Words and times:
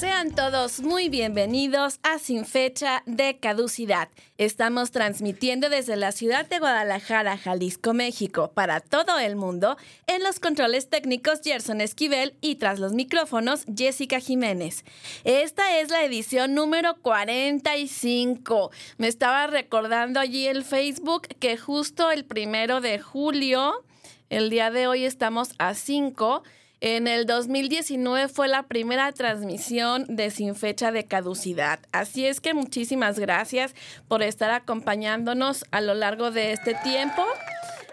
Sean 0.00 0.30
todos 0.34 0.80
muy 0.80 1.10
bienvenidos 1.10 2.00
a 2.02 2.18
Sin 2.18 2.46
Fecha 2.46 3.02
de 3.04 3.36
Caducidad. 3.36 4.08
Estamos 4.38 4.92
transmitiendo 4.92 5.68
desde 5.68 5.94
la 5.96 6.10
ciudad 6.10 6.48
de 6.48 6.58
Guadalajara, 6.58 7.36
Jalisco, 7.36 7.92
México, 7.92 8.50
para 8.54 8.80
todo 8.80 9.18
el 9.18 9.36
mundo, 9.36 9.76
en 10.06 10.22
los 10.22 10.40
controles 10.40 10.88
técnicos 10.88 11.42
Gerson 11.44 11.82
Esquivel 11.82 12.34
y 12.40 12.54
tras 12.54 12.78
los 12.78 12.94
micrófonos 12.94 13.66
Jessica 13.76 14.20
Jiménez. 14.20 14.86
Esta 15.24 15.78
es 15.78 15.90
la 15.90 16.02
edición 16.02 16.54
número 16.54 16.96
45. 17.02 18.70
Me 18.96 19.06
estaba 19.06 19.48
recordando 19.48 20.18
allí 20.18 20.46
el 20.46 20.64
Facebook 20.64 21.28
que 21.38 21.58
justo 21.58 22.10
el 22.10 22.24
primero 22.24 22.80
de 22.80 23.00
julio, 23.00 23.84
el 24.30 24.48
día 24.48 24.70
de 24.70 24.86
hoy 24.86 25.04
estamos 25.04 25.50
a 25.58 25.74
5 25.74 26.42
en 26.80 27.08
el 27.08 27.26
2019 27.26 28.28
fue 28.28 28.48
la 28.48 28.62
primera 28.62 29.12
transmisión 29.12 30.06
de 30.08 30.30
Sin 30.30 30.54
Fecha 30.54 30.90
de 30.92 31.04
Caducidad. 31.04 31.80
Así 31.92 32.26
es 32.26 32.40
que 32.40 32.54
muchísimas 32.54 33.18
gracias 33.18 33.74
por 34.08 34.22
estar 34.22 34.50
acompañándonos 34.50 35.64
a 35.72 35.82
lo 35.82 35.94
largo 35.94 36.30
de 36.30 36.52
este 36.52 36.74
tiempo. 36.82 37.22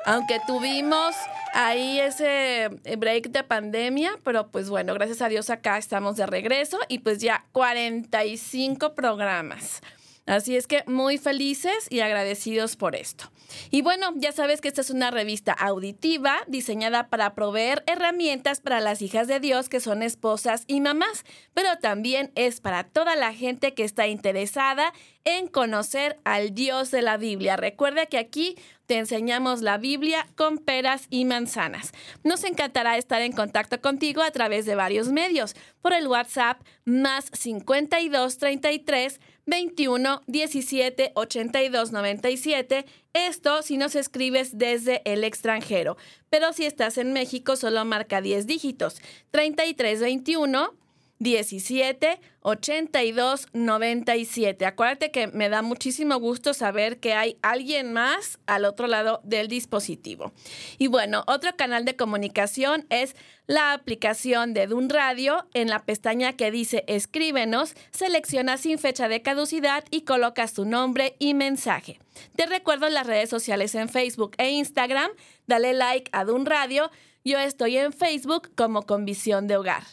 Aunque 0.06 0.40
tuvimos 0.48 1.16
ahí 1.54 2.00
ese 2.00 2.70
break 2.98 3.32
de 3.32 3.44
pandemia, 3.44 4.12
pero 4.24 4.48
pues 4.48 4.70
bueno, 4.70 4.94
gracias 4.94 5.22
a 5.22 5.28
Dios 5.28 5.50
acá 5.50 5.78
estamos 5.78 6.16
de 6.16 6.26
regreso 6.26 6.80
y 6.88 7.00
pues 7.00 7.20
ya 7.20 7.46
45 7.52 8.96
programas. 8.96 9.82
Así 10.26 10.56
es 10.56 10.66
que 10.66 10.84
muy 10.88 11.18
felices 11.18 11.88
y 11.90 12.00
agradecidos 12.00 12.78
por 12.78 12.96
esto. 12.96 13.30
Y 13.72 13.82
bueno, 13.82 14.14
ya 14.16 14.32
sabes 14.32 14.62
que 14.62 14.68
esta 14.68 14.82
es 14.82 14.90
una 14.90 15.12
revista 15.12 15.54
auditiva 15.54 16.38
diseñada 16.48 17.08
para 17.10 17.34
proveer 17.36 17.84
herramientas 17.88 18.62
para 18.62 18.80
las 18.80 19.02
hijas 19.02 19.28
de 19.28 19.40
Dios 19.40 19.70
que 19.70 19.80
son 19.80 20.04
esposas 20.04 20.64
y 20.68 20.82
mamás, 20.82 21.24
pero 21.54 21.78
también 21.80 22.32
es 22.36 22.62
para 22.62 22.84
toda 22.84 23.16
la 23.16 23.34
gente 23.34 23.74
que 23.74 23.84
está 23.84 24.08
interesada 24.08 24.94
en 25.24 25.48
conocer 25.48 26.20
al 26.24 26.54
Dios 26.54 26.92
de 26.92 27.02
la 27.02 27.18
Biblia. 27.18 27.58
Recuerda 27.58 28.06
que 28.06 28.18
aquí 28.18 28.56
te 28.86 28.98
enseñamos 28.98 29.62
la 29.62 29.78
Biblia 29.78 30.26
con 30.36 30.58
peras 30.58 31.08
y 31.10 31.26
manzanas. 31.26 31.92
Nos 32.24 32.46
encantará 32.46 32.98
estar 32.98 33.22
en 33.22 33.34
contacto 33.34 33.82
contigo 33.82 34.22
a 34.22 34.32
través 34.32 34.66
de 34.66 34.76
varios 34.76 35.10
medios, 35.10 35.56
por 35.82 35.92
el 35.94 36.08
WhatsApp 36.08 36.62
más 36.86 37.30
5233 37.34 39.20
21 39.48 40.22
17 40.28 41.12
82 41.16 41.92
97. 41.92 42.86
Esto 43.14 43.62
si 43.64 43.78
nos 43.78 43.96
escribes 43.96 44.58
desde 44.58 45.02
el 45.06 45.24
extranjero. 45.24 45.98
Pero 46.30 46.54
si 46.54 46.66
estás 46.66 46.98
en 46.98 47.14
México, 47.14 47.56
solo 47.56 47.84
marca 47.86 48.22
10 48.22 48.46
dígitos. 48.46 49.02
33 49.32 50.00
21 50.02 50.74
17 51.20 52.20
82 52.42 53.48
97. 53.54 54.66
Acuérdate 54.66 55.12
que 55.12 55.28
me 55.28 55.50
da 55.50 55.62
muchísimo 55.62 56.18
gusto 56.18 56.54
saber 56.54 57.00
que 57.00 57.14
hay 57.14 57.38
alguien 57.42 57.92
más 57.92 58.40
al 58.46 58.66
otro 58.66 58.88
lado 58.88 59.20
del 59.24 59.48
dispositivo. 59.48 60.32
Y 60.78 60.88
bueno, 60.88 61.24
otro 61.28 61.56
canal 61.58 61.86
de 61.86 61.96
comunicación 61.96 62.86
es 62.90 63.16
la 63.48 63.74
aplicación 63.74 64.54
de 64.54 64.68
Dun 64.68 64.90
Radio. 64.90 65.48
En 65.54 65.70
la 65.70 65.84
pestaña 65.86 66.34
que 66.34 66.52
dice 66.52 66.84
Escríbenos, 66.88 67.74
selecciona 67.92 68.58
sin 68.58 68.78
fecha 68.78 69.08
de 69.08 69.22
caducidad 69.22 69.84
y 69.92 70.02
colocas 70.02 70.54
tu 70.54 70.66
nombre 70.66 71.16
y 71.20 71.34
mensaje. 71.34 72.00
Te 72.36 72.46
recuerdo 72.46 72.90
las 72.90 73.08
redes 73.08 73.30
sociales 73.30 73.76
en 73.76 73.90
Facebook 73.90 74.32
e 74.38 74.52
Instagram. 74.52 75.12
Dale 75.48 75.74
like 75.74 76.10
a 76.14 76.24
Dun 76.24 76.46
Radio. 76.46 76.92
Yo 77.24 77.40
estoy 77.40 77.78
en 77.78 77.92
Facebook 77.92 78.52
como 78.56 78.84
con 78.84 79.04
visión 79.04 79.48
de 79.48 79.58
hogar. 79.58 79.84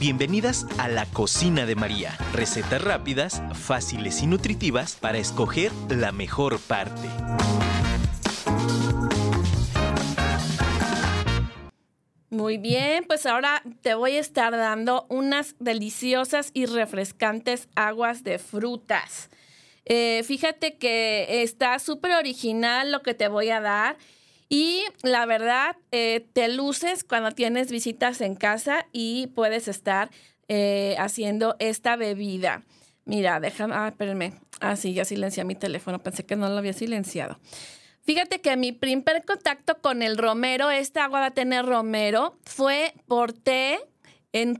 Bienvenidas 0.00 0.64
a 0.78 0.86
la 0.86 1.06
cocina 1.06 1.66
de 1.66 1.74
María. 1.74 2.16
Recetas 2.32 2.84
rápidas, 2.84 3.42
fáciles 3.52 4.22
y 4.22 4.28
nutritivas 4.28 4.94
para 4.94 5.18
escoger 5.18 5.72
la 5.88 6.12
mejor 6.12 6.60
parte. 6.60 7.08
Muy 12.30 12.58
bien, 12.58 13.06
pues 13.08 13.26
ahora 13.26 13.64
te 13.82 13.94
voy 13.94 14.12
a 14.12 14.20
estar 14.20 14.52
dando 14.52 15.04
unas 15.08 15.56
deliciosas 15.58 16.52
y 16.54 16.66
refrescantes 16.66 17.68
aguas 17.74 18.22
de 18.22 18.38
frutas. 18.38 19.30
Eh, 19.84 20.22
fíjate 20.24 20.76
que 20.76 21.42
está 21.42 21.76
súper 21.80 22.12
original 22.12 22.92
lo 22.92 23.02
que 23.02 23.14
te 23.14 23.26
voy 23.26 23.50
a 23.50 23.60
dar 23.60 23.96
y 24.48 24.84
la 25.02 25.26
verdad, 25.26 25.76
eh, 25.92 26.26
te 26.32 26.48
luces 26.48 27.04
cuando 27.04 27.32
tienes 27.32 27.70
visitas 27.70 28.20
en 28.20 28.34
casa 28.34 28.86
y 28.92 29.28
puedes 29.28 29.68
estar 29.68 30.10
eh, 30.48 30.96
haciendo 30.98 31.56
esta 31.58 31.96
bebida. 31.96 32.64
Mira, 33.04 33.40
déjame, 33.40 33.74
ah, 33.76 33.88
espérenme. 33.88 34.34
Ah, 34.60 34.76
sí, 34.76 34.94
ya 34.94 35.04
silencié 35.04 35.44
mi 35.44 35.54
teléfono, 35.54 36.02
pensé 36.02 36.24
que 36.24 36.36
no 36.36 36.48
lo 36.48 36.56
había 36.56 36.72
silenciado. 36.72 37.38
Fíjate 38.02 38.40
que 38.40 38.56
mi 38.56 38.72
primer 38.72 39.24
contacto 39.26 39.82
con 39.82 40.02
el 40.02 40.16
romero, 40.16 40.70
esta 40.70 41.04
agua 41.04 41.20
va 41.20 41.26
a 41.26 41.30
tener 41.32 41.66
romero, 41.66 42.38
fue 42.44 42.94
por 43.06 43.34
té 43.34 43.80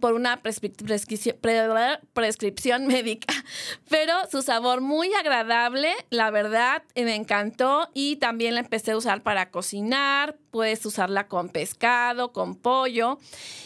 por 0.01 0.15
una 0.15 0.41
prescripción, 0.41 2.87
médica. 2.87 3.35
Pero 3.89 4.15
su 4.31 4.43
sabor 4.43 4.81
muy 4.81 5.13
agradable, 5.15 5.93
la 6.11 6.31
verdad, 6.31 6.83
eh, 6.95 7.05
me 7.05 7.15
encantó 7.15 7.89
y 7.93 8.17
también 8.17 8.55
la 8.55 8.61
empecé 8.61 8.93
a 8.93 8.97
usar 8.97 9.23
para 9.23 9.51
cocinar. 9.51 10.37
Puedes 10.51 10.85
usarla 10.87 11.29
con 11.29 11.51
pescado, 11.51 12.33
con 12.33 12.57
pollo. 12.57 13.19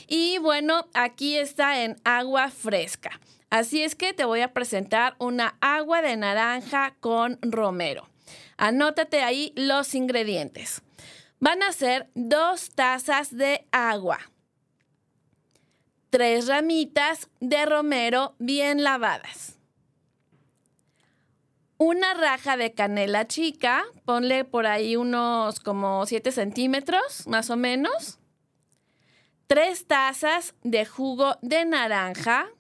Y 0.09 0.39
bueno, 0.39 0.89
aquí 0.93 1.37
está 1.37 1.85
en 1.85 1.97
agua 2.05 2.51
fresca. 2.51 3.21
Así 3.51 3.83
es 3.83 3.95
que 3.95 4.13
te 4.13 4.25
voy 4.25 4.41
a 4.41 4.53
presentar 4.53 5.15
una 5.19 5.57
agua 5.61 6.03
de 6.03 6.17
naranja 6.17 6.97
con 7.01 7.39
romero. 7.43 8.09
Anótate 8.57 9.23
ahí 9.23 9.53
los 9.57 9.95
ingredientes. 9.95 10.83
Van 11.39 11.63
a 11.63 11.73
ser 11.73 12.09
dos 12.15 12.71
tazas 12.71 13.37
de 13.37 13.67
agua 13.73 14.32
tres 16.13 16.47
ramitas 16.47 17.31
de 17.41 17.65
romero 17.65 18.35
bien 18.39 18.85
lavadas. 18.85 19.59
Una 21.79 22.13
raja 22.13 22.59
de 22.59 22.75
canela 22.75 23.27
chica, 23.27 23.83
ponle 24.05 24.45
por 24.45 24.67
ahí 24.67 24.95
unos 24.95 25.59
como 25.61 26.05
7 26.05 26.31
centímetros, 26.31 27.27
más 27.27 27.49
o 27.49 27.57
menos. 27.57 28.19
Tres 29.47 29.87
tazas 29.87 30.55
de 30.63 30.85
jugo 30.85 31.39
de 31.41 31.65
naranja 31.65 32.51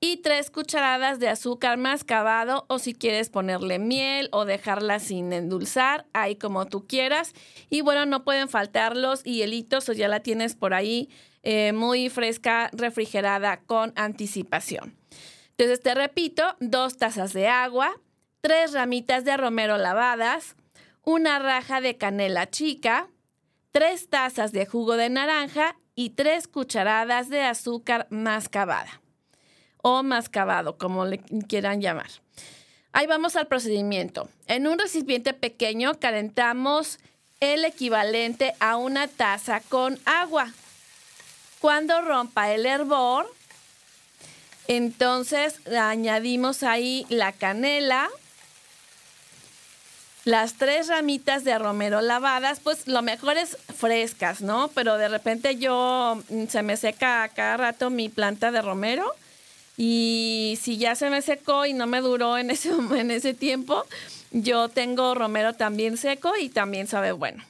y 0.00 0.18
tres 0.18 0.50
cucharadas 0.50 1.18
de 1.18 1.28
azúcar 1.28 1.78
mascabado 1.78 2.66
o 2.68 2.78
si 2.78 2.94
quieres 2.94 3.30
ponerle 3.30 3.78
miel 3.78 4.28
o 4.32 4.44
dejarla 4.44 5.00
sin 5.00 5.32
endulzar, 5.32 6.06
ahí 6.12 6.36
como 6.36 6.66
tú 6.66 6.86
quieras. 6.86 7.32
Y 7.70 7.80
bueno, 7.80 8.06
no 8.06 8.24
pueden 8.24 8.48
faltar 8.48 8.96
los 8.96 9.22
hielitos 9.24 9.88
o 9.88 9.92
ya 9.92 10.08
la 10.08 10.20
tienes 10.20 10.54
por 10.54 10.74
ahí 10.74 11.08
eh, 11.48 11.72
muy 11.72 12.10
fresca, 12.10 12.70
refrigerada 12.72 13.60
con 13.60 13.92
anticipación. 13.94 14.96
Entonces 15.50 15.80
te 15.80 15.94
repito, 15.94 16.42
dos 16.58 16.96
tazas 16.96 17.32
de 17.32 17.46
agua, 17.46 17.94
tres 18.40 18.72
ramitas 18.72 19.24
de 19.24 19.36
romero 19.36 19.78
lavadas, 19.78 20.56
una 21.04 21.38
raja 21.38 21.80
de 21.80 21.96
canela 21.96 22.50
chica, 22.50 23.08
tres 23.70 24.10
tazas 24.10 24.50
de 24.50 24.66
jugo 24.66 24.96
de 24.96 25.08
naranja 25.08 25.76
y 25.94 26.10
tres 26.10 26.48
cucharadas 26.48 27.28
de 27.28 27.42
azúcar 27.42 28.08
mascabada 28.10 29.00
o 29.82 30.02
mascabado, 30.02 30.78
como 30.78 31.04
le 31.04 31.20
quieran 31.46 31.80
llamar. 31.80 32.10
Ahí 32.90 33.06
vamos 33.06 33.36
al 33.36 33.46
procedimiento. 33.46 34.28
En 34.48 34.66
un 34.66 34.80
recipiente 34.80 35.32
pequeño 35.32 36.00
calentamos 36.00 36.98
el 37.38 37.64
equivalente 37.64 38.54
a 38.58 38.78
una 38.78 39.06
taza 39.06 39.60
con 39.60 39.96
agua. 40.06 40.52
Cuando 41.66 42.00
rompa 42.00 42.52
el 42.52 42.64
hervor, 42.64 43.26
entonces 44.68 45.58
añadimos 45.66 46.62
ahí 46.62 47.04
la 47.08 47.32
canela, 47.32 48.08
las 50.22 50.58
tres 50.58 50.86
ramitas 50.86 51.42
de 51.42 51.58
romero 51.58 52.02
lavadas, 52.02 52.60
pues 52.60 52.86
lo 52.86 53.02
mejor 53.02 53.36
es 53.36 53.58
frescas, 53.76 54.42
¿no? 54.42 54.68
Pero 54.76 54.96
de 54.96 55.08
repente 55.08 55.56
yo 55.56 56.22
mm, 56.28 56.44
se 56.46 56.62
me 56.62 56.76
seca 56.76 57.28
cada 57.34 57.56
rato 57.56 57.90
mi 57.90 58.10
planta 58.10 58.52
de 58.52 58.62
romero 58.62 59.12
y 59.76 60.60
si 60.62 60.76
ya 60.76 60.94
se 60.94 61.10
me 61.10 61.20
secó 61.20 61.66
y 61.66 61.72
no 61.72 61.88
me 61.88 62.00
duró 62.00 62.38
en 62.38 62.52
ese, 62.52 62.68
en 62.96 63.10
ese 63.10 63.34
tiempo, 63.34 63.84
yo 64.30 64.68
tengo 64.68 65.16
romero 65.16 65.54
también 65.54 65.96
seco 65.96 66.32
y 66.40 66.48
también 66.48 66.86
sabe 66.86 67.10
bueno. 67.10 67.42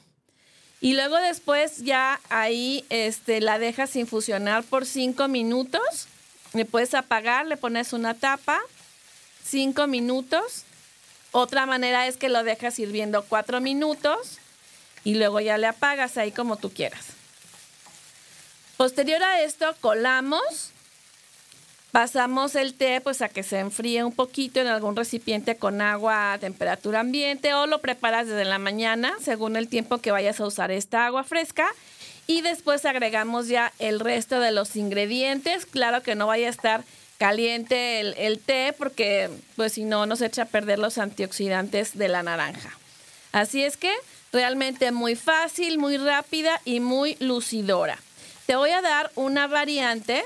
Y 0.79 0.93
luego 0.93 1.17
después 1.17 1.79
ya 1.79 2.19
ahí 2.29 2.85
este, 2.89 3.41
la 3.41 3.59
dejas 3.59 3.95
infusionar 3.95 4.63
por 4.63 4.85
cinco 4.85 5.27
minutos. 5.27 6.07
Le 6.53 6.65
puedes 6.65 6.93
apagar, 6.93 7.47
le 7.47 7.57
pones 7.57 7.93
una 7.93 8.13
tapa, 8.13 8.59
cinco 9.43 9.87
minutos 9.87 10.65
otra 11.31 11.65
manera 11.65 12.07
es 12.07 12.17
que 12.17 12.29
lo 12.29 12.43
dejas 12.43 12.79
hirviendo 12.79 13.23
cuatro 13.23 13.61
minutos 13.61 14.39
y 15.03 15.15
luego 15.15 15.39
ya 15.39 15.57
le 15.57 15.67
apagas 15.67 16.17
ahí 16.17 16.31
como 16.31 16.57
tú 16.57 16.71
quieras. 16.71 17.07
Posterior 18.77 19.21
a 19.21 19.41
esto, 19.41 19.75
colamos, 19.81 20.71
pasamos 21.91 22.55
el 22.55 22.73
té 22.73 23.01
pues 23.01 23.21
a 23.21 23.29
que 23.29 23.43
se 23.43 23.59
enfríe 23.59 24.03
un 24.03 24.13
poquito 24.13 24.59
en 24.59 24.67
algún 24.67 24.95
recipiente 24.95 25.55
con 25.57 25.81
agua 25.81 26.33
a 26.33 26.37
temperatura 26.37 26.99
ambiente 26.99 27.53
o 27.53 27.67
lo 27.67 27.79
preparas 27.79 28.27
desde 28.27 28.45
la 28.45 28.59
mañana 28.59 29.13
según 29.21 29.55
el 29.55 29.67
tiempo 29.67 29.99
que 29.99 30.11
vayas 30.11 30.39
a 30.39 30.45
usar 30.45 30.71
esta 30.71 31.05
agua 31.05 31.23
fresca 31.23 31.67
y 32.27 32.41
después 32.41 32.85
agregamos 32.85 33.47
ya 33.47 33.71
el 33.79 34.01
resto 34.01 34.41
de 34.41 34.51
los 34.51 34.75
ingredientes. 34.75 35.65
Claro 35.65 36.03
que 36.03 36.15
no 36.15 36.27
vaya 36.27 36.47
a 36.47 36.51
estar 36.51 36.83
caliente 37.17 38.01
el, 38.01 38.39
té 38.39 38.75
porque 38.77 39.29
pues 39.55 39.73
si 39.73 39.85
no 39.85 40.05
nos 40.05 40.21
echa 40.21 40.43
a 40.43 40.45
perder 40.45 40.77
los 40.77 40.97
antioxidantes 40.97 41.97
de 41.97 42.09
la 42.09 42.21
naranja. 42.21 42.77
Así 43.31 43.63
es 43.63 43.77
que 43.77 43.91
realmente 44.31 44.91
muy 44.91 45.15
fácil, 45.15 45.79
muy 45.79 45.97
rápida 45.97 46.61
y 46.65 46.79
muy 46.79 47.15
lucidora. 47.19 47.97
Te 48.45 48.55
voy 48.55 48.71
a 48.71 48.81
dar 48.81 49.11
una 49.15 49.47
variante 49.47 50.23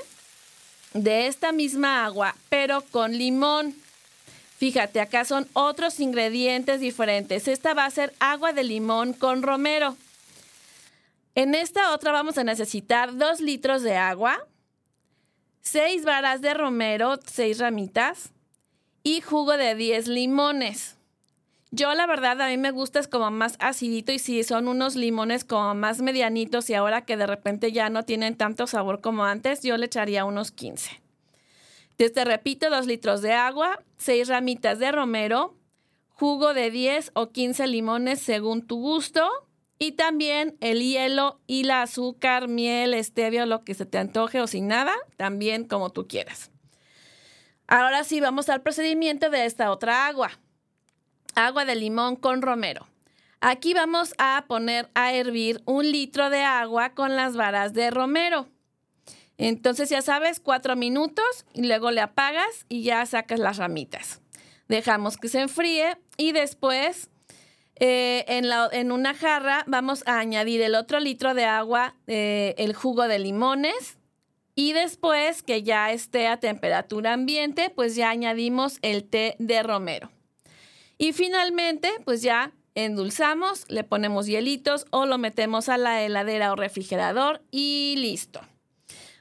de 0.94 1.26
esta 1.26 1.52
misma 1.52 2.04
agua, 2.04 2.36
pero 2.48 2.82
con 2.90 3.12
limón. 3.12 3.74
Fíjate, 4.58 5.00
acá 5.00 5.24
son 5.24 5.48
otros 5.54 5.98
ingredientes 6.00 6.80
diferentes. 6.80 7.48
Esta 7.48 7.74
va 7.74 7.84
a 7.84 7.90
ser 7.90 8.14
agua 8.20 8.52
de 8.52 8.64
limón 8.64 9.12
con 9.12 9.42
romero. 9.42 9.96
En 11.34 11.54
esta 11.54 11.92
otra 11.92 12.12
vamos 12.12 12.36
a 12.38 12.44
necesitar 12.44 13.16
dos 13.16 13.40
litros 13.40 13.82
de 13.82 13.96
agua, 13.96 14.38
seis 15.62 16.04
varas 16.04 16.42
de 16.42 16.54
romero, 16.54 17.18
seis 17.26 17.58
ramitas 17.58 18.30
y 19.02 19.20
jugo 19.20 19.56
de 19.56 19.74
10 19.74 20.08
limones. 20.08 20.96
Yo 21.74 21.94
la 21.94 22.06
verdad 22.06 22.38
a 22.42 22.48
mí 22.48 22.58
me 22.58 22.70
gusta 22.70 22.98
es 22.98 23.08
como 23.08 23.30
más 23.30 23.56
acidito 23.58 24.12
y 24.12 24.18
si 24.18 24.44
son 24.44 24.68
unos 24.68 24.94
limones 24.94 25.42
como 25.42 25.74
más 25.74 26.02
medianitos 26.02 26.68
y 26.68 26.74
ahora 26.74 27.06
que 27.06 27.16
de 27.16 27.26
repente 27.26 27.72
ya 27.72 27.88
no 27.88 28.04
tienen 28.04 28.36
tanto 28.36 28.66
sabor 28.66 29.00
como 29.00 29.24
antes, 29.24 29.62
yo 29.62 29.78
le 29.78 29.86
echaría 29.86 30.26
unos 30.26 30.50
15. 30.50 31.02
Entonces 31.92 32.12
te 32.12 32.26
repito, 32.26 32.68
dos 32.68 32.86
litros 32.86 33.22
de 33.22 33.32
agua, 33.32 33.82
seis 33.96 34.28
ramitas 34.28 34.78
de 34.80 34.92
romero, 34.92 35.56
jugo 36.10 36.52
de 36.52 36.70
10 36.70 37.12
o 37.14 37.30
15 37.30 37.66
limones 37.66 38.20
según 38.20 38.66
tu 38.66 38.78
gusto, 38.78 39.26
y 39.78 39.92
también 39.92 40.58
el 40.60 40.82
hielo 40.82 41.40
y 41.46 41.64
la 41.64 41.80
azúcar, 41.80 42.48
miel, 42.48 43.02
stevia, 43.02 43.46
lo 43.46 43.64
que 43.64 43.72
se 43.72 43.86
te 43.86 43.96
antoje 43.96 44.42
o 44.42 44.46
sin 44.46 44.68
nada, 44.68 44.94
también 45.16 45.64
como 45.64 45.88
tú 45.88 46.06
quieras. 46.06 46.50
Ahora 47.66 48.04
sí, 48.04 48.20
vamos 48.20 48.50
al 48.50 48.60
procedimiento 48.60 49.30
de 49.30 49.46
esta 49.46 49.70
otra 49.70 50.06
agua. 50.06 50.38
Agua 51.34 51.64
de 51.64 51.74
limón 51.74 52.16
con 52.16 52.42
romero. 52.42 52.86
Aquí 53.40 53.74
vamos 53.74 54.14
a 54.18 54.44
poner 54.46 54.88
a 54.94 55.12
hervir 55.12 55.62
un 55.64 55.90
litro 55.90 56.30
de 56.30 56.42
agua 56.42 56.94
con 56.94 57.16
las 57.16 57.36
varas 57.36 57.72
de 57.74 57.90
romero. 57.90 58.48
Entonces 59.36 59.88
ya 59.88 60.02
sabes, 60.02 60.38
cuatro 60.38 60.76
minutos 60.76 61.44
y 61.52 61.66
luego 61.66 61.90
le 61.90 62.00
apagas 62.00 62.66
y 62.68 62.82
ya 62.84 63.04
sacas 63.06 63.40
las 63.40 63.56
ramitas. 63.56 64.20
Dejamos 64.68 65.16
que 65.16 65.28
se 65.28 65.40
enfríe 65.40 65.96
y 66.16 66.30
después 66.32 67.10
eh, 67.76 68.24
en, 68.28 68.92
una 68.92 69.12
jarra 69.14 69.64
vamos 69.66 70.04
a 70.06 70.20
añadir 70.20 70.62
el 70.62 70.76
otro 70.76 71.00
litro 71.00 71.34
de 71.34 71.44
agua, 71.44 71.96
eh, 72.06 72.54
el 72.58 72.74
jugo 72.74 73.08
de 73.08 73.18
limones 73.18 73.98
y 74.54 74.72
después 74.72 75.42
que 75.42 75.64
ya 75.64 75.90
esté 75.90 76.28
a 76.28 76.38
temperatura 76.38 77.14
ambiente, 77.14 77.70
pues 77.70 77.96
ya 77.96 78.10
añadimos 78.10 78.78
el 78.82 79.02
té 79.02 79.34
de 79.40 79.64
romero. 79.64 80.10
Y 80.98 81.12
finalmente, 81.12 81.90
pues 82.04 82.22
ya 82.22 82.52
endulzamos, 82.74 83.64
le 83.68 83.84
ponemos 83.84 84.26
hielitos 84.26 84.86
o 84.90 85.06
lo 85.06 85.18
metemos 85.18 85.68
a 85.68 85.76
la 85.76 86.02
heladera 86.02 86.52
o 86.52 86.56
refrigerador 86.56 87.42
y 87.50 87.94
listo. 87.98 88.40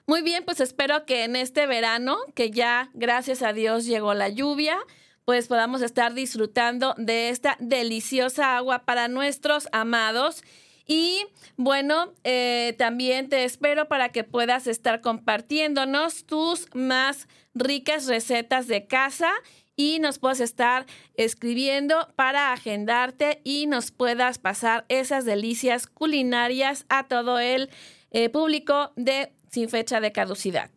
Muy 0.07 0.21
bien, 0.21 0.43
pues 0.43 0.59
espero 0.59 1.05
que 1.05 1.23
en 1.23 1.35
este 1.35 1.67
verano, 1.67 2.17
que 2.35 2.51
ya 2.51 2.89
gracias 2.93 3.41
a 3.41 3.53
Dios 3.53 3.85
llegó 3.85 4.13
la 4.13 4.29
lluvia, 4.29 4.77
pues 5.25 5.47
podamos 5.47 5.81
estar 5.81 6.13
disfrutando 6.13 6.95
de 6.97 7.29
esta 7.29 7.55
deliciosa 7.59 8.57
agua 8.57 8.79
para 8.79 9.07
nuestros 9.07 9.69
amados. 9.71 10.43
Y 10.87 11.21
bueno, 11.55 12.13
eh, 12.23 12.75
también 12.77 13.29
te 13.29 13.45
espero 13.45 13.87
para 13.87 14.09
que 14.09 14.23
puedas 14.23 14.67
estar 14.67 14.99
compartiéndonos 14.99 16.25
tus 16.25 16.67
más 16.73 17.27
ricas 17.53 18.07
recetas 18.07 18.67
de 18.67 18.87
casa 18.87 19.31
y 19.75 19.99
nos 19.99 20.19
puedas 20.19 20.39
estar 20.39 20.85
escribiendo 21.15 22.07
para 22.15 22.53
agendarte 22.53 23.41
y 23.43 23.67
nos 23.67 23.91
puedas 23.91 24.37
pasar 24.37 24.85
esas 24.89 25.25
delicias 25.25 25.87
culinarias 25.87 26.85
a 26.89 27.07
todo 27.07 27.39
el 27.39 27.69
eh, 28.11 28.29
público 28.29 28.91
de 28.95 29.33
Sin 29.49 29.69
Fecha 29.69 29.99
de 29.99 30.11
Caducidad. 30.11 30.69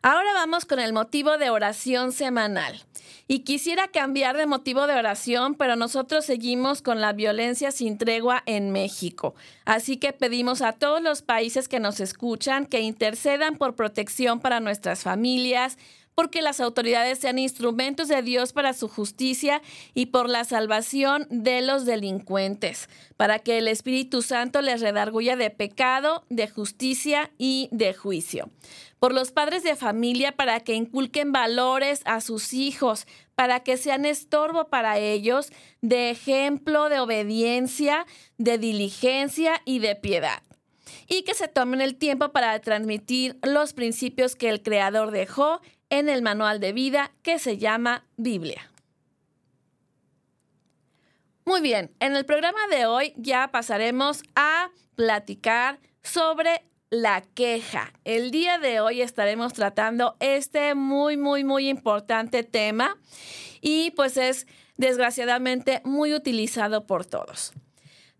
Ahora 0.00 0.32
vamos 0.32 0.64
con 0.64 0.78
el 0.78 0.92
motivo 0.92 1.38
de 1.38 1.50
oración 1.50 2.12
semanal. 2.12 2.87
Y 3.30 3.40
quisiera 3.40 3.88
cambiar 3.88 4.38
de 4.38 4.46
motivo 4.46 4.86
de 4.86 4.94
oración, 4.94 5.54
pero 5.54 5.76
nosotros 5.76 6.24
seguimos 6.24 6.80
con 6.80 7.02
la 7.02 7.12
violencia 7.12 7.70
sin 7.72 7.98
tregua 7.98 8.42
en 8.46 8.70
México. 8.70 9.34
Así 9.66 9.98
que 9.98 10.14
pedimos 10.14 10.62
a 10.62 10.72
todos 10.72 11.02
los 11.02 11.20
países 11.20 11.68
que 11.68 11.78
nos 11.78 12.00
escuchan 12.00 12.64
que 12.64 12.80
intercedan 12.80 13.58
por 13.58 13.76
protección 13.76 14.40
para 14.40 14.60
nuestras 14.60 15.02
familias, 15.02 15.76
porque 16.18 16.42
las 16.42 16.58
autoridades 16.58 17.20
sean 17.20 17.38
instrumentos 17.38 18.08
de 18.08 18.22
Dios 18.22 18.52
para 18.52 18.72
su 18.72 18.88
justicia 18.88 19.62
y 19.94 20.06
por 20.06 20.28
la 20.28 20.42
salvación 20.42 21.28
de 21.30 21.62
los 21.62 21.84
delincuentes, 21.84 22.88
para 23.16 23.38
que 23.38 23.58
el 23.58 23.68
Espíritu 23.68 24.22
Santo 24.22 24.60
les 24.60 24.80
redarguya 24.80 25.36
de 25.36 25.50
pecado, 25.50 26.24
de 26.28 26.48
justicia 26.48 27.30
y 27.38 27.68
de 27.70 27.94
juicio. 27.94 28.50
Por 28.98 29.14
los 29.14 29.30
padres 29.30 29.62
de 29.62 29.76
familia 29.76 30.32
para 30.32 30.58
que 30.58 30.74
inculquen 30.74 31.30
valores 31.30 32.02
a 32.04 32.20
sus 32.20 32.52
hijos, 32.52 33.06
para 33.36 33.60
que 33.60 33.76
sean 33.76 34.04
estorbo 34.04 34.64
para 34.64 34.98
ellos, 34.98 35.52
de 35.82 36.10
ejemplo 36.10 36.88
de 36.88 36.98
obediencia, 36.98 38.06
de 38.38 38.58
diligencia 38.58 39.62
y 39.64 39.78
de 39.78 39.94
piedad 39.94 40.42
y 41.06 41.22
que 41.22 41.34
se 41.34 41.48
tomen 41.48 41.80
el 41.80 41.96
tiempo 41.96 42.32
para 42.32 42.58
transmitir 42.60 43.38
los 43.42 43.72
principios 43.72 44.36
que 44.36 44.48
el 44.48 44.62
Creador 44.62 45.10
dejó 45.10 45.60
en 45.90 46.08
el 46.08 46.22
manual 46.22 46.60
de 46.60 46.72
vida 46.72 47.12
que 47.22 47.38
se 47.38 47.58
llama 47.58 48.04
Biblia. 48.16 48.70
Muy 51.44 51.60
bien, 51.62 51.90
en 52.00 52.14
el 52.14 52.26
programa 52.26 52.66
de 52.70 52.86
hoy 52.86 53.14
ya 53.16 53.48
pasaremos 53.50 54.22
a 54.34 54.70
platicar 54.96 55.78
sobre 56.02 56.62
la 56.90 57.22
queja. 57.22 57.92
El 58.04 58.30
día 58.30 58.58
de 58.58 58.80
hoy 58.80 59.00
estaremos 59.00 59.54
tratando 59.54 60.16
este 60.20 60.74
muy, 60.74 61.16
muy, 61.16 61.44
muy 61.44 61.68
importante 61.68 62.42
tema 62.42 62.96
y 63.60 63.92
pues 63.92 64.16
es 64.16 64.46
desgraciadamente 64.76 65.80
muy 65.84 66.14
utilizado 66.14 66.86
por 66.86 67.06
todos. 67.06 67.52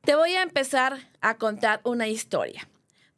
Te 0.02 0.14
voy 0.14 0.34
a 0.34 0.42
empezar 0.42 0.98
a 1.20 1.36
contar 1.36 1.80
una 1.84 2.08
historia. 2.08 2.68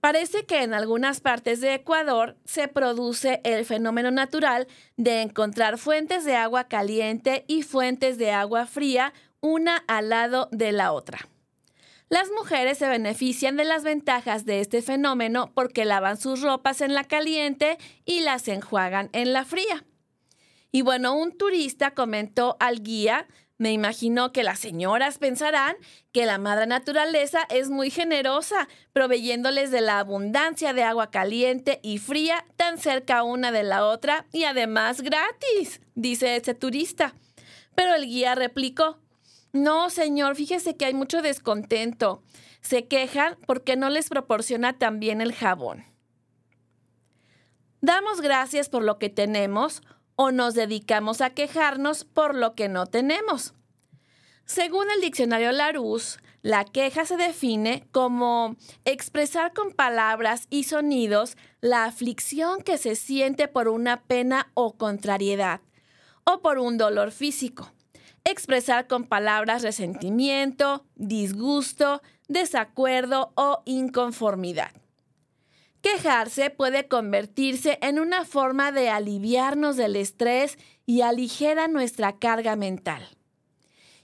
Parece 0.01 0.47
que 0.47 0.63
en 0.63 0.73
algunas 0.73 1.21
partes 1.21 1.61
de 1.61 1.75
Ecuador 1.75 2.37
se 2.47 2.69
produce 2.69 3.41
el 3.45 3.67
fenómeno 3.67 4.11
natural 4.11 4.67
de 4.97 5.21
encontrar 5.21 5.77
fuentes 5.77 6.25
de 6.25 6.37
agua 6.37 6.65
caliente 6.65 7.45
y 7.49 7.63
fuentes 7.63 8.17
de 8.17 8.31
agua 8.31 8.67
fría 8.67 9.13
una 9.41 9.77
al 9.89 10.09
lado 10.09 10.49
de 10.53 10.73
la 10.73 10.93
otra. 10.93 11.29
Las 12.09 12.29
mujeres 12.31 12.79
se 12.79 12.89
benefician 12.89 13.57
de 13.57 13.65
las 13.65 13.85
ventajas 13.85 14.45
de 14.45 14.61
este 14.61 14.83
fenómeno 14.83 15.53
porque 15.55 15.85
lavan 15.85 16.17
sus 16.17 16.41
ropas 16.41 16.81
en 16.81 16.95
la 16.95 17.05
caliente 17.05 17.79
y 18.05 18.21
las 18.21 18.49
enjuagan 18.49 19.11
en 19.13 19.33
la 19.33 19.45
fría. 19.45 19.85
Y 20.73 20.83
bueno, 20.83 21.15
un 21.15 21.37
turista 21.37 21.93
comentó 21.93 22.57
al 22.59 22.83
guía 22.83 23.29
me 23.61 23.73
imagino 23.73 24.33
que 24.33 24.43
las 24.43 24.59
señoras 24.59 25.19
pensarán 25.19 25.77
que 26.13 26.25
la 26.25 26.39
madre 26.39 26.67
naturaleza 26.67 27.41
es 27.51 27.69
muy 27.69 27.91
generosa, 27.91 28.67
proveyéndoles 28.95 29.71
de 29.71 29.83
la 29.83 29.99
abundancia 29.99 30.73
de 30.73 30.83
agua 30.83 31.11
caliente 31.11 31.79
y 31.83 31.99
fría 31.99 32.47
tan 32.57 32.79
cerca 32.79 33.23
una 33.23 33.53
de 33.53 33.63
la 33.63 33.85
otra 33.85 34.25
y 34.33 34.45
además 34.45 35.03
gratis, 35.03 35.83
dice 35.95 36.37
ese 36.37 36.55
turista. 36.55 37.15
Pero 37.75 37.95
el 37.95 38.07
guía 38.07 38.35
replicó, 38.35 38.99
no, 39.53 39.91
señor, 39.91 40.37
fíjese 40.37 40.79
que 40.79 40.87
hay 40.87 40.95
mucho 40.95 41.21
descontento. 41.21 42.23
Se 42.63 42.89
quejan 42.89 43.37
porque 43.47 43.77
no 43.77 43.91
les 43.91 44.09
proporciona 44.09 44.79
también 44.79 45.21
el 45.21 45.35
jabón. 45.35 45.85
Damos 47.83 48.23
gracias 48.23 48.71
por 48.71 48.83
lo 48.83 48.99
que 48.99 49.11
tenemos 49.11 49.83
o 50.23 50.33
nos 50.33 50.53
dedicamos 50.53 51.23
a 51.23 51.31
quejarnos 51.31 52.05
por 52.05 52.35
lo 52.35 52.55
que 52.55 52.69
no 52.69 52.85
tenemos. 52.85 53.55
Según 54.45 54.91
el 54.91 55.01
diccionario 55.01 55.51
Larousse, 55.51 56.19
la 56.43 56.67
queja 56.67 57.07
se 57.07 57.17
define 57.17 57.89
como 57.91 58.57
expresar 58.85 59.55
con 59.55 59.73
palabras 59.73 60.47
y 60.51 60.65
sonidos 60.65 61.39
la 61.63 61.87
aflicción 61.87 62.61
que 62.61 62.77
se 62.77 62.97
siente 62.97 63.49
por 63.49 63.69
una 63.69 64.03
pena 64.03 64.51
o 64.53 64.75
contrariedad 64.75 65.63
o 66.25 66.43
por 66.43 66.59
un 66.59 66.77
dolor 66.77 67.13
físico. 67.13 67.73
Expresar 68.25 68.89
con 68.89 69.05
palabras 69.05 69.63
resentimiento, 69.63 70.85
disgusto, 70.97 72.03
desacuerdo 72.29 73.33
o 73.37 73.63
inconformidad. 73.65 74.80
Quejarse 75.83 76.51
puede 76.51 76.89
convertirse 76.89 77.79
en 77.81 77.99
una 77.99 78.25
forma 78.25 78.71
de 78.71 78.91
aliviarnos 78.91 79.77
del 79.77 79.97
estrés 79.97 80.59
y 80.85 81.01
aligera 81.01 81.69
nuestra 81.69 82.19
carga 82.19 82.55
mental. 82.55 83.09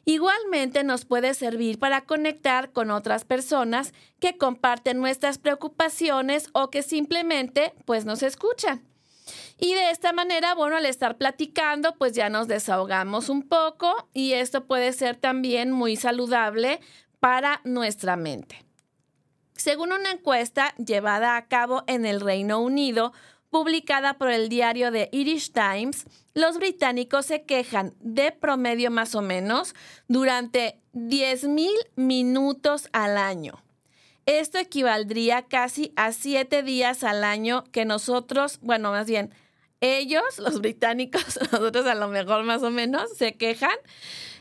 Igualmente 0.09 0.85
nos 0.85 1.05
puede 1.05 1.35
servir 1.35 1.79
para 1.79 2.03
conectar 2.03 2.73
con 2.73 2.93
otras 2.93 3.25
personas 3.25 3.93
que 4.21 4.39
comparten 4.39 4.99
nuestras 4.99 5.39
preocupaciones 5.39 6.49
o 6.53 6.71
que 6.71 6.83
simplemente 6.83 7.75
pues 7.85 8.05
nos 8.05 8.23
escuchan. 8.23 8.87
Y 9.59 9.75
de 9.75 9.91
esta 9.91 10.13
manera, 10.13 10.55
bueno, 10.55 10.77
al 10.77 10.87
estar 10.87 11.17
platicando, 11.17 11.97
pues 11.99 12.13
ya 12.13 12.31
nos 12.31 12.47
desahogamos 12.47 13.29
un 13.29 13.43
poco 13.43 14.09
y 14.15 14.35
esto 14.35 14.67
puede 14.67 14.93
ser 14.93 15.17
también 15.17 15.73
muy 15.73 15.97
saludable 15.97 16.81
para 17.19 17.61
nuestra 17.65 18.17
mente. 18.17 18.66
Según 19.57 19.93
una 19.93 20.13
encuesta 20.13 20.75
llevada 20.77 21.37
a 21.37 21.47
cabo 21.47 21.83
en 21.87 22.05
el 22.05 22.21
Reino 22.21 22.61
Unido, 22.61 23.13
publicada 23.51 24.19
por 24.19 24.31
el 24.31 24.49
diario 24.51 24.93
The 24.93 25.09
Irish 25.13 25.53
Times, 25.53 26.05
los 26.35 26.59
británicos 26.59 27.27
se 27.27 27.45
quejan 27.45 27.95
de 28.01 28.33
promedio 28.33 28.91
más 28.91 29.15
o 29.15 29.23
menos 29.23 29.75
durante 30.09 30.79
10.000 30.93 31.71
minutos 31.97 32.89
al 32.93 33.17
año. 33.17 33.63
Esto 34.27 34.59
equivaldría 34.59 35.43
casi 35.43 35.93
a 35.97 36.13
siete 36.13 36.63
días 36.63 37.03
al 37.03 37.25
año 37.25 37.65
que 37.73 37.85
nosotros, 37.85 38.59
bueno, 38.61 38.91
más 38.91 39.07
bien, 39.07 39.33
ellos, 39.81 40.25
los 40.39 40.61
británicos, 40.61 41.39
nosotros 41.53 41.87
a 41.87 41.95
lo 41.95 42.09
mejor 42.09 42.45
más 42.45 42.63
o 42.63 42.71
menos, 42.71 43.17
se 43.17 43.35
quejan 43.35 43.77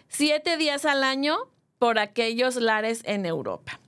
siete 0.10 0.58
días 0.58 0.84
al 0.84 1.04
año 1.04 1.38
por 1.80 2.00
aquellos 2.00 2.56
lares 2.58 3.02
en 3.06 3.26
Europa. 3.26 3.80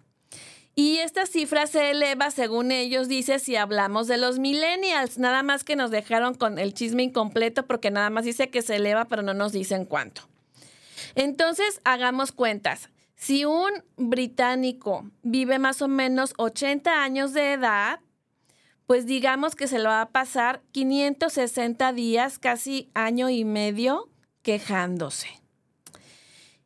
Y 0.79 0.99
esta 0.99 1.25
cifra 1.25 1.65
se 1.65 1.89
eleva, 1.89 2.29
según 2.29 2.71
ellos, 2.71 3.07
dice, 3.07 3.39
si 3.39 3.55
hablamos 3.55 4.05
de 4.05 4.17
los 4.17 4.37
millennials. 4.37 5.17
Nada 5.17 5.41
más 5.41 5.63
que 5.63 5.75
nos 5.75 5.89
dejaron 5.89 6.35
con 6.35 6.59
el 6.59 6.75
chisme 6.75 7.01
incompleto 7.01 7.65
porque 7.65 7.89
nada 7.89 8.11
más 8.11 8.25
dice 8.25 8.51
que 8.51 8.61
se 8.61 8.75
eleva, 8.75 9.05
pero 9.05 9.23
no 9.23 9.33
nos 9.33 9.53
dicen 9.53 9.85
cuánto. 9.85 10.29
Entonces, 11.15 11.81
hagamos 11.83 12.31
cuentas. 12.31 12.91
Si 13.15 13.43
un 13.43 13.71
británico 13.95 15.09
vive 15.23 15.57
más 15.57 15.81
o 15.81 15.87
menos 15.87 16.35
80 16.37 17.01
años 17.01 17.33
de 17.33 17.53
edad, 17.53 17.99
pues 18.85 19.07
digamos 19.07 19.55
que 19.55 19.67
se 19.67 19.79
lo 19.79 19.89
va 19.89 20.01
a 20.01 20.09
pasar 20.09 20.61
560 20.73 21.91
días, 21.93 22.37
casi 22.37 22.91
año 22.93 23.31
y 23.31 23.45
medio, 23.45 24.11
quejándose. 24.43 25.41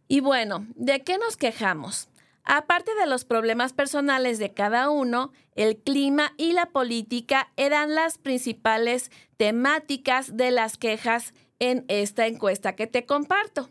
Y 0.09 0.19
bueno, 0.19 0.67
¿de 0.75 0.99
qué 0.99 1.17
nos 1.17 1.37
quejamos? 1.37 2.09
Aparte 2.53 2.93
de 2.95 3.05
los 3.05 3.23
problemas 3.23 3.71
personales 3.71 4.37
de 4.37 4.53
cada 4.53 4.89
uno, 4.89 5.31
el 5.55 5.77
clima 5.77 6.33
y 6.35 6.51
la 6.51 6.65
política 6.65 7.49
eran 7.55 7.95
las 7.95 8.17
principales 8.17 9.09
temáticas 9.37 10.35
de 10.35 10.51
las 10.51 10.75
quejas 10.75 11.33
en 11.59 11.85
esta 11.87 12.27
encuesta 12.27 12.75
que 12.75 12.87
te 12.87 13.05
comparto. 13.05 13.69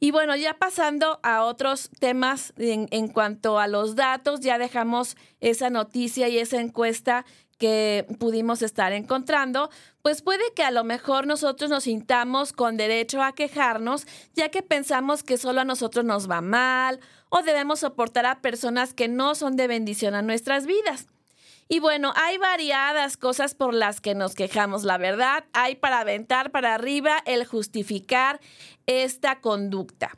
Y 0.00 0.10
bueno, 0.10 0.34
ya 0.34 0.58
pasando 0.58 1.20
a 1.22 1.44
otros 1.44 1.88
temas 2.00 2.52
en, 2.56 3.06
cuanto 3.06 3.60
a 3.60 3.68
los 3.68 3.94
datos, 3.94 4.40
ya 4.40 4.58
dejamos 4.58 5.16
esa 5.38 5.70
noticia 5.70 6.28
y 6.28 6.38
esa 6.38 6.60
encuesta 6.60 7.24
que 7.58 8.06
pudimos 8.18 8.62
estar 8.62 8.92
encontrando, 8.92 9.70
pues 10.02 10.22
puede 10.22 10.42
que 10.54 10.62
a 10.62 10.70
lo 10.70 10.84
mejor 10.84 11.26
nosotros 11.26 11.70
nos 11.70 11.84
sintamos 11.84 12.52
con 12.52 12.76
derecho 12.76 13.22
a 13.22 13.32
quejarnos, 13.32 14.06
ya 14.34 14.48
que 14.50 14.62
pensamos 14.62 15.22
que 15.22 15.38
solo 15.38 15.62
a 15.62 15.64
nosotros 15.64 16.04
nos 16.04 16.30
va 16.30 16.40
mal 16.40 17.00
o 17.28 17.42
debemos 17.42 17.80
soportar 17.80 18.26
a 18.26 18.40
personas 18.40 18.94
que 18.94 19.08
no 19.08 19.34
son 19.34 19.56
de 19.56 19.66
bendición 19.66 20.14
a 20.14 20.22
nuestras 20.22 20.66
vidas. 20.66 21.06
Y 21.66 21.80
bueno, 21.80 22.12
hay 22.14 22.36
variadas 22.36 23.16
cosas 23.16 23.54
por 23.54 23.72
las 23.72 24.00
que 24.00 24.14
nos 24.14 24.34
quejamos, 24.34 24.84
la 24.84 24.98
verdad. 24.98 25.44
Hay 25.54 25.76
para 25.76 26.00
aventar 26.00 26.50
para 26.50 26.74
arriba 26.74 27.22
el 27.24 27.46
justificar 27.46 28.40
esta 28.86 29.40
conducta. 29.40 30.10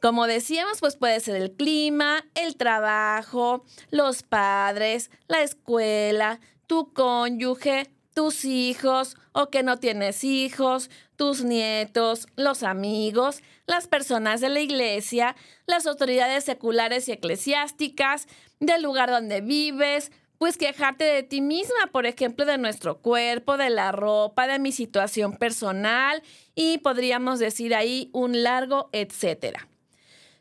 Como 0.00 0.26
decíamos, 0.26 0.80
pues 0.80 0.96
puede 0.96 1.20
ser 1.20 1.36
el 1.36 1.52
clima, 1.52 2.24
el 2.34 2.56
trabajo, 2.56 3.64
los 3.90 4.22
padres, 4.22 5.10
la 5.28 5.42
escuela, 5.42 6.40
tu 6.66 6.92
cónyuge, 6.92 7.90
tus 8.14 8.44
hijos 8.44 9.16
o 9.32 9.50
que 9.50 9.62
no 9.62 9.78
tienes 9.78 10.24
hijos, 10.24 10.90
tus 11.16 11.42
nietos, 11.42 12.28
los 12.36 12.62
amigos, 12.62 13.42
las 13.66 13.86
personas 13.88 14.40
de 14.40 14.48
la 14.48 14.60
iglesia, 14.60 15.36
las 15.66 15.86
autoridades 15.86 16.44
seculares 16.44 17.08
y 17.08 17.12
eclesiásticas, 17.12 18.26
del 18.60 18.82
lugar 18.82 19.10
donde 19.10 19.40
vives, 19.40 20.12
pues 20.38 20.56
quejarte 20.56 21.04
de 21.04 21.22
ti 21.22 21.40
misma, 21.40 21.88
por 21.92 22.06
ejemplo, 22.06 22.44
de 22.44 22.58
nuestro 22.58 22.98
cuerpo, 22.98 23.56
de 23.56 23.70
la 23.70 23.92
ropa, 23.92 24.46
de 24.46 24.58
mi 24.58 24.72
situación 24.72 25.36
personal 25.36 26.22
y 26.54 26.78
podríamos 26.78 27.38
decir 27.38 27.74
ahí 27.74 28.10
un 28.12 28.42
largo 28.42 28.88
etcétera. 28.92 29.68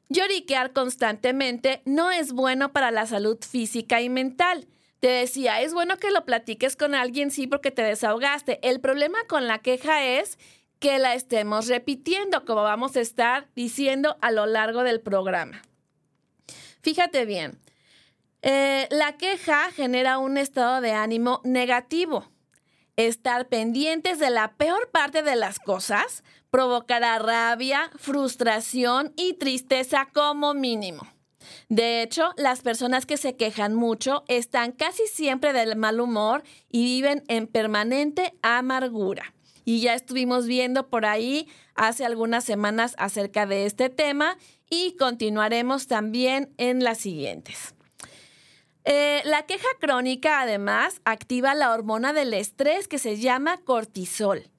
Lloriquear 0.09 0.73
constantemente 0.73 1.81
no 1.85 2.11
es 2.11 2.33
bueno 2.33 2.71
para 2.71 2.91
la 2.91 3.07
salud 3.07 3.37
física 3.39 4.01
y 4.01 4.09
mental. 4.09 4.67
Te 5.03 5.09
decía, 5.09 5.59
es 5.59 5.73
bueno 5.73 5.97
que 5.97 6.11
lo 6.11 6.23
platiques 6.23 6.77
con 6.77 6.95
alguien, 6.95 7.29
sí, 7.29 7.45
porque 7.45 7.71
te 7.71 7.81
desahogaste. 7.81 8.65
El 8.65 8.79
problema 8.79 9.17
con 9.27 9.47
la 9.47 9.59
queja 9.59 10.01
es 10.01 10.39
que 10.79 10.97
la 10.97 11.13
estemos 11.13 11.67
repitiendo, 11.67 12.45
como 12.45 12.63
vamos 12.63 12.95
a 12.95 13.01
estar 13.01 13.49
diciendo 13.53 14.15
a 14.21 14.31
lo 14.31 14.45
largo 14.45 14.81
del 14.83 15.01
programa. 15.01 15.61
Fíjate 16.81 17.25
bien, 17.25 17.59
eh, 18.43 18.87
la 18.91 19.17
queja 19.17 19.73
genera 19.73 20.19
un 20.19 20.37
estado 20.37 20.79
de 20.79 20.93
ánimo 20.93 21.41
negativo. 21.43 22.31
Estar 22.95 23.49
pendientes 23.49 24.19
de 24.19 24.29
la 24.29 24.53
peor 24.53 24.89
parte 24.89 25.21
de 25.21 25.35
las 25.35 25.59
cosas 25.59 26.23
provocará 26.49 27.19
rabia, 27.19 27.91
frustración 27.97 29.11
y 29.17 29.33
tristeza 29.33 30.07
como 30.13 30.53
mínimo. 30.53 31.12
De 31.69 32.01
hecho, 32.01 32.31
las 32.37 32.61
personas 32.61 33.05
que 33.05 33.17
se 33.17 33.35
quejan 33.35 33.73
mucho 33.73 34.23
están 34.27 34.71
casi 34.71 35.07
siempre 35.07 35.53
del 35.53 35.75
mal 35.75 35.99
humor 35.99 36.43
y 36.69 36.83
viven 36.83 37.23
en 37.27 37.47
permanente 37.47 38.33
amargura. 38.41 39.33
Y 39.65 39.81
ya 39.81 39.93
estuvimos 39.93 40.45
viendo 40.45 40.89
por 40.89 41.05
ahí 41.05 41.47
hace 41.75 42.05
algunas 42.05 42.43
semanas 42.43 42.95
acerca 42.97 43.45
de 43.45 43.65
este 43.65 43.89
tema 43.89 44.37
y 44.69 44.95
continuaremos 44.97 45.87
también 45.87 46.53
en 46.57 46.83
las 46.83 46.97
siguientes. 46.97 47.73
Eh, 48.85 49.21
la 49.23 49.45
queja 49.45 49.67
crónica 49.79 50.41
además 50.41 51.01
activa 51.05 51.53
la 51.53 51.71
hormona 51.71 52.11
del 52.11 52.33
estrés 52.33 52.87
que 52.87 52.99
se 52.99 53.17
llama 53.17 53.57
cortisol. 53.57 54.49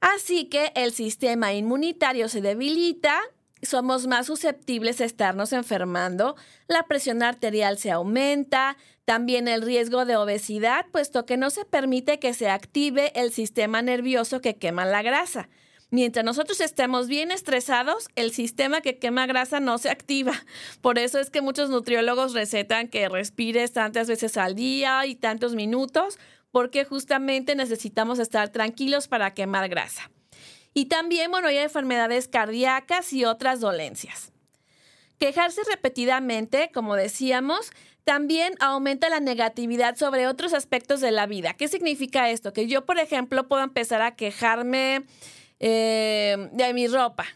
Así 0.00 0.46
que 0.46 0.72
el 0.74 0.92
sistema 0.92 1.52
inmunitario 1.52 2.28
se 2.28 2.40
debilita, 2.40 3.20
somos 3.62 4.06
más 4.06 4.26
susceptibles 4.26 5.00
a 5.00 5.04
estarnos 5.04 5.52
enfermando, 5.52 6.36
la 6.68 6.82
presión 6.84 7.22
arterial 7.22 7.78
se 7.78 7.90
aumenta, 7.90 8.76
también 9.04 9.48
el 9.48 9.62
riesgo 9.62 10.04
de 10.04 10.16
obesidad, 10.16 10.86
puesto 10.92 11.24
que 11.26 11.36
no 11.36 11.50
se 11.50 11.64
permite 11.64 12.18
que 12.18 12.34
se 12.34 12.48
active 12.48 13.12
el 13.14 13.32
sistema 13.32 13.82
nervioso 13.82 14.40
que 14.40 14.56
quema 14.56 14.84
la 14.84 15.02
grasa. 15.02 15.48
Mientras 15.90 16.24
nosotros 16.24 16.60
estemos 16.62 17.06
bien 17.06 17.30
estresados, 17.30 18.08
el 18.16 18.32
sistema 18.32 18.80
que 18.80 18.98
quema 18.98 19.26
grasa 19.26 19.60
no 19.60 19.76
se 19.76 19.90
activa. 19.90 20.32
Por 20.80 20.98
eso 20.98 21.18
es 21.18 21.28
que 21.28 21.42
muchos 21.42 21.68
nutriólogos 21.68 22.32
recetan 22.32 22.88
que 22.88 23.10
respires 23.10 23.72
tantas 23.72 24.08
veces 24.08 24.38
al 24.38 24.54
día 24.54 25.04
y 25.04 25.16
tantos 25.16 25.54
minutos, 25.54 26.18
porque 26.50 26.84
justamente 26.84 27.54
necesitamos 27.54 28.18
estar 28.18 28.48
tranquilos 28.48 29.06
para 29.06 29.34
quemar 29.34 29.68
grasa. 29.68 30.10
Y 30.74 30.86
también, 30.86 31.30
bueno, 31.30 31.48
hay 31.48 31.58
enfermedades 31.58 32.28
cardíacas 32.28 33.12
y 33.12 33.24
otras 33.24 33.60
dolencias. 33.60 34.32
Quejarse 35.18 35.60
repetidamente, 35.70 36.70
como 36.72 36.96
decíamos, 36.96 37.70
también 38.04 38.54
aumenta 38.58 39.08
la 39.08 39.20
negatividad 39.20 39.96
sobre 39.96 40.26
otros 40.26 40.52
aspectos 40.52 41.00
de 41.00 41.12
la 41.12 41.26
vida. 41.26 41.54
¿Qué 41.54 41.68
significa 41.68 42.30
esto? 42.30 42.52
Que 42.52 42.66
yo, 42.66 42.84
por 42.84 42.98
ejemplo, 42.98 43.46
puedo 43.46 43.62
empezar 43.62 44.02
a 44.02 44.16
quejarme 44.16 45.04
eh, 45.60 46.48
de 46.52 46.74
mi 46.74 46.88
ropa. 46.88 47.26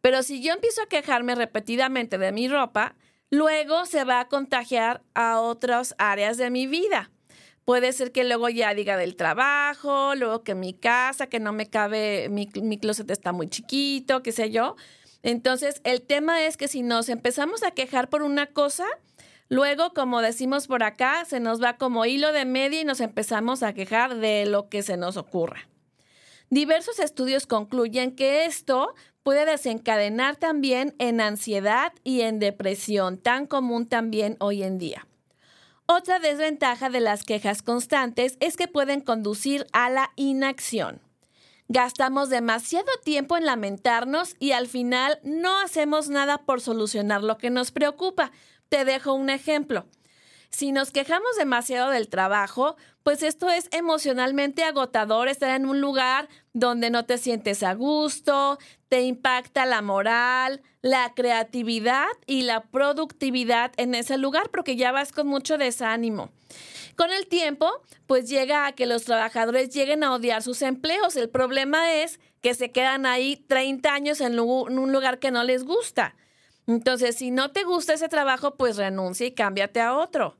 Pero 0.00 0.22
si 0.22 0.40
yo 0.42 0.52
empiezo 0.52 0.82
a 0.82 0.88
quejarme 0.88 1.34
repetidamente 1.34 2.18
de 2.18 2.32
mi 2.32 2.48
ropa, 2.48 2.94
luego 3.30 3.86
se 3.86 4.04
va 4.04 4.20
a 4.20 4.28
contagiar 4.28 5.02
a 5.14 5.40
otras 5.40 5.94
áreas 5.98 6.36
de 6.36 6.50
mi 6.50 6.66
vida. 6.66 7.10
Puede 7.64 7.92
ser 7.92 8.10
que 8.10 8.24
luego 8.24 8.48
ya 8.48 8.74
diga 8.74 8.96
del 8.96 9.14
trabajo, 9.14 10.14
luego 10.16 10.42
que 10.42 10.54
mi 10.54 10.74
casa, 10.74 11.28
que 11.28 11.38
no 11.38 11.52
me 11.52 11.68
cabe, 11.68 12.28
mi, 12.28 12.48
mi 12.60 12.78
closet 12.78 13.10
está 13.10 13.32
muy 13.32 13.48
chiquito, 13.48 14.22
qué 14.22 14.32
sé 14.32 14.50
yo. 14.50 14.76
Entonces, 15.22 15.80
el 15.84 16.02
tema 16.02 16.44
es 16.44 16.56
que 16.56 16.66
si 16.66 16.82
nos 16.82 17.08
empezamos 17.08 17.62
a 17.62 17.70
quejar 17.70 18.08
por 18.08 18.22
una 18.22 18.46
cosa, 18.46 18.84
luego, 19.48 19.92
como 19.94 20.20
decimos 20.20 20.66
por 20.66 20.82
acá, 20.82 21.24
se 21.24 21.38
nos 21.38 21.62
va 21.62 21.76
como 21.76 22.04
hilo 22.04 22.32
de 22.32 22.44
media 22.44 22.80
y 22.80 22.84
nos 22.84 23.00
empezamos 23.00 23.62
a 23.62 23.72
quejar 23.72 24.16
de 24.16 24.46
lo 24.46 24.68
que 24.68 24.82
se 24.82 24.96
nos 24.96 25.16
ocurra. 25.16 25.68
Diversos 26.50 26.98
estudios 26.98 27.46
concluyen 27.46 28.16
que 28.16 28.44
esto 28.44 28.94
puede 29.22 29.46
desencadenar 29.46 30.36
también 30.36 30.94
en 30.98 31.20
ansiedad 31.20 31.92
y 32.02 32.22
en 32.22 32.40
depresión, 32.40 33.18
tan 33.18 33.46
común 33.46 33.86
también 33.86 34.36
hoy 34.40 34.64
en 34.64 34.78
día. 34.78 35.06
Otra 35.94 36.18
desventaja 36.18 36.88
de 36.88 37.00
las 37.00 37.22
quejas 37.22 37.60
constantes 37.60 38.38
es 38.40 38.56
que 38.56 38.66
pueden 38.66 39.02
conducir 39.02 39.66
a 39.74 39.90
la 39.90 40.10
inacción. 40.16 41.02
Gastamos 41.68 42.30
demasiado 42.30 42.88
tiempo 43.04 43.36
en 43.36 43.44
lamentarnos 43.44 44.34
y 44.38 44.52
al 44.52 44.68
final 44.68 45.18
no 45.22 45.60
hacemos 45.60 46.08
nada 46.08 46.38
por 46.46 46.62
solucionar 46.62 47.22
lo 47.22 47.36
que 47.36 47.50
nos 47.50 47.72
preocupa. 47.72 48.32
Te 48.70 48.86
dejo 48.86 49.12
un 49.12 49.28
ejemplo. 49.28 49.84
Si 50.52 50.70
nos 50.70 50.90
quejamos 50.90 51.34
demasiado 51.38 51.90
del 51.90 52.08
trabajo, 52.08 52.76
pues 53.02 53.22
esto 53.22 53.48
es 53.48 53.68
emocionalmente 53.72 54.64
agotador 54.64 55.28
estar 55.28 55.56
en 55.56 55.64
un 55.64 55.80
lugar 55.80 56.28
donde 56.52 56.90
no 56.90 57.06
te 57.06 57.16
sientes 57.16 57.62
a 57.62 57.72
gusto, 57.72 58.58
te 58.90 59.00
impacta 59.00 59.64
la 59.64 59.80
moral, 59.80 60.60
la 60.82 61.14
creatividad 61.14 62.06
y 62.26 62.42
la 62.42 62.64
productividad 62.64 63.72
en 63.78 63.94
ese 63.94 64.18
lugar 64.18 64.50
porque 64.50 64.76
ya 64.76 64.92
vas 64.92 65.10
con 65.10 65.26
mucho 65.26 65.56
desánimo. 65.56 66.30
Con 66.96 67.10
el 67.10 67.26
tiempo, 67.28 67.70
pues 68.06 68.28
llega 68.28 68.66
a 68.66 68.72
que 68.72 68.84
los 68.84 69.04
trabajadores 69.04 69.70
lleguen 69.70 70.04
a 70.04 70.12
odiar 70.12 70.42
sus 70.42 70.60
empleos. 70.60 71.16
El 71.16 71.30
problema 71.30 71.94
es 71.94 72.20
que 72.42 72.52
se 72.52 72.70
quedan 72.70 73.06
ahí 73.06 73.36
30 73.48 73.90
años 73.90 74.20
en, 74.20 74.38
un 74.38 74.92
lugar 74.92 75.18
que 75.18 75.30
no 75.30 75.44
les 75.44 75.64
gusta. 75.64 76.14
Entonces, 76.66 77.16
si 77.16 77.30
no 77.30 77.52
te 77.52 77.64
gusta 77.64 77.94
ese 77.94 78.10
trabajo, 78.10 78.56
pues 78.56 78.76
renuncia 78.76 79.26
y 79.26 79.32
cámbiate 79.32 79.80
a 79.80 79.96
otro. 79.96 80.36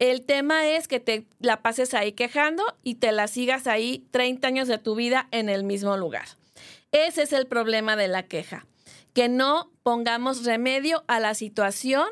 El 0.00 0.22
tema 0.24 0.66
es 0.66 0.88
que 0.88 0.98
te 0.98 1.26
la 1.40 1.60
pases 1.60 1.92
ahí 1.92 2.12
quejando 2.12 2.64
y 2.82 2.94
te 2.94 3.12
la 3.12 3.28
sigas 3.28 3.66
ahí 3.66 4.06
30 4.12 4.48
años 4.48 4.66
de 4.66 4.78
tu 4.78 4.94
vida 4.94 5.28
en 5.30 5.50
el 5.50 5.62
mismo 5.62 5.94
lugar. 5.98 6.24
Ese 6.90 7.22
es 7.22 7.34
el 7.34 7.46
problema 7.46 7.96
de 7.96 8.08
la 8.08 8.22
queja, 8.22 8.66
que 9.12 9.28
no 9.28 9.70
pongamos 9.82 10.46
remedio 10.46 11.04
a 11.06 11.20
la 11.20 11.34
situación 11.34 12.08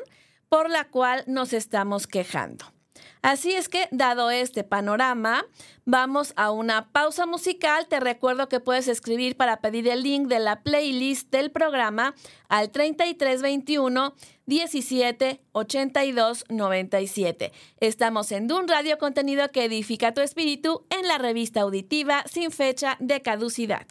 por 0.49 0.69
la 0.69 0.83
cual 0.83 1.23
nos 1.25 1.51
estamos 1.51 2.05
quejando. 2.05 2.71
Así 3.21 3.53
es 3.53 3.67
que, 3.67 3.87
dado 3.91 4.31
este 4.31 4.63
panorama, 4.63 5.45
vamos 5.83 6.33
a 6.37 6.51
una 6.51 6.89
pausa 6.91 7.25
musical. 7.25 7.87
Te 7.87 7.99
recuerdo 7.99 8.47
que 8.47 8.61
puedes 8.61 8.87
escribir 8.87 9.35
para 9.35 9.59
pedir 9.59 9.89
el 9.89 10.03
link 10.03 10.27
de 10.27 10.39
la 10.39 10.61
playlist 10.61 11.29
del 11.29 11.51
programa 11.51 12.15
al 12.47 12.71
3321 12.71 14.13
17 14.45 15.41
82 15.51 16.45
97. 16.49 17.51
Estamos 17.81 18.31
en 18.31 18.47
Dun 18.47 18.67
Radio 18.69 18.97
Contenido 18.97 19.51
que 19.51 19.65
edifica 19.65 20.13
tu 20.13 20.21
espíritu 20.21 20.85
en 20.89 21.07
la 21.07 21.17
revista 21.17 21.61
auditiva 21.61 22.23
sin 22.25 22.51
fecha 22.51 22.95
de 22.99 23.21
caducidad. 23.21 23.85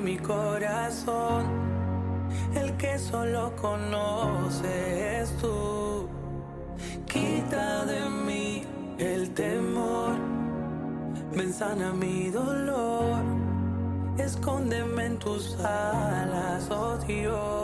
Mi 0.00 0.16
corazón, 0.18 1.46
el 2.54 2.76
que 2.76 2.98
solo 2.98 3.54
conoces 3.56 5.30
tú. 5.40 6.08
Quita 7.06 7.84
de 7.84 8.08
mí 8.08 8.64
el 8.98 9.32
temor, 9.34 10.16
ven 11.34 11.52
sana 11.52 11.92
mi 11.92 12.30
dolor, 12.30 13.22
escóndeme 14.18 15.06
en 15.06 15.18
tus 15.18 15.56
alas, 15.60 16.68
oh 16.70 16.96
Dios. 16.98 17.57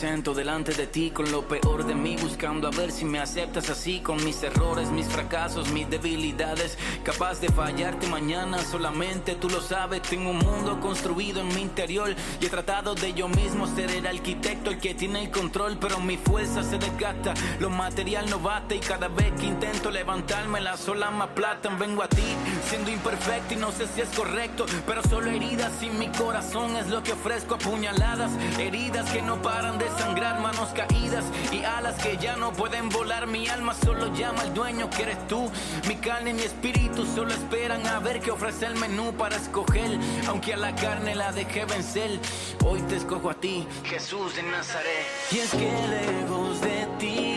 Presento 0.00 0.32
delante 0.32 0.72
de 0.72 0.86
ti 0.86 1.10
con 1.10 1.30
lo 1.30 1.46
peor 1.46 1.84
de 1.84 1.94
mí, 1.94 2.16
buscando 2.16 2.66
a 2.66 2.70
ver 2.70 2.90
si 2.90 3.04
me 3.04 3.18
aceptas 3.18 3.68
así, 3.68 4.00
con 4.00 4.24
mis 4.24 4.42
errores, 4.42 4.90
mis 4.90 5.06
fracasos, 5.06 5.70
mis 5.72 5.90
debilidades, 5.90 6.78
capaz 7.04 7.38
de 7.42 7.50
fallarte 7.50 8.06
mañana, 8.06 8.60
solamente 8.60 9.34
tú 9.34 9.50
lo 9.50 9.60
sabes, 9.60 10.00
tengo 10.00 10.30
un 10.30 10.38
mundo 10.38 10.80
construido 10.80 11.42
en 11.42 11.48
mi 11.48 11.60
interior 11.60 12.14
y 12.40 12.46
he 12.46 12.48
tratado 12.48 12.94
de 12.94 13.12
yo 13.12 13.28
mismo 13.28 13.66
ser 13.66 13.90
el 13.90 14.06
arquitecto, 14.06 14.70
el 14.70 14.78
que 14.78 14.94
tiene 14.94 15.24
el 15.24 15.30
control, 15.30 15.76
pero 15.78 16.00
mi 16.00 16.16
fuerza 16.16 16.62
se 16.62 16.78
desgasta, 16.78 17.34
lo 17.58 17.68
material 17.68 18.24
no 18.30 18.38
bate 18.38 18.76
y 18.76 18.80
cada 18.80 19.08
vez 19.08 19.32
que 19.38 19.48
intento 19.48 19.90
levantarme 19.90 20.62
las 20.62 20.88
olas 20.88 21.12
me 21.12 21.24
aplatan, 21.24 21.78
vengo 21.78 22.02
a 22.02 22.08
ti 22.08 22.24
siendo 22.70 22.90
imperfecto 22.90 23.52
y 23.52 23.58
no 23.58 23.70
sé 23.70 23.86
si 23.86 24.00
es 24.00 24.08
correcto, 24.16 24.64
pero 24.86 25.02
solo 25.02 25.30
heridas 25.30 25.82
y 25.82 25.90
mi 25.90 26.08
corazón 26.08 26.74
es 26.76 26.88
lo 26.88 27.02
que 27.02 27.12
ofrezco, 27.12 27.56
apuñaladas, 27.56 28.32
heridas 28.58 29.10
que 29.10 29.20
no 29.20 29.42
paran 29.42 29.78
de 29.78 29.89
sangrar, 29.98 30.40
manos 30.40 30.68
caídas 30.74 31.24
y 31.52 31.64
alas 31.64 31.94
que 32.02 32.16
ya 32.16 32.36
no 32.36 32.52
pueden 32.52 32.88
volar. 32.88 33.26
Mi 33.26 33.48
alma 33.48 33.74
solo 33.74 34.12
llama 34.14 34.42
al 34.42 34.54
dueño 34.54 34.88
que 34.90 35.02
eres 35.02 35.26
tú. 35.28 35.50
Mi 35.88 35.96
carne 35.96 36.30
y 36.30 36.34
mi 36.34 36.42
espíritu 36.42 37.06
solo 37.06 37.32
esperan 37.32 37.86
a 37.86 37.98
ver 38.00 38.20
qué 38.20 38.30
ofrece 38.30 38.66
el 38.66 38.76
menú 38.76 39.12
para 39.12 39.36
escoger. 39.36 39.98
Aunque 40.28 40.54
a 40.54 40.56
la 40.56 40.74
carne 40.74 41.14
la 41.14 41.32
dejé 41.32 41.64
vencer, 41.64 42.18
hoy 42.64 42.80
te 42.82 42.96
escojo 42.96 43.30
a 43.30 43.34
ti, 43.34 43.66
Jesús 43.84 44.36
de 44.36 44.42
Nazaret. 44.44 45.06
Y 45.32 45.38
es 45.38 45.50
que 45.50 45.70
lejos 45.88 46.60
de 46.60 46.86
ti, 46.98 47.36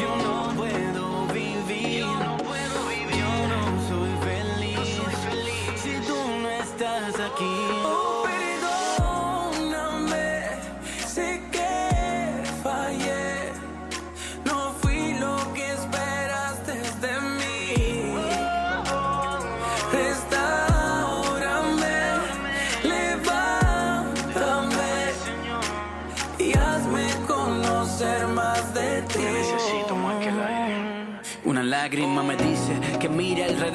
yo 0.00 0.16
no 0.24 0.52
puedo 0.56 1.26
vivir. 1.28 2.00
Yo 2.00 2.14
no 2.18 2.36
puedo 2.38 2.88
vivir. 2.88 3.16
Yo 3.16 3.48
no 3.48 3.88
soy 3.88 4.10
feliz. 4.24 4.78
No 4.78 4.84
soy 4.84 5.14
feliz. 5.28 5.80
Si 5.82 6.06
tú 6.06 6.16
no 6.42 6.50
estás 6.50 7.20
aquí. 7.20 7.73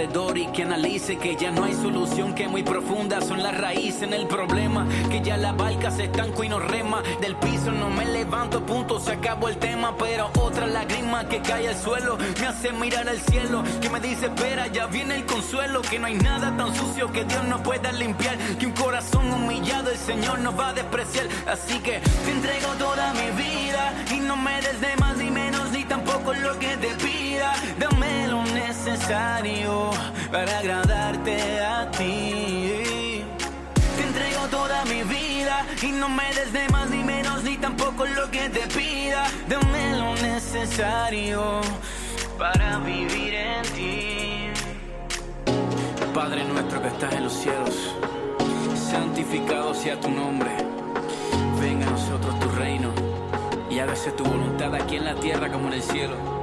Alrededor 0.10 0.38
y 0.38 0.48
que 0.48 0.64
analice 0.64 1.18
que 1.18 1.36
ya 1.36 1.52
no 1.52 1.64
hay 1.64 1.74
solución, 1.74 2.34
que 2.34 2.48
muy 2.48 2.64
profunda 2.64 3.22
son 3.22 3.44
las 3.44 3.58
raíces 3.58 4.04
en 4.04 4.14
el 4.14 4.28
problema, 4.28 4.88
que 5.10 5.22
ya 5.22 5.38
la 5.38 5.52
barca 5.52 5.92
se 5.92 6.06
estanco 6.06 6.44
y 6.44 6.50
no 6.50 6.60
rema, 6.60 7.02
del 7.22 7.36
piso 7.36 7.72
no 7.72 7.90
me 7.90 8.06
levanto, 8.06 8.66
punto, 8.66 9.00
se 9.00 9.14
acabó 9.14 9.50
el 9.50 9.58
tema, 9.58 9.96
pero 9.98 10.32
otra 10.40 10.68
lágrima 10.68 11.28
que 11.28 11.42
cae 11.42 11.68
al 11.68 11.78
suelo 11.78 12.18
me 12.40 12.48
hace 12.48 12.72
mirar 12.72 13.08
al 13.08 13.20
cielo, 13.20 13.64
que 13.82 13.90
me 13.90 14.00
dice 14.00 14.28
espera, 14.28 14.68
ya 14.68 14.88
viene 14.88 15.16
el 15.16 15.26
consuelo, 15.26 15.82
que 15.82 16.00
no 16.00 16.08
hay 16.08 16.16
nada 16.16 16.56
tan 16.56 16.74
sucio 16.76 17.12
que 17.12 17.24
Dios 17.26 17.44
no 17.46 17.62
pueda 17.62 17.92
limpiar, 17.92 18.38
que 18.58 18.66
un 18.66 18.74
corazón 18.74 19.32
humillado 19.32 19.92
el 19.92 19.98
Señor 19.98 20.40
no 20.40 20.56
va 20.56 20.70
a 20.70 20.74
despreciar, 20.74 21.28
así 21.48 21.80
que 21.80 22.00
te 22.00 22.32
entrego 22.32 22.68
toda 22.78 23.14
mi 23.14 23.30
vida 23.42 23.94
y 24.16 24.20
no 24.20 24.36
me 24.36 24.56
des 24.62 24.82
de 24.82 24.96
más 24.98 25.18
ni 25.18 25.30
menos 25.30 25.72
ni 25.72 25.84
tampoco 25.84 26.34
lo 26.34 26.58
que 26.60 26.78
te 26.78 26.88
pida. 26.96 27.54
Dame 27.80 28.28
lo 28.28 28.39
necesario 28.86 29.92
para 30.32 30.60
agradarte 30.60 31.60
a 31.60 31.92
ti. 31.92 33.24
Te 33.98 34.04
entrego 34.04 34.48
toda 34.50 34.86
mi 34.86 35.04
vida 35.04 35.66
y 35.82 35.92
no 35.92 36.08
me 36.08 36.24
des 36.34 36.54
de 36.54 36.70
más 36.70 36.90
ni 36.90 37.04
menos 37.04 37.44
ni 37.44 37.58
tampoco 37.58 38.06
lo 38.06 38.32
que 38.32 38.50
te 38.50 38.62
pida. 38.68 39.26
Dame 39.48 39.98
lo 39.98 40.16
necesario 40.16 41.62
para 42.38 42.80
vivir 42.80 43.34
en 43.34 43.64
ti. 43.76 44.50
Padre 46.14 46.44
nuestro 46.46 46.82
que 46.82 46.88
estás 46.88 47.14
en 47.14 47.24
los 47.26 47.34
cielos, 47.34 47.96
santificado 48.76 49.74
sea 49.74 50.00
tu 50.00 50.10
nombre. 50.10 50.52
Venga 51.60 51.86
a 51.86 51.92
nosotros 51.92 52.40
tu 52.40 52.50
reino 52.52 52.92
y 53.70 53.80
hágase 53.80 54.12
tu 54.12 54.24
voluntad 54.24 54.74
aquí 54.74 54.96
en 54.96 55.06
la 55.06 55.16
tierra 55.16 55.52
como 55.52 55.68
en 55.68 55.74
el 55.74 55.84
cielo. 55.84 56.39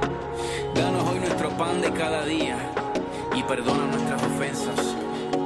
Danos 0.77 1.09
hoy 1.09 1.19
nuestro 1.19 1.49
pan 1.57 1.81
de 1.81 1.91
cada 1.91 2.23
día 2.23 2.55
y 3.35 3.41
perdona 3.43 3.87
nuestras 3.87 4.21
ofensas, 4.21 4.95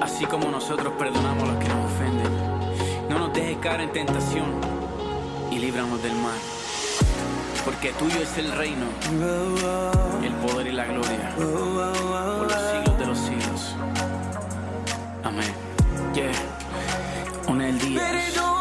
así 0.02 0.26
como 0.26 0.52
nosotros 0.52 0.94
perdonamos 1.00 1.44
a 1.44 1.54
los 1.54 1.64
que 1.64 1.70
nos 1.70 1.86
ofenden. 1.86 3.08
No 3.10 3.18
nos 3.18 3.34
dejes 3.34 3.58
caer 3.58 3.82
en 3.82 3.94
tentación 3.94 4.46
y 5.50 5.60
líbranos 5.60 6.04
del 6.04 6.16
mal. 6.16 6.38
Porque 7.64 7.92
tuyo 7.94 8.22
es 8.22 8.38
el 8.38 8.52
reino, 8.52 8.88
el 10.22 10.34
poder 10.34 10.68
y 10.68 10.72
la 10.72 10.86
gloria, 10.86 11.34
por 11.38 12.52
los 12.52 12.72
siglos 12.72 13.00
de 13.00 13.06
los 13.06 13.18
siglos. 13.18 13.76
Amén. 15.24 15.54
Yeah. 16.14 16.32
Una 17.48 17.70
el 17.70 17.80
día. 17.80 18.61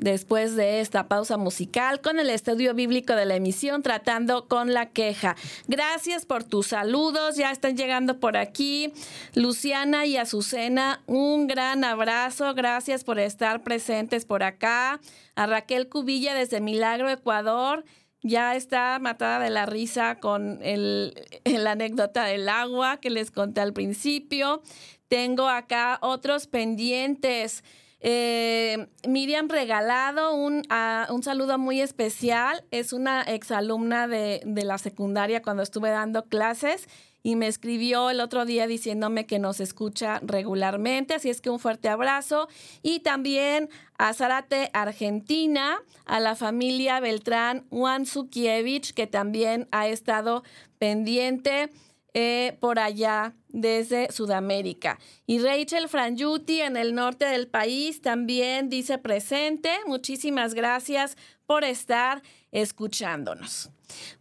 Después 0.00 0.56
de 0.56 0.80
esta 0.80 1.08
pausa 1.08 1.36
musical 1.36 2.00
con 2.00 2.18
el 2.18 2.30
estudio 2.30 2.74
bíblico 2.74 3.14
de 3.14 3.26
la 3.26 3.36
emisión 3.36 3.82
tratando 3.82 4.48
con 4.48 4.72
la 4.72 4.86
queja. 4.86 5.36
Gracias 5.68 6.26
por 6.26 6.42
tus 6.42 6.68
saludos, 6.68 7.36
ya 7.36 7.50
están 7.50 7.76
llegando 7.76 8.18
por 8.18 8.36
aquí. 8.36 8.92
Luciana 9.34 10.06
y 10.06 10.16
Azucena, 10.16 11.02
un 11.06 11.46
gran 11.46 11.84
abrazo, 11.84 12.54
gracias 12.54 13.04
por 13.04 13.18
estar 13.18 13.62
presentes 13.62 14.24
por 14.24 14.42
acá. 14.42 15.00
A 15.36 15.46
Raquel 15.46 15.88
Cubilla 15.88 16.34
desde 16.34 16.60
Milagro, 16.60 17.08
Ecuador. 17.10 17.84
Ya 18.22 18.54
está 18.54 18.98
matada 19.00 19.38
de 19.38 19.48
la 19.48 19.64
risa 19.64 20.18
con 20.18 20.58
el, 20.62 21.14
la 21.44 21.72
anécdota 21.72 22.24
del 22.24 22.48
agua 22.48 22.98
que 22.98 23.08
les 23.08 23.30
conté 23.30 23.62
al 23.62 23.72
principio. 23.72 24.62
Tengo 25.08 25.48
acá 25.48 25.98
otros 26.02 26.46
pendientes. 26.46 27.64
Eh, 28.00 28.86
Miriam 29.06 29.48
Regalado, 29.48 30.34
un, 30.34 30.62
ah, 30.70 31.06
un 31.10 31.22
saludo 31.22 31.58
muy 31.58 31.80
especial. 31.80 32.64
Es 32.70 32.92
una 32.92 33.22
exalumna 33.22 34.08
de, 34.08 34.40
de 34.44 34.64
la 34.64 34.78
secundaria 34.78 35.42
cuando 35.42 35.62
estuve 35.62 35.90
dando 35.90 36.24
clases 36.24 36.88
y 37.22 37.36
me 37.36 37.46
escribió 37.46 38.10
el 38.10 38.20
otro 38.20 38.44
día 38.44 38.66
diciéndome 38.66 39.26
que 39.26 39.38
nos 39.38 39.60
escucha 39.60 40.20
regularmente, 40.22 41.14
así 41.14 41.28
es 41.28 41.40
que 41.40 41.50
un 41.50 41.58
fuerte 41.58 41.88
abrazo. 41.88 42.48
Y 42.82 43.00
también 43.00 43.68
a 43.98 44.14
Zárate, 44.14 44.70
Argentina, 44.72 45.82
a 46.06 46.20
la 46.20 46.34
familia 46.34 47.00
Beltrán 47.00 47.66
Wansukiewicz, 47.70 48.92
que 48.92 49.06
también 49.06 49.68
ha 49.70 49.88
estado 49.88 50.42
pendiente 50.78 51.70
eh, 52.14 52.56
por 52.60 52.78
allá 52.78 53.34
desde 53.48 54.10
Sudamérica. 54.10 54.98
Y 55.26 55.38
Rachel 55.38 55.88
Frangiuti 55.88 56.60
en 56.60 56.76
el 56.76 56.94
norte 56.94 57.24
del 57.24 57.48
país 57.48 58.00
también 58.00 58.68
dice 58.68 58.98
presente. 58.98 59.70
Muchísimas 59.86 60.54
gracias 60.54 61.16
por 61.46 61.64
estar 61.64 62.22
escuchándonos. 62.52 63.70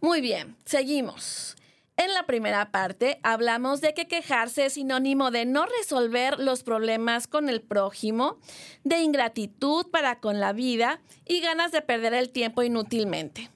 Muy 0.01 0.21
bien, 0.21 0.55
seguimos. 0.65 1.55
En 1.97 2.13
la 2.13 2.25
primera 2.25 2.71
parte 2.71 3.19
hablamos 3.23 3.81
de 3.81 3.93
que 3.93 4.07
quejarse 4.07 4.67
es 4.67 4.73
sinónimo 4.73 5.31
de 5.31 5.45
no 5.45 5.65
resolver 5.65 6.39
los 6.39 6.63
problemas 6.63 7.27
con 7.27 7.49
el 7.49 7.61
prójimo, 7.61 8.39
de 8.85 8.99
ingratitud 8.99 9.85
para 9.91 10.21
con 10.21 10.39
la 10.39 10.53
vida 10.53 11.01
y 11.25 11.41
ganas 11.41 11.73
de 11.73 11.81
perder 11.81 12.13
el 12.13 12.29
tiempo 12.29 12.63
inútilmente. 12.63 13.49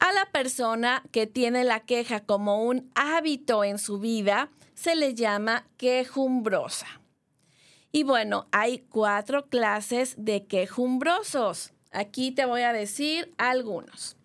A 0.00 0.12
la 0.12 0.26
persona 0.32 1.02
que 1.12 1.26
tiene 1.26 1.62
la 1.62 1.80
queja 1.80 2.20
como 2.20 2.64
un 2.64 2.90
hábito 2.94 3.64
en 3.64 3.78
su 3.78 4.00
vida 4.00 4.50
se 4.74 4.96
le 4.96 5.14
llama 5.14 5.66
quejumbrosa. 5.76 6.86
Y 7.92 8.04
bueno, 8.04 8.48
hay 8.50 8.78
cuatro 8.78 9.48
clases 9.48 10.14
de 10.16 10.46
quejumbrosos. 10.46 11.72
Aquí 11.92 12.30
te 12.30 12.46
voy 12.46 12.62
a 12.62 12.72
decir 12.72 13.34
algunos. 13.36 14.16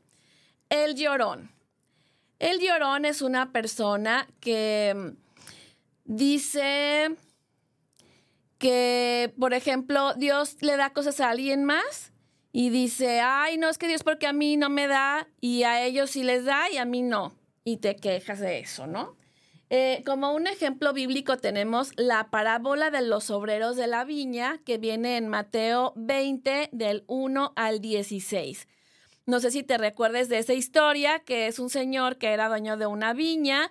El 0.69 0.95
llorón. 0.95 1.51
El 2.39 2.59
llorón 2.59 3.03
es 3.03 3.21
una 3.21 3.51
persona 3.51 4.27
que 4.39 4.93
mm, 4.95 5.17
dice 6.05 7.15
que, 8.59 9.33
por 9.37 9.53
ejemplo, 9.53 10.13
Dios 10.13 10.57
le 10.61 10.77
da 10.77 10.91
cosas 10.91 11.19
a 11.19 11.31
alguien 11.31 11.65
más 11.65 12.13
y 12.57 12.69
dice, 12.69 13.19
ay, 13.19 13.57
no 13.57 13.67
es 13.67 13.77
que 13.77 13.89
Dios 13.89 14.03
porque 14.03 14.27
a 14.27 14.31
mí 14.31 14.55
no 14.55 14.69
me 14.69 14.87
da 14.87 15.27
y 15.41 15.63
a 15.63 15.83
ellos 15.83 16.11
sí 16.11 16.23
les 16.23 16.45
da 16.45 16.71
y 16.71 16.77
a 16.77 16.85
mí 16.85 17.01
no. 17.01 17.35
Y 17.65 17.77
te 17.77 17.97
quejas 17.97 18.39
de 18.39 18.59
eso, 18.59 18.87
¿no? 18.87 19.17
Eh, 19.69 20.01
como 20.05 20.33
un 20.33 20.47
ejemplo 20.47 20.93
bíblico 20.93 21.35
tenemos 21.35 21.91
la 21.97 22.29
parábola 22.29 22.91
de 22.91 23.01
los 23.01 23.29
obreros 23.29 23.75
de 23.75 23.87
la 23.87 24.05
viña 24.05 24.61
que 24.63 24.77
viene 24.77 25.17
en 25.17 25.27
Mateo 25.27 25.91
20 25.97 26.69
del 26.71 27.03
1 27.07 27.51
al 27.57 27.81
16. 27.81 28.69
No 29.25 29.41
sé 29.41 29.51
si 29.51 29.63
te 29.63 29.77
recuerdes 29.77 30.29
de 30.29 30.37
esa 30.37 30.53
historia, 30.53 31.19
que 31.19 31.47
es 31.47 31.59
un 31.59 31.69
señor 31.69 32.17
que 32.17 32.29
era 32.31 32.47
dueño 32.47 32.77
de 32.77 32.85
una 32.85 33.11
viña 33.11 33.69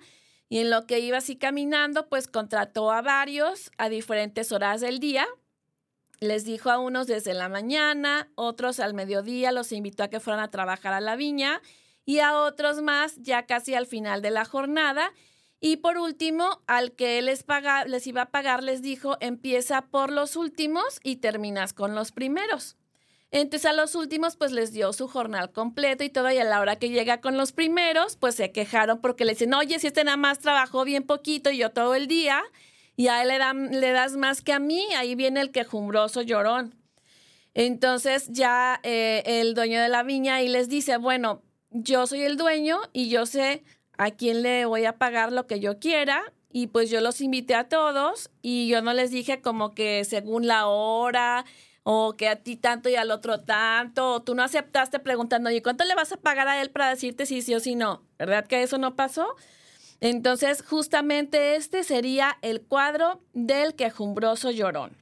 y 0.51 0.59
en 0.59 0.69
lo 0.69 0.87
que 0.87 0.99
iba 0.99 1.17
así 1.17 1.37
caminando, 1.37 2.11
pues 2.11 2.29
contrató 2.29 2.93
a 2.93 3.01
varios 3.01 3.71
a 3.79 3.89
diferentes 3.89 4.53
horas 4.53 4.83
del 4.83 4.99
día. 4.99 5.27
Les 6.21 6.45
dijo 6.45 6.71
a 6.71 6.79
unos 6.79 7.07
desde 7.07 7.35
la 7.35 7.49
mañana, 7.49 8.29
otros 8.35 8.81
al 8.81 8.95
mediodía, 8.95 9.53
los 9.53 9.73
invitó 9.73 10.05
a 10.05 10.09
que 10.09 10.21
fueran 10.21 10.43
a 10.43 10.51
trabajar 10.51 10.93
a 10.93 11.01
la 11.01 11.17
viña 11.17 11.61
y 12.05 12.21
a 12.21 12.39
otros 12.39 12.83
más 12.83 13.17
ya 13.17 13.47
casi 13.47 13.75
al 13.75 13.87
final 13.87 14.23
de 14.23 14.31
la 14.31 14.45
jornada. 14.45 15.13
Y 15.61 15.79
por 15.79 15.97
último, 15.97 16.63
al 16.67 16.93
que 16.93 17.21
les, 17.23 17.45
les 17.87 18.07
iba 18.07 18.23
a 18.23 18.31
pagar, 18.31 18.63
les 18.63 18.83
dijo, 18.83 19.17
empieza 19.21 19.83
por 19.83 20.13
los 20.13 20.37
últimos 20.37 21.01
y 21.03 21.17
terminas 21.17 21.73
con 21.73 21.95
los 21.95 22.13
primeros. 22.13 22.77
Entonces 23.35 23.69
a 23.69 23.73
los 23.73 23.97
últimos 23.97 24.37
pues 24.37 24.53
les 24.53 24.73
dio 24.73 24.93
su 24.93 25.09
jornal 25.09 25.51
completo 25.51 26.05
y 26.05 26.09
todo 26.09 26.31
y 26.31 26.39
a 26.39 26.45
la 26.45 26.61
hora 26.61 26.77
que 26.77 26.91
llega 26.91 27.21
con 27.21 27.37
los 27.37 27.51
primeros 27.51 28.17
pues 28.17 28.37
se 28.37 28.53
quejaron 28.53 29.01
porque 29.01 29.25
le 29.25 29.33
dicen, 29.33 29.55
oye, 29.55 29.81
si 29.81 29.89
este 29.89 30.05
nada 30.05 30.17
más 30.17 30.39
trabajó 30.39 30.85
bien 30.85 31.03
poquito 31.03 31.51
y 31.51 31.59
yo 31.59 31.71
todo 31.71 31.97
el 31.97 32.07
día 32.07 32.41
y 32.97 33.09
a 33.09 33.23
él 33.23 33.29
le, 33.29 33.93
das 33.93 34.17
más 34.17 34.43
que 34.43 34.53
a 34.53 34.59
mí, 34.59 34.87
ahí 34.97 35.15
viene 35.15 35.41
el 35.41 35.51
quejumbroso 35.51 36.23
llorón. 36.23 36.75
Entonces 37.55 38.29
ya 38.31 38.81
eh, 38.83 39.23
el 39.27 39.55
dueño 39.55 39.81
de 39.81 39.89
la 39.89 40.03
viña 40.03 40.37
ahí 40.37 40.49
les 40.49 40.69
dice, 40.69 40.97
bueno, 40.97 41.43
yo 41.71 42.07
soy 42.07 42.23
el 42.23 42.37
dueño 42.37 42.81
y 42.93 43.09
yo 43.09 43.27
sé 43.27 43.65
a 43.97 44.11
quién 44.11 44.43
le 44.43 44.65
voy 44.65 44.85
a 44.85 44.99
pagar 44.99 45.33
lo 45.33 45.47
que 45.47 45.61
yo 45.61 45.79
quiera 45.79 46.33
y 46.51 46.69
pues 46.69 46.91
yo 46.91 47.01
los 47.01 47.21
invité 47.21 47.55
a 47.55 47.69
todos 47.69 48.31
y 48.43 48.69
yo 48.69 48.83
no 48.83 48.93
les 48.93 49.11
dije 49.11 49.41
como 49.41 49.75
que 49.75 50.05
según 50.05 50.47
la 50.47 50.67
hora 50.67 51.45
o 51.83 52.17
que 52.17 52.29
a 52.29 52.37
ti 52.37 52.57
tanto 52.57 52.89
y 52.89 52.97
al 52.97 53.11
otro 53.11 53.41
tanto, 53.41 54.23
tú 54.23 54.35
no 54.35 54.43
aceptaste 54.43 54.99
preguntando, 55.01 55.51
¿y 55.51 55.61
cuánto 55.61 55.85
le 55.85 55.95
vas 55.95 56.13
a 56.13 56.17
pagar 56.17 56.49
a 56.49 56.61
él 56.63 56.71
para 56.71 56.89
decirte 56.89 57.27
si 57.27 57.43
sí 57.43 57.55
o 57.55 57.61
si 57.61 57.75
no? 57.75 58.03
¿Verdad 58.19 58.47
que 58.47 58.63
eso 58.63 58.79
no 58.79 58.97
pasó? 58.97 59.37
Entonces, 60.05 60.63
justamente 60.63 61.57
este 61.57 61.83
sería 61.83 62.37
el 62.43 62.61
cuadro 62.61 63.23
del 63.33 63.75
quejumbroso 63.75 64.51
llorón. 64.51 64.99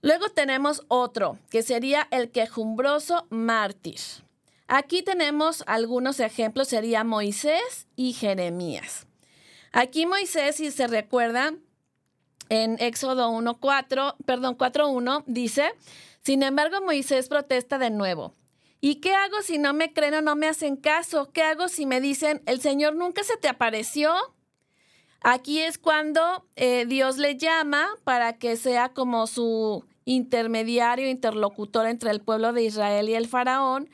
Luego 0.00 0.30
tenemos 0.30 0.86
otro, 0.88 1.38
que 1.50 1.62
sería 1.62 2.08
el 2.10 2.30
quejumbroso 2.30 3.26
mártir. 3.28 4.00
Aquí 4.68 5.02
tenemos 5.02 5.62
algunos 5.66 6.18
ejemplos, 6.18 6.68
sería 6.68 7.04
Moisés 7.04 7.86
y 7.94 8.14
Jeremías. 8.14 9.06
Aquí 9.70 10.06
Moisés, 10.06 10.56
si 10.56 10.70
se 10.70 10.86
recuerda, 10.86 11.52
en 12.48 12.78
Éxodo 12.80 13.30
1.4, 13.32 14.16
perdón, 14.24 14.56
4.1, 14.56 15.24
dice, 15.26 15.74
sin 16.22 16.42
embargo 16.42 16.80
Moisés 16.80 17.28
protesta 17.28 17.76
de 17.76 17.90
nuevo. 17.90 18.32
¿Y 18.84 18.96
qué 18.96 19.14
hago 19.14 19.42
si 19.42 19.58
no 19.58 19.72
me 19.74 19.92
creen 19.92 20.14
o 20.14 20.22
no 20.22 20.34
me 20.34 20.48
hacen 20.48 20.74
caso? 20.74 21.30
¿Qué 21.32 21.44
hago 21.44 21.68
si 21.68 21.86
me 21.86 22.00
dicen, 22.00 22.42
el 22.46 22.60
Señor 22.60 22.96
nunca 22.96 23.22
se 23.22 23.36
te 23.36 23.46
apareció? 23.46 24.12
Aquí 25.20 25.60
es 25.60 25.78
cuando 25.78 26.44
eh, 26.56 26.84
Dios 26.86 27.16
le 27.16 27.36
llama 27.36 27.86
para 28.02 28.32
que 28.38 28.56
sea 28.56 28.88
como 28.88 29.28
su 29.28 29.84
intermediario, 30.04 31.08
interlocutor 31.08 31.86
entre 31.86 32.10
el 32.10 32.22
pueblo 32.22 32.52
de 32.52 32.64
Israel 32.64 33.08
y 33.08 33.14
el 33.14 33.28
faraón. 33.28 33.88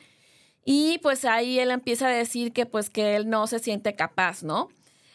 Y 0.65 0.97
pues 1.03 1.27
ahí 1.27 1.59
él 1.59 1.71
empieza 1.71 2.09
a 2.09 2.11
decir 2.11 2.55
que 2.55 2.65
pues 2.65 2.89
que 2.89 3.15
él 3.15 3.29
no 3.29 3.47
se 3.47 3.59
siente 3.59 3.95
capaz, 3.95 4.43
¿no? 4.43 4.71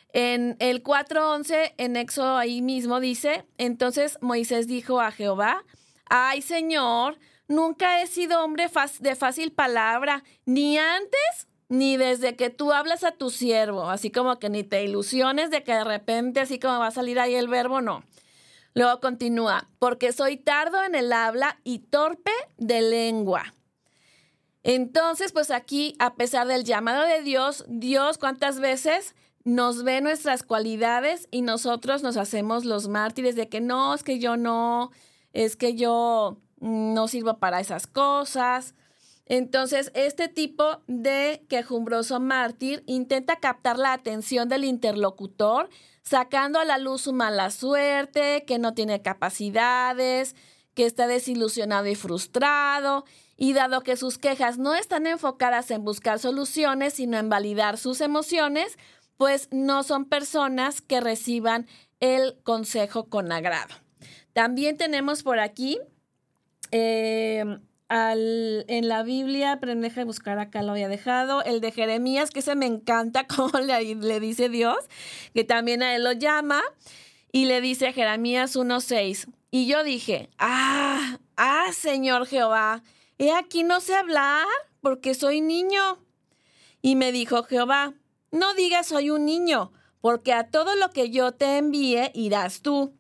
En 0.10 0.56
el 0.60 0.84
4.11, 0.84 1.74
en 1.78 1.96
Éxodo 1.96 2.38
ahí 2.38 2.62
mismo 2.62 3.00
dice, 3.00 3.44
entonces 3.58 4.20
Moisés 4.22 4.68
dijo 4.68 5.02
a 5.02 5.10
Jehová, 5.10 5.64
ay 6.06 6.44
Señor, 6.44 7.18
nunca 7.54 8.02
he 8.02 8.08
sido 8.08 8.44
hombre 8.44 8.70
de 9.00 9.16
fácil 9.16 9.52
palabra, 9.52 10.24
ni 10.46 10.78
antes 10.78 11.48
ni 11.70 11.98
desde 11.98 12.36
que 12.36 12.50
tú 12.50 12.72
hablas 12.72 13.04
a 13.04 13.14
tu 13.14 13.30
siervo, 13.30 13.90
así 13.90 14.12
como 14.12 14.38
que 14.38 14.50
ni 14.50 14.64
te 14.64 14.84
ilusiones 14.84 15.50
de 15.50 15.64
que 15.64 15.74
de 15.74 15.84
repente 15.84 16.40
así 16.40 16.60
como 16.60 16.80
va 16.80 16.88
a 16.88 16.92
salir 16.92 17.20
ahí 17.20 17.34
el 17.36 17.48
verbo, 17.48 17.82
no. 17.82 18.04
Luego 18.76 19.00
continúa, 19.00 19.70
porque 19.80 20.12
soy 20.12 20.38
tardo 20.38 20.84
en 20.84 20.96
el 20.96 21.12
habla 21.14 21.60
y 21.64 21.80
torpe 21.80 22.32
de 22.58 22.82
lengua. 22.82 23.54
Entonces, 24.64 25.32
pues 25.32 25.52
aquí, 25.52 25.96
a 26.00 26.16
pesar 26.16 26.48
del 26.48 26.64
llamado 26.64 27.06
de 27.06 27.22
Dios, 27.22 27.66
Dios 27.68 28.18
cuántas 28.18 28.60
veces 28.60 29.16
nos 29.44 29.84
ve 29.84 30.00
nuestras 30.02 30.44
cualidades 30.44 31.28
y 31.32 31.42
nosotros 31.42 32.02
nos 32.02 32.18
hacemos 32.18 32.66
los 32.66 32.88
mártires 32.88 33.36
de 33.36 33.50
que 33.50 33.62
no, 33.62 33.94
es 33.94 34.04
que 34.04 34.20
yo 34.20 34.38
no, 34.38 34.92
es 35.34 35.56
que 35.56 35.76
yo 35.76 36.38
no 36.64 37.08
sirvo 37.08 37.38
para 37.38 37.60
esas 37.60 37.88
cosas. 37.88 38.74
Entonces, 39.26 39.92
este 39.94 40.28
tipo 40.28 40.82
de 40.88 41.46
quejumbroso 41.50 42.20
mártir 42.20 42.84
intenta 42.88 43.38
captar 43.38 43.78
la 43.78 43.94
atención 43.94 44.50
del 44.50 44.64
interlocutor, 44.64 45.70
sacando 46.02 46.60
a 46.60 46.66
la 46.66 46.78
luz 46.78 47.02
su 47.02 47.14
mala 47.14 47.52
suerte, 47.52 48.44
que 48.46 48.60
no 48.60 48.74
tiene 48.74 49.02
capacidades, 49.02 50.36
que 50.74 50.86
está 50.86 51.08
desilusionado 51.08 51.88
y 51.88 51.96
frustrado, 51.96 53.06
y 53.38 53.54
dado 53.54 53.82
que 53.82 53.98
sus 53.98 54.18
quejas 54.18 54.58
no 54.58 54.76
están 54.76 55.08
enfocadas 55.08 55.72
en 55.72 55.84
buscar 55.84 56.20
soluciones, 56.20 56.94
sino 56.94 57.18
en 57.18 57.30
validar 57.30 57.78
sus 57.78 58.02
emociones, 58.02 58.78
pues 59.18 59.48
no 59.52 59.84
son 59.84 60.06
personas 60.06 60.82
que 60.82 61.02
reciban 61.02 61.68
el 62.00 62.38
consejo 62.44 63.10
con 63.10 63.32
agrado. 63.32 63.76
También 64.34 64.78
tenemos 64.78 65.24
por 65.24 65.40
aquí 65.40 65.80
eh, 66.74 67.46
en 67.90 68.88
la 68.88 69.04
Biblia, 69.04 69.60
pero 69.60 69.76
deja 69.76 70.04
buscar 70.04 70.40
acá, 70.40 70.64
lo 70.64 70.72
había 70.72 70.88
dejado, 70.88 71.44
el 71.44 71.62
de 71.62 71.72
Jeremías, 71.72 72.32
que 72.32 72.42
se 72.42 72.56
me 72.56 72.66
encanta 72.66 73.28
como 73.36 73.60
le, 73.60 73.96
le 73.96 74.20
dice 74.20 74.50
Dios, 74.50 74.78
que 75.34 75.44
también 75.44 75.84
a 75.84 75.96
él 75.96 76.04
lo 76.04 76.12
llama, 76.14 76.62
y 77.32 77.46
le 77.46 77.62
dice 77.62 77.94
Jeremías 77.94 78.56
1.6. 78.56 79.28
Y 79.52 79.68
yo 79.68 79.84
dije, 79.84 80.30
ah, 80.40 81.20
ah, 81.38 81.68
Señor 81.74 82.26
Jehová, 82.26 82.84
he 83.20 83.32
aquí 83.32 83.64
no 83.64 83.80
sé 83.80 83.96
hablar 83.96 84.48
porque 84.82 85.14
soy 85.14 85.42
niño. 85.42 86.00
Y 86.82 86.96
me 86.96 87.12
dijo 87.12 87.44
Jehová, 87.44 87.94
no 88.32 88.54
digas 88.56 88.88
soy 88.88 89.12
un 89.12 89.26
niño, 89.26 89.72
porque 90.02 90.34
a 90.34 90.50
todo 90.50 90.76
lo 90.76 90.90
que 90.90 91.12
yo 91.12 91.32
te 91.32 91.58
envíe 91.58 92.12
irás 92.16 92.62
tú, 92.62 92.94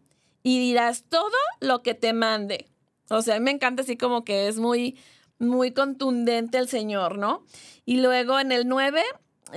y 0.43 0.59
dirás 0.59 1.05
todo 1.09 1.37
lo 1.59 1.81
que 1.81 1.95
te 1.95 2.13
mande. 2.13 2.72
O 3.09 3.21
sea, 3.21 3.39
me 3.39 3.51
encanta 3.51 3.83
así 3.83 3.97
como 3.97 4.23
que 4.23 4.47
es 4.47 4.57
muy, 4.57 4.97
muy 5.39 5.71
contundente 5.71 6.57
el 6.57 6.67
Señor, 6.67 7.17
¿no? 7.17 7.45
Y 7.85 8.01
luego 8.01 8.39
en 8.39 8.51
el 8.51 8.67
9 8.67 9.03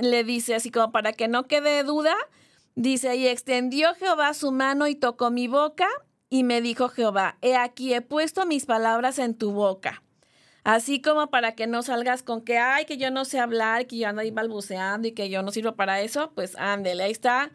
le 0.01 0.23
dice 0.23 0.55
así 0.55 0.69
como 0.71 0.91
para 0.91 1.13
que 1.13 1.27
no 1.27 1.47
quede 1.47 1.83
duda, 1.83 2.15
dice, 2.75 3.15
y 3.15 3.27
extendió 3.27 3.93
Jehová 3.95 4.33
su 4.33 4.51
mano 4.51 4.87
y 4.87 4.95
tocó 4.95 5.31
mi 5.31 5.47
boca, 5.47 5.87
y 6.29 6.43
me 6.43 6.61
dijo 6.61 6.89
Jehová, 6.89 7.37
he 7.41 7.55
aquí 7.55 7.93
he 7.93 8.01
puesto 8.01 8.45
mis 8.45 8.65
palabras 8.65 9.17
en 9.17 9.33
tu 9.33 9.51
boca. 9.51 10.03
Así 10.63 11.01
como 11.01 11.27
para 11.27 11.55
que 11.55 11.65
no 11.65 11.81
salgas 11.81 12.23
con 12.23 12.41
que, 12.41 12.57
ay, 12.57 12.83
que 12.83 12.97
yo 12.97 13.09
no 13.09 13.23
sé 13.23 13.39
hablar, 13.39 13.87
que 13.87 13.97
yo 13.97 14.09
ando 14.09 14.21
ahí 14.21 14.31
balbuceando 14.31 15.07
y 15.07 15.13
que 15.13 15.29
yo 15.29 15.41
no 15.41 15.51
sirvo 15.51 15.75
para 15.75 16.01
eso, 16.01 16.31
pues 16.35 16.57
ándele, 16.57 17.03
ahí 17.03 17.11
está 17.11 17.51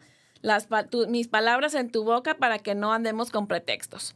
mis 1.07 1.27
palabras 1.27 1.75
en 1.75 1.91
tu 1.91 2.03
boca 2.03 2.37
para 2.37 2.57
que 2.57 2.73
no 2.73 2.91
andemos 2.91 3.29
con 3.29 3.47
pretextos. 3.47 4.15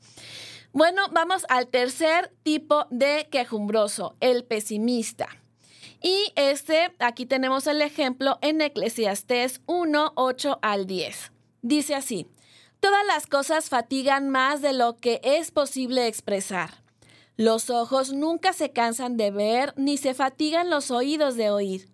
Bueno, 0.77 1.07
vamos 1.11 1.43
al 1.49 1.69
tercer 1.69 2.31
tipo 2.43 2.85
de 2.91 3.27
quejumbroso, 3.31 4.15
el 4.19 4.43
pesimista. 4.43 5.27
Y 6.03 6.31
este, 6.35 6.93
aquí 6.99 7.25
tenemos 7.25 7.65
el 7.65 7.81
ejemplo 7.81 8.37
en 8.43 8.61
Eclesiastés 8.61 9.61
1, 9.65 10.13
8 10.13 10.59
al 10.61 10.85
10. 10.85 11.31
Dice 11.63 11.95
así, 11.95 12.27
todas 12.79 13.03
las 13.07 13.25
cosas 13.25 13.69
fatigan 13.69 14.29
más 14.29 14.61
de 14.61 14.73
lo 14.73 14.97
que 14.97 15.19
es 15.23 15.49
posible 15.49 16.05
expresar 16.05 16.85
los 17.37 17.69
ojos 17.69 18.13
nunca 18.13 18.51
se 18.51 18.71
cansan 18.71 19.15
de 19.15 19.29
ver 19.29 19.73
ni 19.77 19.97
se 19.97 20.15
fatigan 20.15 20.71
los 20.71 20.89
oídos 20.89 21.35
de 21.35 21.51
oír. 21.51 21.87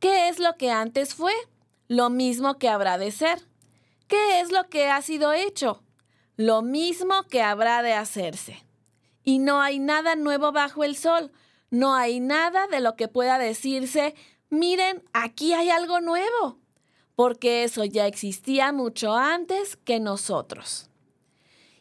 ¿Qué 0.00 0.28
es 0.28 0.38
lo 0.38 0.56
que 0.56 0.70
antes 0.70 1.14
fue? 1.14 1.32
Lo 1.88 2.08
mismo 2.08 2.58
que 2.58 2.70
habrá 2.70 2.96
de 2.96 3.10
ser. 3.10 3.46
¿Qué 4.06 4.40
es 4.40 4.50
lo 4.50 4.68
que 4.70 4.88
ha 4.88 5.02
sido 5.02 5.34
hecho? 5.34 5.82
Lo 6.38 6.62
mismo 6.62 7.24
que 7.24 7.42
habrá 7.42 7.82
de 7.82 7.94
hacerse. 7.94 8.64
Y 9.24 9.40
no 9.40 9.60
hay 9.60 9.80
nada 9.80 10.14
nuevo 10.14 10.52
bajo 10.52 10.84
el 10.84 10.94
sol. 10.94 11.32
No 11.68 11.96
hay 11.96 12.20
nada 12.20 12.68
de 12.68 12.78
lo 12.78 12.94
que 12.94 13.08
pueda 13.08 13.38
decirse, 13.38 14.14
miren, 14.48 15.02
aquí 15.12 15.52
hay 15.52 15.68
algo 15.68 16.00
nuevo. 16.00 16.60
Porque 17.16 17.64
eso 17.64 17.84
ya 17.84 18.06
existía 18.06 18.70
mucho 18.70 19.16
antes 19.16 19.76
que 19.76 19.98
nosotros. 19.98 20.88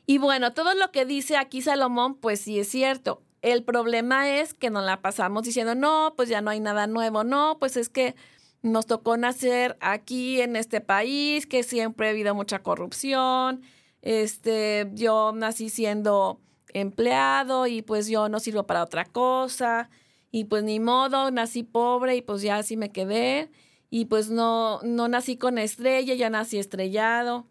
Y 0.08 0.18
bueno, 0.18 0.54
todo 0.56 0.74
lo 0.74 0.92
que 0.92 1.06
dice 1.06 1.38
aquí 1.38 1.62
Salomón, 1.62 2.16
pues 2.16 2.42
sí 2.42 2.60
es 2.60 2.68
cierto. 2.68 3.22
El 3.44 3.64
problema 3.64 4.40
es 4.40 4.56
que 4.56 4.72
nos 4.72 4.84
la 4.84 5.04
pasamos 5.04 5.44
diciendo, 5.44 5.76
no, 5.76 6.16
pues 6.18 6.30
ya 6.30 6.42
no 6.42 6.50
hay 6.50 6.62
nada 6.62 6.88
nuevo, 6.88 7.24
no, 7.24 7.58
pues 7.60 7.78
es 7.78 7.90
que 7.90 8.16
nos 8.64 8.88
tocó 8.88 9.18
nacer 9.18 9.78
aquí 9.82 10.42
en 10.42 10.56
este 10.56 10.82
país, 10.82 11.46
que 11.46 11.62
siempre 11.62 12.08
ha 12.08 12.10
habido 12.10 12.34
mucha 12.34 12.64
corrupción, 12.64 13.62
este, 14.08 14.90
yo 14.94 15.34
nací 15.36 15.70
siendo 15.70 16.40
empleado 16.70 17.68
y 17.68 17.82
pues 17.82 18.08
yo 18.08 18.30
no 18.30 18.40
sirvo 18.40 18.64
para 18.64 18.82
otra 18.82 19.04
cosa 19.04 19.90
y 20.32 20.46
pues 20.46 20.64
ni 20.64 20.80
modo, 20.80 21.30
nací 21.30 21.64
pobre 21.64 22.16
y 22.16 22.22
pues 22.22 22.42
ya 22.42 22.56
así 22.56 22.78
me 22.78 22.94
quedé 22.94 23.52
y 23.90 24.06
pues 24.06 24.30
no, 24.30 24.80
no 24.84 25.10
nací 25.10 25.36
con 25.36 25.58
estrella, 25.58 26.14
ya 26.14 26.30
nací 26.30 26.58
estrellado. 26.58 27.48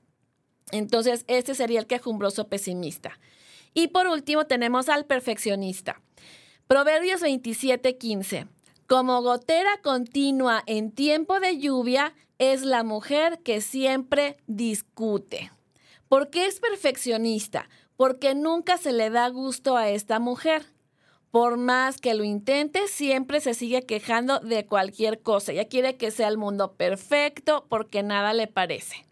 Entonces, 0.73 1.27
este 1.29 1.55
sería 1.55 1.79
el 1.79 1.87
quejumbroso 1.87 2.49
pesimista. 2.49 3.19
Y 3.75 3.88
por 3.88 4.07
último, 4.07 4.47
tenemos 4.47 4.88
al 4.88 5.05
perfeccionista. 5.05 6.01
Proverbios 6.69 7.21
27, 7.21 7.99
15. 7.99 8.47
Como 8.87 9.21
gotera 9.21 9.79
continua 9.83 10.62
en 10.66 10.90
tiempo 10.90 11.38
de 11.38 11.59
lluvia 11.59 12.14
es 12.38 12.62
la 12.62 12.83
mujer 12.83 13.40
que 13.45 13.61
siempre 13.61 14.38
discute. 14.47 15.51
¿Por 16.09 16.31
qué 16.31 16.47
es 16.47 16.61
perfeccionista? 16.61 17.69
Porque 17.97 18.35
nunca 18.35 18.79
se 18.79 18.92
le 18.92 19.11
da 19.11 19.29
gusto 19.29 19.77
a 19.77 19.88
esta 19.88 20.19
mujer. 20.19 20.66
Por 21.31 21.57
más 21.57 22.01
que 22.01 22.14
lo 22.14 22.25
intente, 22.25 22.88
siempre 22.88 23.40
se 23.40 23.55
sigue 23.55 23.83
quejando 23.83 24.38
de 24.38 24.66
cualquier 24.66 25.21
cosa. 25.21 25.53
Ella 25.53 25.69
quiere 25.69 25.97
que 25.97 26.11
sea 26.11 26.29
el 26.29 26.38
mundo 26.38 26.75
perfecto 26.75 27.66
porque 27.69 28.03
nada 28.03 28.33
le 28.33 28.47
parece. 28.47 29.07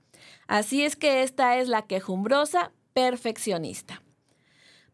Así 0.47 0.85
es 0.85 0.97
que 0.97 1.23
esta 1.23 1.59
es 1.59 1.69
la 1.69 1.83
quejumbrosa 1.83 2.73
perfeccionista. 2.93 4.03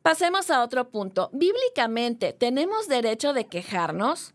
Pasemos 0.03 0.51
a 0.51 0.63
otro 0.63 0.91
punto. 0.91 1.29
Bíblicamente, 1.33 2.33
¿tenemos 2.33 2.89
derecho 2.89 3.33
de 3.35 3.47
quejarnos? 3.47 4.35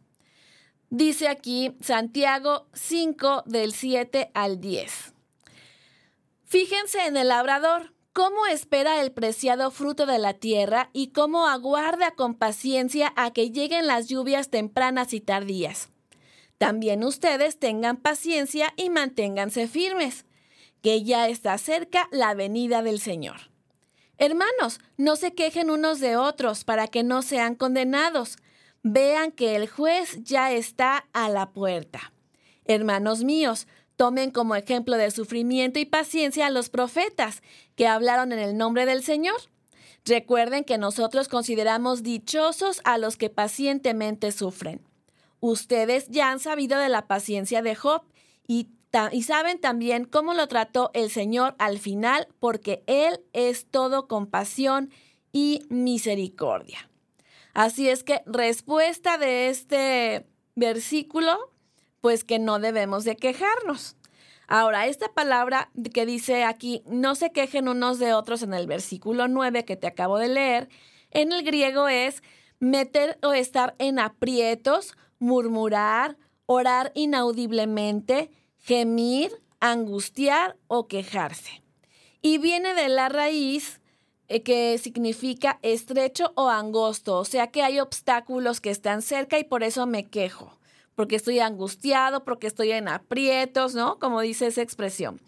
Dice 0.92 1.28
aquí 1.28 1.76
Santiago 1.82 2.68
5 2.74 3.44
del 3.48 3.74
7 3.74 4.30
al 4.36 4.62
10. 4.62 5.15
Fíjense 6.56 7.06
en 7.06 7.18
el 7.18 7.28
labrador, 7.28 7.92
cómo 8.14 8.46
espera 8.46 9.02
el 9.02 9.12
preciado 9.12 9.72
fruto 9.72 10.06
de 10.06 10.20
la 10.20 10.36
tierra 10.36 10.90
y 10.94 11.08
cómo 11.08 11.48
aguarda 11.48 12.12
con 12.12 12.34
paciencia 12.34 13.12
a 13.18 13.34
que 13.34 13.52
lleguen 13.52 13.88
las 13.88 14.08
lluvias 14.08 14.50
tempranas 14.50 15.12
y 15.12 15.20
tardías. 15.20 15.90
También 16.58 17.04
ustedes 17.04 17.60
tengan 17.60 17.98
paciencia 17.98 18.74
y 18.78 18.90
manténganse 18.90 19.68
firmes, 19.68 20.24
que 20.82 21.04
ya 21.04 21.28
está 21.28 21.58
cerca 21.58 22.08
la 22.10 22.34
venida 22.34 22.82
del 22.82 23.02
Señor. 23.02 23.52
Hermanos, 24.18 24.80
no 24.96 25.18
se 25.18 25.34
quejen 25.34 25.70
unos 25.70 26.00
de 26.00 26.16
otros 26.16 26.64
para 26.64 26.88
que 26.88 27.04
no 27.04 27.22
sean 27.22 27.56
condenados. 27.56 28.38
Vean 28.82 29.34
que 29.34 29.58
el 29.58 29.68
juez 29.68 30.24
ya 30.24 30.54
está 30.54 31.06
a 31.12 31.28
la 31.28 31.52
puerta. 31.52 32.14
Hermanos 32.64 33.26
míos, 33.26 33.68
tomen 33.96 34.32
como 34.32 34.56
ejemplo 34.56 34.98
de 34.98 35.12
sufrimiento 35.12 35.80
y 35.80 35.86
paciencia 35.86 36.48
a 36.48 36.50
los 36.50 36.70
profetas 36.70 37.42
que 37.76 37.88
hablaron 37.88 38.32
en 38.32 38.40
el 38.40 38.58
nombre 38.58 38.86
del 38.86 39.04
Señor. 39.04 39.36
Recuerden 40.06 40.64
que 40.64 40.78
nosotros 40.78 41.28
consideramos 41.28 42.04
dichosos 42.04 42.82
a 42.84 42.98
los 42.98 43.18
que 43.18 43.30
pacientemente 43.30 44.32
sufren. 44.32 44.82
Ustedes 45.40 46.08
ya 46.10 46.32
han 46.32 46.40
sabido 46.40 46.80
de 46.80 46.90
la 46.90 47.08
paciencia 47.08 47.62
de 47.62 47.76
Job 47.76 48.04
y, 48.48 48.70
saben 49.24 49.60
también 49.60 50.06
cómo 50.06 50.34
lo 50.34 50.48
trató 50.48 50.92
el 50.94 51.10
Señor 51.10 51.56
al 51.60 51.80
final, 51.80 52.28
porque 52.40 52.84
Él 52.88 53.20
es 53.34 53.66
todo 53.66 54.08
compasión 54.08 54.90
y 55.34 55.64
misericordia. 55.70 56.90
Así 57.54 57.90
es 57.90 58.04
que 58.04 58.22
respuesta 58.26 59.18
de 59.18 59.50
este 59.50 60.26
versículo, 60.56 61.38
pues 62.06 62.24
que 62.24 62.38
no 62.38 62.60
debemos 62.60 63.04
de 63.04 63.16
quejarnos. 63.16 63.96
Ahora, 64.48 64.86
esta 64.86 65.12
palabra 65.16 65.72
que 65.92 66.06
dice 66.06 66.44
aquí, 66.44 66.84
no 66.86 67.16
se 67.16 67.32
quejen 67.32 67.68
unos 67.68 67.98
de 67.98 68.14
otros 68.14 68.44
en 68.44 68.54
el 68.54 68.68
versículo 68.68 69.28
9 69.28 69.66
que 69.66 69.76
te 69.76 69.88
acabo 69.88 70.20
de 70.20 70.28
leer, 70.28 70.70
en 71.10 71.32
el 71.32 71.42
griego 71.42 71.88
es 71.88 72.22
meter 72.60 73.18
o 73.24 73.34
estar 73.34 73.74
en 73.80 73.98
aprietos 73.98 74.96
murmurar, 75.18 76.16
orar 76.46 76.92
inaudiblemente, 76.94 78.30
gemir, 78.60 79.32
angustiar 79.60 80.58
o 80.68 80.88
quejarse. 80.88 81.64
Y 82.22 82.38
viene 82.38 82.76
de 82.76 82.88
la 82.88 83.10
raíz 83.10 83.82
eh, 84.28 84.44
que 84.44 84.78
significa 84.78 85.58
estrecho 85.64 86.34
o 86.36 86.50
angosto, 86.50 87.18
o 87.18 87.26
sea 87.26 87.48
que 87.48 87.64
hay 87.64 87.80
obstáculos 87.80 88.62
que 88.62 88.70
están 88.70 89.02
cerca 89.02 89.40
y 89.40 89.44
por 89.44 89.64
eso 89.64 89.88
me 89.88 90.06
quejo, 90.06 90.60
porque 90.96 91.18
estoy 91.18 91.40
angustiado, 91.40 92.24
porque 92.24 92.48
estoy 92.48 92.72
en 92.72 92.88
aprietos, 92.88 93.76
¿no? 93.76 94.00
Como 94.00 94.22
dice 94.22 94.48
esa 94.48 94.62
expresión. 94.62 95.22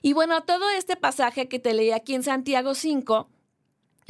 Y 0.00 0.12
bueno, 0.12 0.42
todo 0.44 0.70
este 0.70 0.96
pasaje 0.96 1.48
que 1.48 1.58
te 1.58 1.74
leí 1.74 1.90
aquí 1.90 2.14
en 2.14 2.22
Santiago 2.22 2.74
5, 2.74 3.28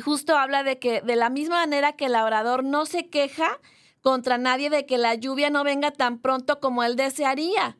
justo 0.04 0.36
habla 0.36 0.62
de 0.62 0.78
que 0.78 1.00
de 1.00 1.16
la 1.16 1.30
misma 1.30 1.56
manera 1.56 1.92
que 1.92 2.06
el 2.06 2.14
orador 2.14 2.62
no 2.62 2.86
se 2.86 3.08
queja, 3.08 3.58
contra 4.00 4.38
nadie 4.38 4.70
de 4.70 4.86
que 4.86 4.98
la 4.98 5.14
lluvia 5.14 5.50
no 5.50 5.64
venga 5.64 5.90
tan 5.90 6.18
pronto 6.18 6.60
como 6.60 6.82
él 6.84 6.96
desearía. 6.96 7.76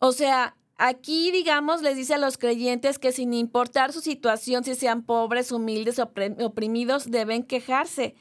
O 0.00 0.12
sea, 0.12 0.56
aquí, 0.76 1.30
digamos, 1.30 1.82
les 1.82 1.96
dice 1.96 2.14
a 2.14 2.18
los 2.18 2.36
creyentes 2.36 2.98
que 2.98 3.12
sin 3.12 3.32
importar 3.32 3.92
su 3.92 4.00
situación, 4.00 4.64
si 4.64 4.74
sean 4.74 5.02
pobres, 5.02 5.52
humildes, 5.52 5.98
oprimidos, 5.98 7.10
deben 7.10 7.42
quejarse. 7.44 8.14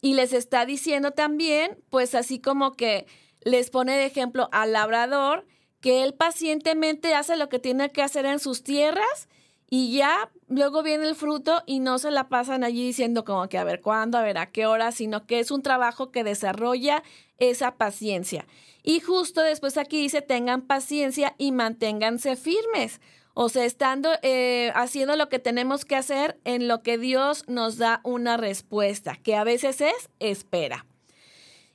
Y 0.00 0.14
les 0.14 0.32
está 0.32 0.66
diciendo 0.66 1.10
también, 1.10 1.82
pues 1.90 2.14
así 2.14 2.38
como 2.38 2.74
que 2.74 3.06
les 3.46 3.70
pone 3.70 3.96
de 3.96 4.06
ejemplo 4.06 4.48
al 4.50 4.72
labrador, 4.72 5.46
que 5.80 6.02
él 6.02 6.14
pacientemente 6.14 7.14
hace 7.14 7.36
lo 7.36 7.48
que 7.48 7.60
tiene 7.60 7.92
que 7.92 8.02
hacer 8.02 8.26
en 8.26 8.40
sus 8.40 8.64
tierras 8.64 9.28
y 9.70 9.96
ya 9.96 10.32
luego 10.48 10.82
viene 10.82 11.06
el 11.06 11.14
fruto 11.14 11.62
y 11.64 11.78
no 11.78 12.00
se 12.00 12.10
la 12.10 12.28
pasan 12.28 12.64
allí 12.64 12.84
diciendo 12.84 13.24
como 13.24 13.48
que 13.48 13.56
a 13.56 13.62
ver 13.62 13.82
cuándo, 13.82 14.18
a 14.18 14.22
ver 14.22 14.36
a 14.36 14.50
qué 14.50 14.66
hora, 14.66 14.90
sino 14.90 15.28
que 15.28 15.38
es 15.38 15.52
un 15.52 15.62
trabajo 15.62 16.10
que 16.10 16.24
desarrolla 16.24 17.04
esa 17.38 17.76
paciencia. 17.76 18.46
Y 18.82 18.98
justo 18.98 19.42
después 19.42 19.78
aquí 19.78 20.00
dice 20.00 20.22
tengan 20.22 20.62
paciencia 20.62 21.36
y 21.38 21.52
manténganse 21.52 22.34
firmes. 22.34 23.00
O 23.34 23.48
sea, 23.48 23.64
estando 23.64 24.10
eh, 24.22 24.72
haciendo 24.74 25.14
lo 25.14 25.28
que 25.28 25.38
tenemos 25.38 25.84
que 25.84 25.94
hacer 25.94 26.40
en 26.42 26.66
lo 26.66 26.82
que 26.82 26.98
Dios 26.98 27.44
nos 27.46 27.78
da 27.78 28.00
una 28.02 28.36
respuesta, 28.36 29.14
que 29.22 29.36
a 29.36 29.44
veces 29.44 29.80
es 29.82 30.10
espera. 30.18 30.84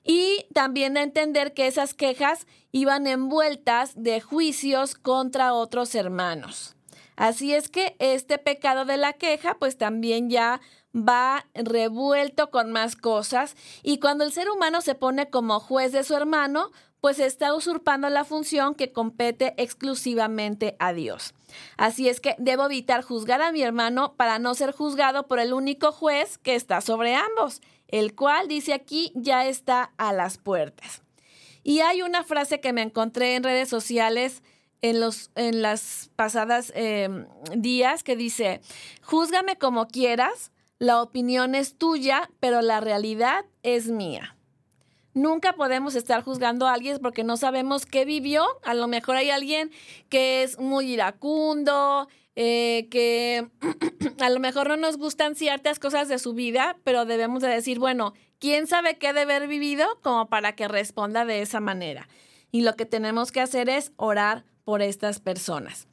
Y 0.03 0.45
también 0.53 0.95
de 0.95 1.01
entender 1.01 1.53
que 1.53 1.67
esas 1.67 1.93
quejas 1.93 2.47
iban 2.71 3.07
envueltas 3.07 3.93
de 3.95 4.21
juicios 4.21 4.95
contra 4.95 5.53
otros 5.53 5.93
hermanos. 5.95 6.75
Así 7.15 7.53
es 7.53 7.69
que 7.69 7.95
este 7.99 8.37
pecado 8.37 8.85
de 8.85 8.97
la 8.97 9.13
queja 9.13 9.55
pues 9.59 9.77
también 9.77 10.29
ya 10.29 10.61
va 10.95 11.45
revuelto 11.53 12.49
con 12.49 12.71
más 12.71 12.95
cosas 12.95 13.55
y 13.83 13.99
cuando 13.99 14.23
el 14.23 14.31
ser 14.31 14.49
humano 14.49 14.81
se 14.81 14.95
pone 14.95 15.29
como 15.29 15.59
juez 15.59 15.91
de 15.91 16.03
su 16.03 16.15
hermano, 16.15 16.71
pues 16.99 17.19
está 17.19 17.53
usurpando 17.55 18.09
la 18.09 18.23
función 18.23 18.75
que 18.75 18.91
compete 18.91 19.55
exclusivamente 19.57 20.75
a 20.79 20.93
Dios. 20.93 21.33
Así 21.75 22.07
es 22.07 22.21
que 22.21 22.35
debo 22.37 22.65
evitar 22.65 23.01
juzgar 23.01 23.41
a 23.41 23.51
mi 23.51 23.63
hermano 23.63 24.13
para 24.15 24.37
no 24.37 24.53
ser 24.53 24.71
juzgado 24.71 25.27
por 25.27 25.39
el 25.39 25.53
único 25.53 25.91
juez 25.91 26.37
que 26.37 26.55
está 26.55 26.79
sobre 26.79 27.15
ambos, 27.15 27.61
el 27.91 28.15
cual 28.15 28.47
dice 28.47 28.73
aquí 28.73 29.11
ya 29.15 29.45
está 29.45 29.93
a 29.97 30.13
las 30.13 30.37
puertas. 30.37 31.03
Y 31.63 31.81
hay 31.81 32.01
una 32.01 32.23
frase 32.23 32.59
que 32.59 32.73
me 32.73 32.81
encontré 32.81 33.35
en 33.35 33.43
redes 33.43 33.69
sociales 33.69 34.41
en, 34.81 34.99
los, 34.99 35.29
en 35.35 35.61
las 35.61 36.09
pasadas 36.15 36.71
em, 36.75 37.27
días 37.55 38.03
que 38.03 38.15
dice, 38.15 38.61
júzgame 39.03 39.57
como 39.57 39.87
quieras, 39.87 40.51
la 40.79 41.01
opinión 41.01 41.53
es 41.53 41.77
tuya, 41.77 42.31
pero 42.39 42.61
la 42.61 42.79
realidad 42.79 43.45
es 43.61 43.87
mía. 43.87 44.35
Nunca 45.13 45.53
podemos 45.53 45.95
estar 45.95 46.23
juzgando 46.23 46.67
a 46.67 46.73
alguien 46.73 46.97
porque 46.99 47.23
no 47.23 47.35
sabemos 47.37 47.85
qué 47.85 48.05
vivió. 48.05 48.45
A 48.63 48.73
lo 48.73 48.87
mejor 48.87 49.17
hay 49.17 49.29
alguien 49.29 49.69
que 50.09 50.41
es 50.41 50.57
muy 50.57 50.93
iracundo, 50.93 52.07
eh, 52.35 52.87
que 52.89 53.49
a 54.19 54.29
lo 54.29 54.39
mejor 54.39 54.69
no 54.69 54.77
nos 54.77 54.97
gustan 54.97 55.35
ciertas 55.35 55.79
cosas 55.79 56.07
de 56.07 56.19
su 56.19 56.33
vida, 56.33 56.77
pero 56.83 57.05
debemos 57.05 57.41
de 57.41 57.49
decir, 57.49 57.79
bueno, 57.79 58.13
¿quién 58.39 58.67
sabe 58.67 58.97
qué 58.97 59.13
debe 59.13 59.35
haber 59.35 59.47
vivido 59.47 59.85
como 60.01 60.29
para 60.29 60.55
que 60.55 60.67
responda 60.67 61.25
de 61.25 61.41
esa 61.41 61.59
manera? 61.59 62.07
Y 62.51 62.61
lo 62.61 62.75
que 62.75 62.85
tenemos 62.85 63.31
que 63.31 63.41
hacer 63.41 63.69
es 63.69 63.91
orar 63.97 64.45
por 64.63 64.81
estas 64.81 65.19
personas. 65.19 65.87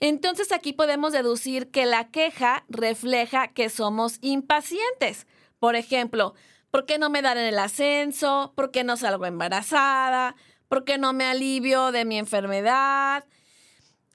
Entonces 0.00 0.52
aquí 0.52 0.72
podemos 0.72 1.12
deducir 1.12 1.70
que 1.70 1.86
la 1.86 2.10
queja 2.10 2.64
refleja 2.68 3.48
que 3.48 3.68
somos 3.68 4.18
impacientes. 4.20 5.26
Por 5.58 5.76
ejemplo, 5.76 6.34
¿por 6.70 6.86
qué 6.86 6.98
no 6.98 7.10
me 7.10 7.22
dan 7.22 7.38
el 7.38 7.58
ascenso? 7.58 8.52
¿Por 8.56 8.70
qué 8.70 8.82
no 8.82 8.96
salgo 8.96 9.26
embarazada? 9.26 10.36
¿Por 10.68 10.84
qué 10.84 10.98
no 10.98 11.12
me 11.12 11.24
alivio 11.24 11.92
de 11.92 12.04
mi 12.04 12.18
enfermedad? 12.18 13.24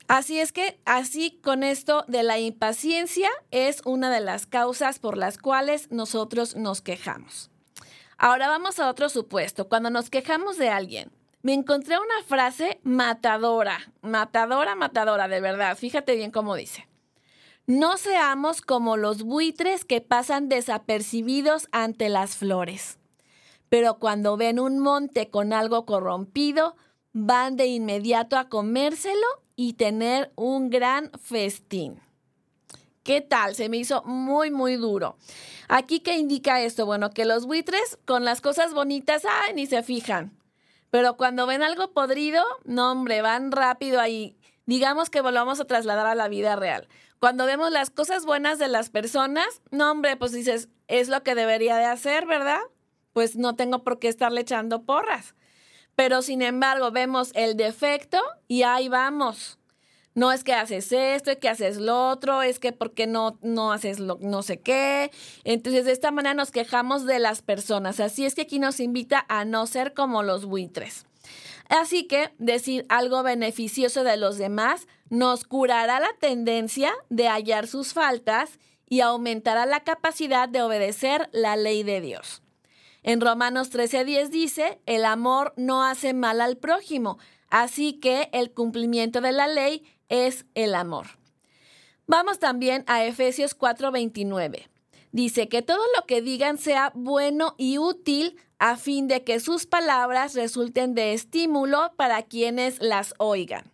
Así 0.08 0.40
es 0.40 0.52
que, 0.52 0.80
así 0.86 1.40
con 1.44 1.64
esto 1.64 2.06
de 2.08 2.22
la 2.22 2.38
impaciencia 2.38 3.30
es 3.50 3.82
una 3.86 4.12
de 4.12 4.22
las 4.22 4.46
causas 4.46 5.00
por 5.00 5.18
las 5.18 5.40
cuales 5.40 5.92
nosotros 5.92 6.56
nos 6.56 6.82
quejamos. 6.82 7.50
Ahora 8.18 8.48
vamos 8.48 8.80
a 8.80 8.90
otro 8.90 9.10
supuesto. 9.10 9.68
Cuando 9.68 9.90
nos 9.90 10.10
quejamos 10.10 10.58
de 10.58 10.70
alguien, 10.70 11.12
me 11.42 11.54
encontré 11.54 11.98
una 11.98 12.24
frase 12.28 12.80
matadora, 12.84 13.80
matadora, 14.02 14.76
matadora, 14.76 15.28
de 15.28 15.42
verdad. 15.42 15.76
Fíjate 15.76 16.16
bien 16.16 16.32
cómo 16.32 16.56
dice. 16.56 16.88
No 17.68 17.98
seamos 17.98 18.62
como 18.62 18.98
los 18.98 19.24
buitres 19.24 19.86
que 19.86 20.02
pasan 20.02 20.50
desapercibidos 20.50 21.68
ante 21.72 22.10
las 22.10 22.36
flores, 22.36 23.00
pero 23.70 23.98
cuando 23.98 24.38
ven 24.38 24.60
un 24.60 24.78
monte 24.78 25.32
con 25.32 25.52
algo 25.52 25.86
corrompido, 25.88 26.76
van 27.12 27.56
de 27.56 27.66
inmediato 27.66 28.38
a 28.38 28.50
comérselo 28.50 29.26
y 29.56 29.74
tener 29.74 30.32
un 30.36 30.70
gran 30.70 31.12
festín. 31.22 32.00
¿Qué 33.04 33.22
tal? 33.22 33.56
Se 33.56 33.70
me 33.70 33.78
hizo 33.78 34.02
muy, 34.04 34.50
muy 34.50 34.78
duro. 34.78 35.18
Aquí, 35.68 36.00
¿qué 36.00 36.18
indica 36.18 36.62
esto? 36.62 36.86
Bueno, 36.86 37.12
que 37.12 37.26
los 37.26 37.46
buitres 37.46 38.00
con 38.06 38.26
las 38.26 38.42
cosas 38.42 38.74
bonitas, 38.74 39.24
ay, 39.30 39.54
ni 39.54 39.68
se 39.68 39.84
fijan. 39.84 40.36
Pero 40.90 41.16
cuando 41.16 41.46
ven 41.46 41.62
algo 41.62 41.92
podrido, 41.92 42.44
no, 42.64 42.92
hombre, 42.92 43.22
van 43.22 43.52
rápido 43.52 44.00
ahí. 44.00 44.38
Digamos 44.66 45.10
que 45.10 45.22
volvamos 45.22 45.60
a 45.60 45.66
trasladar 45.66 46.08
a 46.08 46.16
la 46.16 46.28
vida 46.28 46.56
real. 46.56 46.88
Cuando 47.20 47.46
vemos 47.46 47.72
las 47.72 47.92
cosas 47.92 48.26
buenas 48.26 48.60
de 48.60 48.68
las 48.68 48.90
personas, 48.90 49.62
no, 49.72 49.92
hombre, 49.92 50.18
pues 50.18 50.32
dices, 50.32 50.70
es 50.88 51.08
lo 51.08 51.22
que 51.22 51.36
debería 51.36 51.78
de 51.78 51.86
hacer, 51.86 52.26
¿verdad? 52.26 52.62
Pues 53.14 53.36
no 53.36 53.56
tengo 53.56 53.84
por 53.84 54.00
qué 54.00 54.08
estarle 54.08 54.42
echando 54.42 54.84
porras. 54.84 55.36
Pero 55.96 56.22
sin 56.22 56.42
embargo, 56.42 56.92
vemos 56.92 57.32
el 57.36 57.56
defecto 57.56 58.20
y 58.48 58.64
ahí 58.64 58.90
vamos 58.90 59.58
no 60.16 60.32
es 60.32 60.46
que 60.46 60.54
haces 60.54 60.92
esto, 60.94 61.32
es 61.32 61.38
que 61.38 61.50
haces 61.50 61.78
lo 61.78 62.10
otro, 62.10 62.42
es 62.42 62.58
que 62.58 62.72
porque 62.72 63.06
no, 63.06 63.38
no 63.42 63.74
haces 63.74 64.00
lo, 64.00 64.18
no 64.22 64.42
sé 64.42 64.62
qué. 64.62 65.12
Entonces, 65.44 65.86
de 65.86 65.92
esta 65.92 66.10
manera 66.10 66.34
nos 66.34 66.52
quejamos 66.52 67.06
de 67.06 67.20
las 67.20 67.42
personas. 67.42 68.00
Así 68.00 68.26
es 68.26 68.34
que 68.34 68.44
aquí 68.44 68.58
nos 68.58 68.80
invita 68.80 69.26
a 69.28 69.44
no 69.44 69.68
ser 69.68 69.94
como 69.94 70.24
los 70.24 70.46
buitres. 70.46 71.06
Así 71.68 72.08
que 72.08 72.32
decir 72.38 72.86
algo 72.88 73.24
beneficioso 73.24 74.04
de 74.04 74.16
los 74.16 74.38
demás 74.38 74.88
nos 75.10 75.44
curará 75.44 76.00
la 76.00 76.14
tendencia 76.20 76.94
de 77.10 77.28
hallar 77.28 77.68
sus 77.68 77.94
faltas 77.94 78.60
y 78.88 79.02
aumentará 79.02 79.66
la 79.66 79.84
capacidad 79.84 80.48
de 80.48 80.62
obedecer 80.62 81.28
la 81.34 81.58
ley 81.58 81.84
de 81.84 82.00
Dios. 82.00 82.42
En 83.06 83.22
Romanos 83.22 83.70
13:10 83.70 84.30
dice, 84.30 84.80
el 84.88 85.06
amor 85.06 85.54
no 85.58 85.84
hace 85.84 86.16
mal 86.16 86.42
al 86.42 86.58
prójimo, 86.58 87.20
así 87.52 87.94
que 87.94 88.30
el 88.34 88.52
cumplimiento 88.52 89.22
de 89.22 89.32
la 89.32 89.48
ley 89.48 89.84
es 90.10 90.46
el 90.56 90.74
amor. 90.74 91.06
Vamos 92.08 92.40
también 92.40 92.84
a 92.88 93.06
Efesios 93.06 93.56
4:29. 93.56 94.68
Dice 95.12 95.48
que 95.50 95.62
todo 95.62 95.84
lo 95.96 96.08
que 96.08 96.24
digan 96.24 96.58
sea 96.58 96.92
bueno 96.96 97.54
y 97.60 97.78
útil 97.78 98.38
a 98.58 98.76
fin 98.76 99.08
de 99.08 99.24
que 99.24 99.40
sus 99.40 99.68
palabras 99.68 100.34
resulten 100.34 100.96
de 100.96 101.14
estímulo 101.14 101.94
para 101.98 102.24
quienes 102.24 102.82
las 102.82 103.14
oigan. 103.20 103.72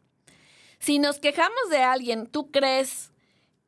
Si 0.78 1.00
nos 1.00 1.20
quejamos 1.20 1.70
de 1.70 1.84
alguien, 1.84 2.28
¿tú 2.28 2.52
crees 2.52 3.11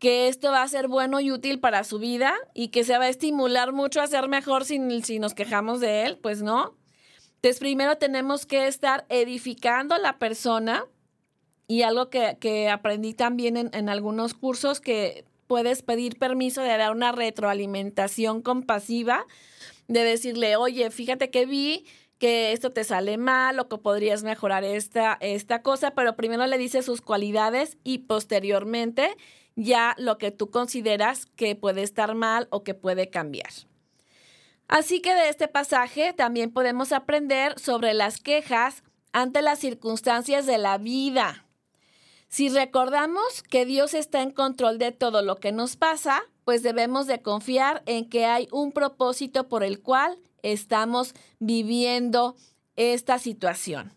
que 0.03 0.27
esto 0.27 0.51
va 0.51 0.63
a 0.63 0.67
ser 0.67 0.89
bueno 0.89 1.21
y 1.21 1.31
útil 1.31 1.61
para 1.61 1.85
su 1.85 1.97
vida 1.97 2.35
y 2.53 2.67
que 2.67 2.83
se 2.83 2.97
va 2.97 3.05
a 3.05 3.09
estimular 3.09 3.71
mucho 3.71 4.01
a 4.01 4.07
ser 4.07 4.27
mejor 4.27 4.65
si, 4.65 4.77
si 5.01 5.17
nos 5.17 5.33
quejamos 5.33 5.79
de 5.79 6.05
él? 6.05 6.17
Pues 6.17 6.41
no. 6.41 6.75
Entonces 7.35 7.57
primero 7.59 7.97
tenemos 7.97 8.45
que 8.45 8.67
estar 8.67 9.05
edificando 9.07 9.95
a 9.95 9.99
la 9.99 10.19
persona 10.19 10.83
y 11.69 11.83
algo 11.83 12.09
que, 12.09 12.69
aprendí 12.69 13.13
también 13.13 13.55
en, 13.55 13.69
en 13.73 13.87
algunos 13.87 14.33
cursos 14.33 14.81
que 14.81 15.23
puedes 15.47 15.83
pedir 15.83 16.19
permiso 16.19 16.61
de 16.61 16.75
dar 16.75 16.91
una 16.91 17.13
retroalimentación 17.13 18.41
compasiva, 18.41 19.25
de 19.87 20.03
decirle, 20.03 20.57
oye, 20.57 20.91
fíjate 20.91 21.29
que 21.29 21.45
vi 21.45 21.85
que 22.17 22.51
esto 22.51 22.73
te 22.73 22.83
sale 22.83 23.17
mal 23.17 23.57
o 23.57 23.69
que 23.69 23.77
podrías 23.77 24.23
mejorar 24.23 24.65
esta, 24.65 25.17
esta 25.21 25.61
cosa, 25.61 25.91
pero 25.91 26.17
primero 26.17 26.45
le 26.45 26.57
dices 26.57 26.83
sus 26.83 26.99
cualidades 26.99 27.77
y 27.85 27.99
posteriormente 27.99 29.15
ya 29.55 29.95
lo 29.97 30.17
que 30.17 30.31
tú 30.31 30.49
consideras 30.49 31.25
que 31.25 31.55
puede 31.55 31.83
estar 31.83 32.15
mal 32.15 32.47
o 32.49 32.63
que 32.63 32.73
puede 32.73 33.09
cambiar. 33.09 33.51
Así 34.67 35.01
que 35.01 35.13
de 35.13 35.29
este 35.29 35.47
pasaje 35.47 36.13
también 36.13 36.51
podemos 36.51 36.91
aprender 36.91 37.59
sobre 37.59 37.93
las 37.93 38.19
quejas 38.19 38.83
ante 39.11 39.41
las 39.41 39.59
circunstancias 39.59 40.45
de 40.45 40.57
la 40.57 40.77
vida. 40.77 41.45
Si 42.27 42.49
recordamos 42.49 43.43
que 43.43 43.65
Dios 43.65 43.93
está 43.93 44.23
en 44.23 44.31
control 44.31 44.79
de 44.79 44.91
todo 44.91 45.21
lo 45.21 45.35
que 45.35 45.51
nos 45.51 45.75
pasa, 45.75 46.23
pues 46.45 46.63
debemos 46.63 47.05
de 47.05 47.21
confiar 47.21 47.83
en 47.85 48.09
que 48.09 48.25
hay 48.25 48.47
un 48.51 48.71
propósito 48.71 49.47
por 49.47 49.63
el 49.63 49.81
cual 49.81 50.17
estamos 50.41 51.13
viviendo 51.39 52.35
esta 52.75 53.19
situación. 53.19 53.93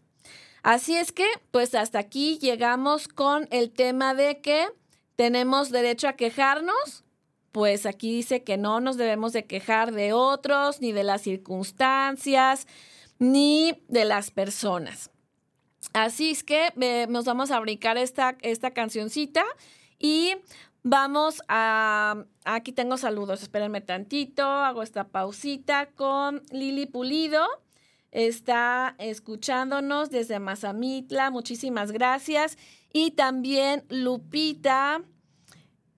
Así 0.63 0.97
es 0.97 1.13
que, 1.13 1.27
pues 1.51 1.75
hasta 1.75 1.99
aquí 1.99 2.39
llegamos 2.39 3.09
con 3.09 3.49
el 3.51 3.71
tema 3.71 4.15
de 4.15 4.41
que 4.41 4.67
tenemos 5.17 5.71
derecho 5.71 6.09
a 6.09 6.15
quejarnos. 6.15 7.05
Pues 7.53 7.87
aquí 7.87 8.15
dice 8.15 8.45
que 8.45 8.59
no 8.59 8.81
nos 8.81 8.99
debemos 8.99 9.33
de 9.33 9.47
quejar 9.47 9.93
de 9.93 10.13
otros, 10.13 10.81
ni 10.83 10.93
de 10.93 11.05
las 11.05 11.23
circunstancias, 11.23 12.67
ni 13.19 13.83
de 13.89 14.05
las 14.05 14.31
personas. 14.31 15.11
Así 15.95 16.33
es 16.33 16.45
que 16.45 16.69
eh, 16.79 17.07
nos 17.09 17.25
vamos 17.25 17.51
a 17.51 17.61
brincar 17.61 17.97
esta, 17.97 18.37
esta 18.43 18.73
cancioncita 18.73 19.43
y 19.99 20.35
vamos 20.83 21.43
a... 21.49 22.25
Aquí 22.45 22.73
tengo 22.73 22.99
saludos, 22.99 23.43
espérenme 23.43 23.81
tantito, 23.81 24.45
hago 24.45 24.83
esta 24.83 25.09
pausita 25.09 25.87
con 25.95 26.43
Lili 26.51 26.85
Pulido. 26.85 27.47
Está 28.13 28.95
escuchándonos 28.99 30.11
desde 30.11 30.39
Mazamitla, 30.39 31.31
muchísimas 31.31 31.93
gracias. 31.93 32.57
Y 32.97 33.11
también 33.11 33.85
Lupita, 33.91 35.03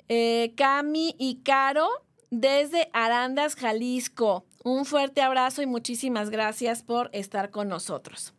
eh, 0.09 0.53
Cami 0.57 1.15
y 1.17 1.43
Caro 1.45 1.89
desde 2.31 2.91
Arandas, 2.93 3.55
Jalisco. 3.55 4.47
Un 4.65 4.85
fuerte 4.85 5.23
abrazo 5.23 5.63
y 5.63 5.67
muchísimas 5.67 6.29
gracias 6.31 6.83
por 6.83 7.09
estar 7.13 7.53
con 7.53 7.69
nosotros 7.69 8.35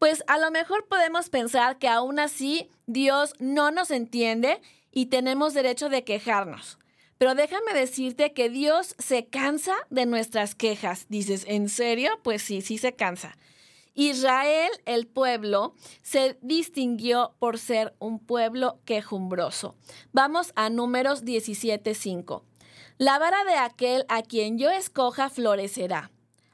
pues 0.00 0.24
a 0.28 0.38
lo 0.38 0.50
mejor 0.50 0.86
podemos 0.88 1.28
pensar 1.28 1.78
que 1.78 1.86
aún 1.86 2.18
así 2.18 2.70
Dios 2.86 3.34
no 3.38 3.70
nos 3.70 3.90
entiende 3.90 4.58
y 4.90 5.06
tenemos 5.06 5.52
derecho 5.52 5.90
de 5.90 6.04
quejarnos. 6.04 6.78
Pero 7.18 7.34
déjame 7.34 7.74
decirte 7.74 8.32
que 8.32 8.48
Dios 8.48 8.96
se 8.98 9.26
cansa 9.26 9.74
de 9.90 10.06
nuestras 10.06 10.54
quejas. 10.54 11.04
Dices, 11.10 11.44
¿en 11.46 11.68
serio? 11.68 12.12
Pues 12.22 12.40
sí, 12.40 12.62
sí 12.62 12.78
se 12.78 12.94
cansa. 12.94 13.36
Israel, 13.94 14.70
el 14.86 15.06
pueblo, 15.06 15.74
se 16.02 16.38
distinguió 16.42 17.34
por 17.38 17.58
ser 17.58 17.94
un 17.98 18.18
pueblo 18.18 18.80
quejumbroso. 18.84 19.74
Vamos 20.12 20.52
a 20.56 20.70
números 20.70 21.24
17.5. 21.24 22.42
La 22.98 23.18
vara 23.18 23.44
de 23.44 23.56
aquel 23.56 24.04
a 24.08 24.22
quien 24.22 24.58
yo 24.58 24.70
escoja 24.70 25.30
florecerá 25.30 26.10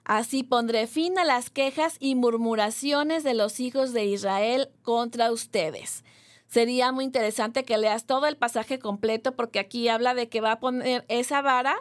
Así 0.06 0.44
pondré 0.44 0.86
fin 0.86 1.18
a 1.18 1.24
las 1.24 1.50
quejas 1.50 1.96
y 1.98 2.14
murmuraciones 2.14 3.24
de 3.24 3.34
los 3.34 3.58
hijos 3.58 3.92
de 3.92 4.04
Israel 4.04 4.70
contra 4.82 5.32
ustedes. 5.32 6.04
Sería 6.46 6.92
muy 6.92 7.04
interesante 7.04 7.64
que 7.64 7.76
leas 7.76 8.06
todo 8.06 8.28
el 8.28 8.36
pasaje 8.36 8.78
completo 8.78 9.34
porque 9.34 9.58
aquí 9.58 9.88
habla 9.88 10.14
de 10.14 10.28
que 10.28 10.40
va 10.40 10.52
a 10.52 10.60
poner 10.60 11.04
esa 11.08 11.42
vara 11.42 11.74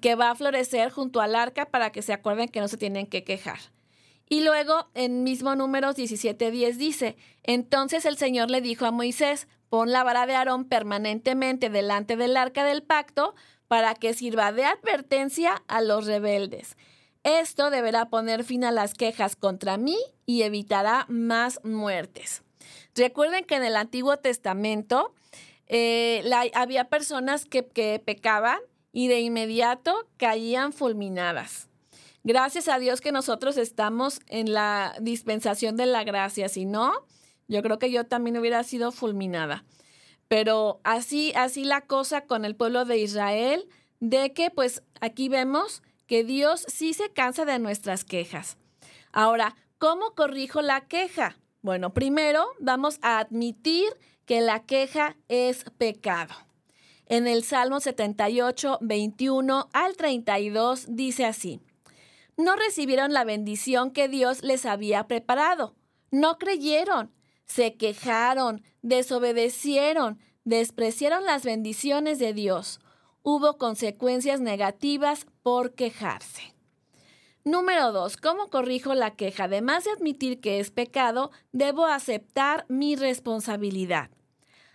que 0.00 0.14
va 0.14 0.30
a 0.30 0.34
florecer 0.34 0.90
junto 0.90 1.20
al 1.20 1.34
arca 1.34 1.66
para 1.66 1.92
que 1.92 2.00
se 2.00 2.14
acuerden 2.14 2.48
que 2.48 2.60
no 2.60 2.68
se 2.68 2.78
tienen 2.78 3.06
que 3.06 3.22
quejar. 3.22 3.58
Y 4.28 4.42
luego 4.42 4.88
en 4.94 5.24
mismo 5.24 5.54
números 5.56 5.96
17:10 5.96 6.76
dice, 6.76 7.16
entonces 7.42 8.04
el 8.04 8.16
Señor 8.16 8.50
le 8.50 8.60
dijo 8.60 8.86
a 8.86 8.90
Moisés, 8.90 9.48
pon 9.68 9.90
la 9.90 10.04
vara 10.04 10.26
de 10.26 10.34
Aarón 10.34 10.64
permanentemente 10.64 11.70
delante 11.70 12.16
del 12.16 12.36
arca 12.36 12.64
del 12.64 12.82
pacto 12.82 13.34
para 13.68 13.94
que 13.94 14.14
sirva 14.14 14.52
de 14.52 14.64
advertencia 14.64 15.62
a 15.66 15.80
los 15.80 16.06
rebeldes. 16.06 16.76
Esto 17.24 17.70
deberá 17.70 18.10
poner 18.10 18.44
fin 18.44 18.64
a 18.64 18.72
las 18.72 18.94
quejas 18.94 19.36
contra 19.36 19.76
mí 19.76 19.96
y 20.26 20.42
evitará 20.42 21.06
más 21.08 21.60
muertes. 21.64 22.42
Recuerden 22.94 23.44
que 23.44 23.54
en 23.54 23.64
el 23.64 23.76
Antiguo 23.76 24.16
Testamento 24.18 25.14
eh, 25.68 26.22
había 26.54 26.84
personas 26.84 27.44
que, 27.44 27.66
que 27.66 28.02
pecaban 28.04 28.58
y 28.92 29.08
de 29.08 29.20
inmediato 29.20 30.06
caían 30.18 30.72
fulminadas. 30.72 31.68
Gracias 32.24 32.68
a 32.68 32.78
Dios 32.78 33.00
que 33.00 33.10
nosotros 33.10 33.56
estamos 33.56 34.20
en 34.28 34.52
la 34.52 34.94
dispensación 35.00 35.76
de 35.76 35.86
la 35.86 36.04
gracia, 36.04 36.48
si 36.48 36.64
no, 36.64 36.92
yo 37.48 37.62
creo 37.62 37.78
que 37.78 37.90
yo 37.90 38.04
también 38.06 38.36
hubiera 38.36 38.62
sido 38.62 38.92
fulminada. 38.92 39.64
Pero 40.28 40.80
así, 40.84 41.32
así 41.34 41.64
la 41.64 41.80
cosa 41.82 42.22
con 42.22 42.44
el 42.44 42.54
pueblo 42.54 42.84
de 42.84 42.98
Israel, 42.98 43.68
de 43.98 44.32
que 44.32 44.50
pues 44.50 44.82
aquí 45.00 45.28
vemos 45.28 45.82
que 46.06 46.22
Dios 46.22 46.64
sí 46.68 46.94
se 46.94 47.10
cansa 47.10 47.44
de 47.44 47.58
nuestras 47.58 48.04
quejas. 48.04 48.56
Ahora, 49.12 49.56
¿cómo 49.78 50.14
corrijo 50.14 50.62
la 50.62 50.82
queja? 50.82 51.36
Bueno, 51.60 51.92
primero 51.92 52.46
vamos 52.60 52.98
a 53.02 53.18
admitir 53.18 53.88
que 54.26 54.40
la 54.40 54.64
queja 54.64 55.16
es 55.28 55.64
pecado. 55.76 56.34
En 57.06 57.26
el 57.26 57.42
Salmo 57.44 57.80
78, 57.80 58.78
21 58.80 59.68
al 59.72 59.96
32 59.96 60.86
dice 60.88 61.26
así, 61.26 61.60
no 62.42 62.56
recibieron 62.56 63.12
la 63.12 63.24
bendición 63.24 63.90
que 63.90 64.08
Dios 64.08 64.42
les 64.42 64.66
había 64.66 65.06
preparado, 65.06 65.74
no 66.10 66.38
creyeron, 66.38 67.12
se 67.44 67.76
quejaron, 67.76 68.62
desobedecieron, 68.82 70.18
despreciaron 70.44 71.24
las 71.24 71.44
bendiciones 71.44 72.18
de 72.18 72.32
Dios 72.32 72.80
hubo 73.22 73.56
consecuencias 73.56 74.40
negativas 74.40 75.26
por 75.42 75.74
quejarse. 75.74 76.54
Número 77.44 77.92
dos, 77.92 78.16
¿cómo 78.16 78.50
corrijo 78.50 78.94
la 78.94 79.14
queja? 79.14 79.44
Además 79.44 79.84
de 79.84 79.90
admitir 79.90 80.40
que 80.40 80.60
es 80.60 80.70
pecado, 80.70 81.30
debo 81.50 81.86
aceptar 81.86 82.66
mi 82.68 82.94
responsabilidad. 82.94 84.10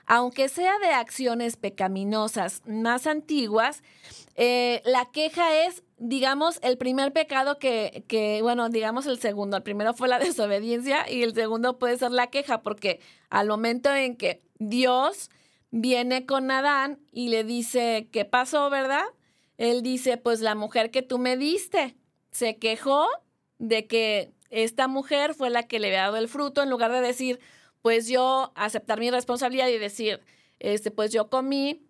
Aunque 0.08 0.50
sea 0.50 0.80
de 0.80 0.88
acciones 0.88 1.58
pecaminosas 1.58 2.62
más 2.66 3.08
antiguas, 3.08 3.84
eh, 4.36 4.82
la 4.86 5.06
queja 5.12 5.66
es, 5.66 5.84
digamos, 5.98 6.60
el 6.64 6.78
primer 6.78 7.12
pecado 7.12 7.60
que, 7.60 8.06
que, 8.08 8.42
bueno, 8.42 8.70
digamos 8.70 9.06
el 9.06 9.20
segundo. 9.20 9.58
El 9.58 9.64
primero 9.64 9.94
fue 9.94 10.08
la 10.08 10.20
desobediencia 10.20 11.10
y 11.12 11.24
el 11.24 11.34
segundo 11.36 11.78
puede 11.78 11.98
ser 11.98 12.12
la 12.12 12.28
queja, 12.28 12.62
porque 12.62 13.02
al 13.30 13.48
momento 13.48 13.94
en 13.94 14.16
que 14.16 14.42
Dios 14.60 15.30
viene 15.72 16.26
con 16.26 16.50
Adán 16.52 17.00
y 17.12 17.30
le 17.30 17.44
dice, 17.44 18.08
¿qué 18.12 18.26
pasó, 18.26 18.70
verdad? 18.70 19.06
Él 19.58 19.82
dice, 19.82 20.18
pues 20.18 20.40
la 20.40 20.56
mujer 20.56 20.92
que 20.92 21.02
tú 21.02 21.18
me 21.18 21.36
diste 21.36 21.96
se 22.32 22.58
quejó 22.58 23.08
de 23.58 23.88
que 23.88 24.32
esta 24.50 24.88
mujer 24.88 25.34
fue 25.34 25.50
la 25.50 25.64
que 25.64 25.80
le 25.80 25.88
había 25.88 26.04
dado 26.04 26.18
el 26.18 26.30
fruto, 26.30 26.64
en 26.64 26.70
lugar 26.70 26.92
de 26.92 27.02
decir, 27.02 27.40
pues 27.88 28.10
yo 28.10 28.52
aceptar 28.56 29.00
mi 29.00 29.10
responsabilidad 29.10 29.70
y 29.70 29.78
decir, 29.78 30.20
este, 30.60 30.92
pues 30.92 31.10
yo 31.14 31.30
comí 31.30 31.88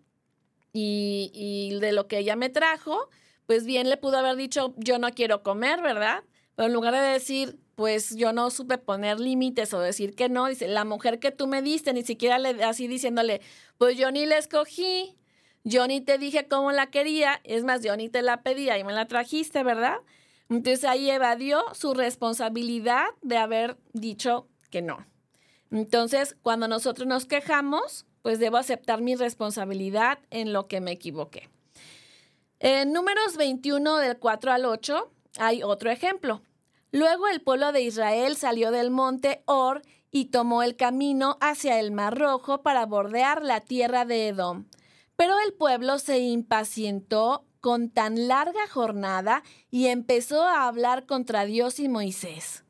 y, 0.72 1.32
y 1.34 1.80
de 1.80 1.90
lo 1.90 2.06
que 2.06 2.18
ella 2.18 2.36
me 2.36 2.50
trajo, 2.50 3.10
pues 3.46 3.66
bien 3.66 3.90
le 3.90 3.96
pudo 3.96 4.16
haber 4.16 4.36
dicho, 4.36 4.76
yo 4.76 5.00
no 5.00 5.10
quiero 5.10 5.42
comer, 5.42 5.82
¿verdad? 5.82 6.22
Pero 6.54 6.68
en 6.68 6.72
lugar 6.72 6.94
de 6.94 7.00
decir, 7.00 7.58
pues 7.74 8.14
yo 8.14 8.32
no 8.32 8.48
supe 8.50 8.78
poner 8.78 9.18
límites 9.18 9.74
o 9.74 9.80
decir 9.80 10.14
que 10.14 10.28
no, 10.28 10.46
dice, 10.46 10.68
la 10.68 10.84
mujer 10.84 11.18
que 11.18 11.32
tú 11.32 11.48
me 11.48 11.62
diste, 11.62 11.92
ni 11.92 12.04
siquiera 12.04 12.38
le, 12.38 12.62
así 12.62 12.86
diciéndole, 12.86 13.40
pues 13.76 13.98
yo 13.98 14.12
ni 14.12 14.24
la 14.24 14.38
escogí, 14.38 15.16
yo 15.64 15.88
ni 15.88 16.00
te 16.00 16.16
dije 16.16 16.46
cómo 16.46 16.70
la 16.70 16.92
quería, 16.92 17.40
es 17.42 17.64
más, 17.64 17.82
yo 17.82 17.96
ni 17.96 18.08
te 18.08 18.22
la 18.22 18.44
pedía 18.44 18.78
y 18.78 18.84
me 18.84 18.92
la 18.92 19.08
trajiste, 19.08 19.64
¿verdad? 19.64 19.96
Entonces 20.48 20.84
ahí 20.84 21.10
evadió 21.10 21.64
su 21.74 21.92
responsabilidad 21.92 23.06
de 23.20 23.38
haber 23.38 23.78
dicho 23.94 24.46
que 24.70 24.80
no. 24.80 25.04
Entonces, 25.70 26.36
cuando 26.42 26.68
nosotros 26.68 27.06
nos 27.06 27.26
quejamos, 27.26 28.06
pues 28.22 28.38
debo 28.38 28.56
aceptar 28.56 29.00
mi 29.00 29.14
responsabilidad 29.14 30.18
en 30.30 30.52
lo 30.52 30.66
que 30.66 30.80
me 30.80 30.92
equivoqué. 30.92 31.48
En 32.60 32.92
números 32.92 33.36
21 33.36 33.98
del 33.98 34.18
4 34.18 34.52
al 34.52 34.64
8 34.64 35.10
hay 35.38 35.62
otro 35.62 35.90
ejemplo. 35.90 36.42
Luego 36.90 37.28
el 37.28 37.40
pueblo 37.40 37.70
de 37.72 37.82
Israel 37.82 38.36
salió 38.36 38.70
del 38.70 38.90
monte 38.90 39.42
Or 39.46 39.82
y 40.10 40.26
tomó 40.26 40.62
el 40.62 40.74
camino 40.74 41.36
hacia 41.40 41.78
el 41.78 41.92
Mar 41.92 42.18
Rojo 42.18 42.62
para 42.62 42.86
bordear 42.86 43.42
la 43.42 43.60
tierra 43.60 44.04
de 44.04 44.28
Edom. 44.28 44.66
Pero 45.16 45.34
el 45.44 45.52
pueblo 45.52 45.98
se 45.98 46.18
impacientó 46.18 47.44
con 47.60 47.90
tan 47.90 48.28
larga 48.28 48.66
jornada 48.70 49.42
y 49.70 49.86
empezó 49.86 50.42
a 50.44 50.66
hablar 50.66 51.06
contra 51.06 51.44
Dios 51.44 51.78
y 51.80 51.88
Moisés. 51.88 52.64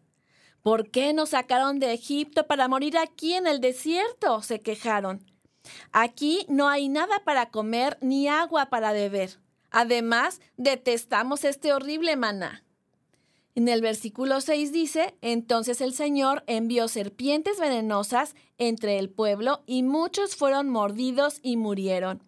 ¿Por 0.62 0.90
qué 0.90 1.12
nos 1.12 1.30
sacaron 1.30 1.78
de 1.78 1.92
Egipto 1.92 2.46
para 2.46 2.68
morir 2.68 2.98
aquí 2.98 3.34
en 3.34 3.46
el 3.46 3.60
desierto? 3.60 4.42
se 4.42 4.60
quejaron. 4.60 5.24
Aquí 5.92 6.46
no 6.48 6.68
hay 6.68 6.88
nada 6.88 7.22
para 7.24 7.50
comer 7.50 7.98
ni 8.00 8.28
agua 8.28 8.66
para 8.66 8.92
beber. 8.92 9.38
Además, 9.70 10.40
detestamos 10.56 11.44
este 11.44 11.72
horrible 11.72 12.16
maná. 12.16 12.64
En 13.54 13.68
el 13.68 13.82
versículo 13.82 14.40
6 14.40 14.72
dice, 14.72 15.16
entonces 15.20 15.80
el 15.80 15.92
Señor 15.92 16.44
envió 16.46 16.86
serpientes 16.86 17.58
venenosas 17.58 18.36
entre 18.56 18.98
el 18.98 19.10
pueblo 19.10 19.64
y 19.66 19.82
muchos 19.82 20.36
fueron 20.36 20.68
mordidos 20.68 21.40
y 21.42 21.56
murieron. 21.56 22.22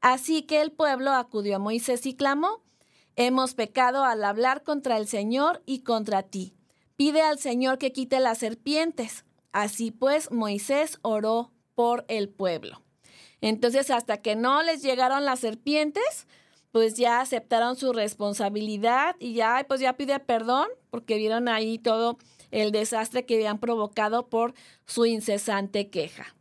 Así 0.00 0.42
que 0.42 0.60
el 0.60 0.72
pueblo 0.72 1.12
acudió 1.12 1.56
a 1.56 1.60
Moisés 1.60 2.06
y 2.06 2.14
clamó, 2.14 2.60
hemos 3.14 3.54
pecado 3.54 4.04
al 4.04 4.24
hablar 4.24 4.64
contra 4.64 4.96
el 4.96 5.06
Señor 5.06 5.62
y 5.64 5.84
contra 5.84 6.24
ti. 6.24 6.54
Pide 6.96 7.22
al 7.22 7.38
Señor 7.38 7.78
que 7.78 7.92
quite 7.92 8.20
las 8.20 8.38
serpientes. 8.38 9.24
Así 9.52 9.90
pues, 9.90 10.30
Moisés 10.30 10.98
oró 11.02 11.52
por 11.74 12.04
el 12.08 12.28
pueblo. 12.28 12.82
Entonces, 13.40 13.90
hasta 13.90 14.22
que 14.22 14.36
no 14.36 14.62
les 14.62 14.82
llegaron 14.82 15.24
las 15.24 15.40
serpientes, 15.40 16.26
pues 16.72 16.94
ya 16.94 17.20
aceptaron 17.20 17.76
su 17.76 17.92
responsabilidad 17.92 19.16
y 19.18 19.34
ya, 19.34 19.64
pues 19.68 19.80
ya 19.80 19.96
pide 19.96 20.18
perdón 20.18 20.66
porque 20.90 21.16
vieron 21.16 21.48
ahí 21.48 21.78
todo 21.78 22.18
el 22.50 22.72
desastre 22.72 23.26
que 23.26 23.34
habían 23.34 23.58
provocado 23.58 24.28
por 24.28 24.54
su 24.86 25.06
incesante 25.06 25.90
queja. 25.90 26.34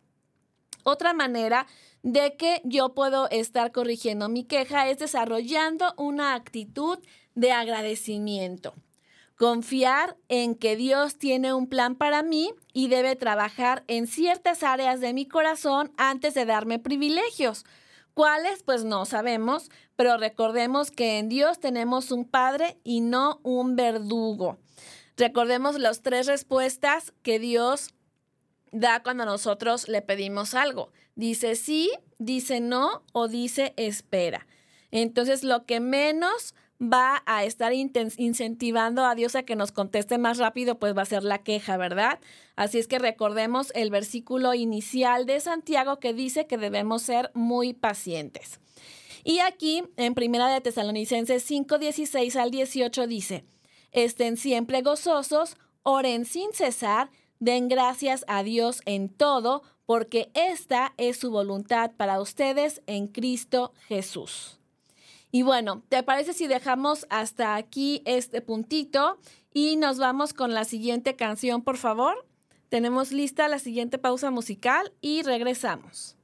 Otra 0.84 1.14
manera 1.14 1.68
de 2.04 2.36
que 2.36 2.62
yo 2.64 2.94
puedo 2.94 3.30
estar 3.30 3.72
corrigiendo 3.72 4.30
mi 4.30 4.44
queja 4.44 4.90
es 4.90 5.00
desarrollando 5.00 5.94
una 5.98 6.36
actitud 6.36 7.00
de 7.36 7.52
agradecimiento. 7.52 8.74
Confiar 9.44 10.16
en 10.30 10.56
que 10.56 10.78
Dios 10.78 11.18
tiene 11.18 11.54
un 11.54 11.68
plan 11.68 11.96
para 11.96 12.24
mí 12.24 12.54
y 12.72 12.88
debe 12.88 13.18
trabajar 13.18 13.84
en 13.88 14.08
ciertas 14.08 14.64
áreas 14.64 15.02
de 15.02 15.12
mi 15.12 15.28
corazón 15.28 15.92
antes 15.98 16.34
de 16.34 16.46
darme 16.46 16.80
privilegios. 16.80 17.66
¿Cuáles? 18.14 18.64
Pues 18.64 18.86
no 18.86 19.04
sabemos, 19.04 19.70
pero 19.98 20.16
recordemos 20.16 20.92
que 20.92 21.20
en 21.20 21.28
Dios 21.28 21.60
tenemos 21.60 22.10
un 22.12 22.24
Padre 22.24 22.78
y 22.86 23.02
no 23.02 23.42
un 23.44 23.76
verdugo. 23.76 24.60
Recordemos 25.18 25.78
las 25.78 26.02
tres 26.02 26.26
respuestas 26.26 27.12
que 27.22 27.38
Dios 27.38 27.94
da 28.72 29.04
cuando 29.04 29.26
nosotros 29.26 29.90
le 29.90 30.02
pedimos 30.02 30.54
algo. 30.54 30.94
Dice 31.16 31.56
sí, 31.56 31.92
dice 32.18 32.62
no 32.62 33.04
o 33.12 33.28
dice 33.28 33.74
espera. 33.76 34.48
Entonces, 34.90 35.44
lo 35.44 35.66
que 35.66 35.82
menos 35.82 36.56
va 36.82 37.24
a 37.26 37.44
estar 37.46 37.74
incentivando 37.74 39.06
a 39.06 39.16
Dios 39.16 39.36
a 39.36 39.44
que 39.44 39.56
nos 39.56 39.72
conteste 39.72 40.18
más 40.18 40.38
rápido, 40.38 40.80
pues 40.80 40.96
va 40.98 41.04
a 41.04 41.06
ser 41.06 41.24
la 41.24 41.38
queja, 41.38 41.78
¿verdad? 41.78 42.20
Así 42.56 42.78
es 42.78 42.88
que 42.88 43.00
recordemos 43.00 43.72
el 43.76 43.90
versículo 43.90 44.54
inicial 44.54 45.26
de 45.26 45.40
Santiago 45.40 46.00
que 46.00 46.14
dice 46.14 46.46
que 46.46 46.58
debemos 46.58 47.02
ser 47.02 47.32
muy 47.34 47.74
pacientes. 47.74 48.60
Y 49.24 49.40
aquí 49.40 49.84
en 49.96 50.14
Primera 50.14 50.50
de 50.50 50.60
Tesalonicenses 50.60 51.44
5, 51.44 51.78
16 51.80 52.36
al 52.36 52.52
18 52.52 53.08
dice, 53.08 53.46
estén 53.92 54.36
siempre 54.36 54.82
gozosos, 54.82 55.56
oren 55.84 56.26
sin 56.26 56.52
cesar, 56.52 57.10
den 57.40 57.70
gracias 57.70 58.26
a 58.28 58.44
Dios 58.44 58.82
en 58.86 59.08
todo, 59.08 59.64
porque 59.86 60.32
esta 60.34 60.94
es 60.98 61.18
su 61.18 61.32
voluntad 61.32 61.92
para 61.96 62.20
ustedes 62.20 62.82
en 62.88 63.08
Cristo 63.08 63.74
Jesús. 63.88 64.60
Y 65.36 65.42
bueno, 65.42 65.82
¿te 65.90 66.04
parece 66.04 66.32
si 66.34 66.46
dejamos 66.46 67.08
hasta 67.10 67.56
aquí 67.56 68.04
este 68.06 68.40
puntito 68.40 69.18
y 69.52 69.78
nos 69.78 69.98
vamos 69.98 70.32
con 70.32 70.54
la 70.54 70.64
siguiente 70.64 71.16
canción, 71.16 71.64
por 71.64 71.78
favor? 71.78 72.28
Tenemos 72.70 73.12
lista 73.12 73.48
la 73.48 73.58
siguiente 73.58 73.98
pausa 73.98 74.30
musical 74.30 74.94
y 75.02 75.24
regresamos. 75.24 76.18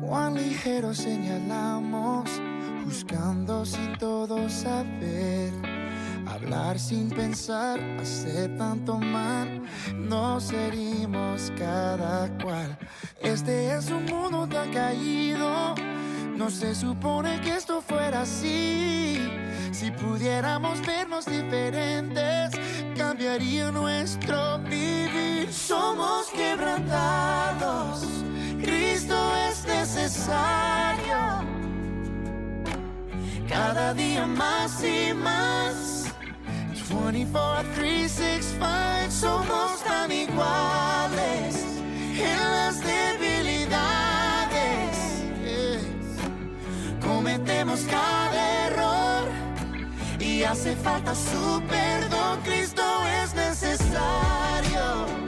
Cuán 0.00 0.36
ligero 0.36 0.94
señalamos 0.94 2.40
buscando 2.88 3.66
sin 3.66 3.98
todo 3.98 4.48
saber. 4.48 5.52
Hablar 6.26 6.78
sin 6.78 7.10
pensar, 7.10 7.78
hacer 8.00 8.56
tanto 8.56 8.98
mal, 8.98 9.62
nos 9.94 10.50
herimos 10.52 11.52
cada 11.58 12.28
cual. 12.42 12.78
Este 13.20 13.74
es 13.74 13.90
un 13.90 14.06
mundo 14.06 14.46
tan 14.46 14.72
caído, 14.72 15.74
no 16.36 16.48
se 16.48 16.74
supone 16.74 17.38
que 17.42 17.56
esto 17.56 17.82
fuera 17.82 18.22
así. 18.22 19.18
Si 19.70 19.90
pudiéramos 19.90 20.80
vernos 20.86 21.26
diferentes, 21.26 22.50
cambiaría 22.96 23.70
nuestro 23.70 24.58
vivir. 24.60 25.52
Somos 25.52 26.28
quebrantados, 26.30 28.02
Cristo 28.62 29.16
es 29.50 29.66
necesario 29.66 31.37
cada 33.48 33.94
día 33.94 34.26
más 34.26 34.84
y 34.84 35.14
más. 35.14 36.12
24, 36.90 37.62
365 37.74 39.10
somos 39.10 39.82
tan 39.84 40.12
iguales 40.12 41.64
en 42.18 42.38
las 42.38 42.80
debilidades. 42.80 43.68
Cometemos 47.00 47.80
cada 47.80 48.66
error 48.66 49.28
y 50.18 50.42
hace 50.42 50.76
falta 50.76 51.14
su 51.14 51.62
perdón. 51.68 52.40
Cristo 52.44 52.82
es 53.22 53.34
necesario. 53.34 55.27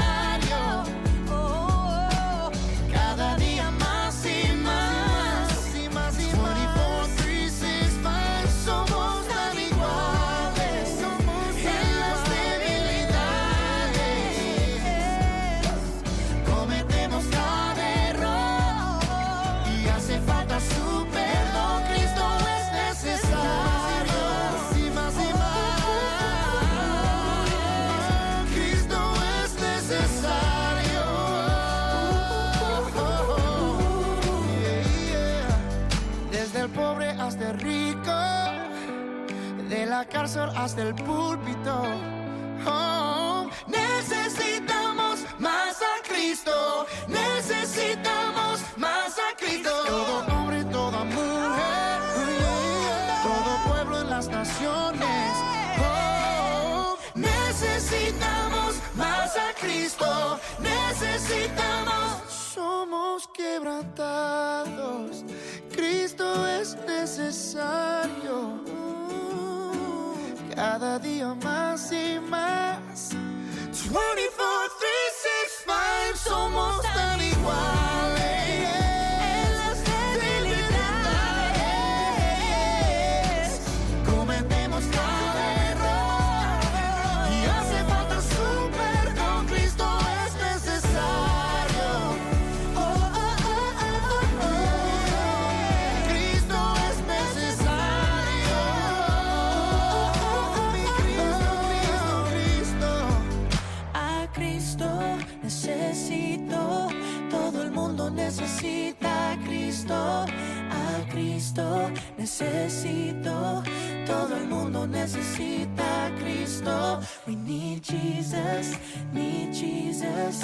Necesita 114.87 116.11
Cristo. 116.19 116.99
We 117.27 117.35
need 117.35 117.83
Jesus, 117.83 118.77
need 119.13 119.53
Jesus. 119.53 120.43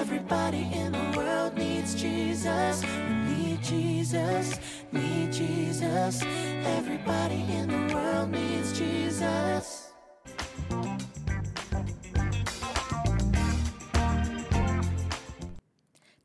Everybody 0.00 0.68
in 0.72 0.92
the 0.92 1.16
world 1.16 1.56
needs 1.56 1.94
Jesus. 1.94 2.82
We 2.82 3.14
need 3.34 3.62
Jesus, 3.62 4.58
need 4.92 5.32
Jesus. 5.32 6.22
Everybody 6.78 7.44
in 7.52 7.68
the 7.68 7.94
world 7.94 8.30
needs 8.30 8.78
Jesus. 8.78 9.84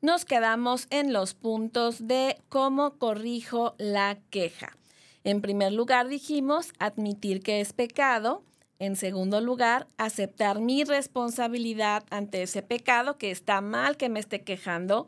Nos 0.01 0.23
quedamos 0.23 0.87
en 0.91 1.11
los 1.11 1.33
puntos 1.33 2.07
de 2.07 2.41
cómo 2.47 2.97
corrijo 2.97 3.75
la 3.77 4.17
queja. 4.29 4.78
En 5.23 5.41
primer 5.41 5.73
lugar 5.73 6.07
dijimos 6.07 6.73
admitir 6.79 7.41
que 7.41 7.61
es 7.61 7.73
pecado. 7.73 8.43
En 8.79 8.95
segundo 8.95 9.41
lugar, 9.41 9.87
aceptar 9.97 10.61
mi 10.61 10.85
responsabilidad 10.85 12.05
ante 12.09 12.43
ese 12.43 12.61
pecado, 12.61 13.17
que 13.17 13.29
está 13.29 13.59
mal 13.59 13.97
que 13.97 14.07
me 14.07 14.21
esté 14.21 14.43
quejando. 14.43 15.07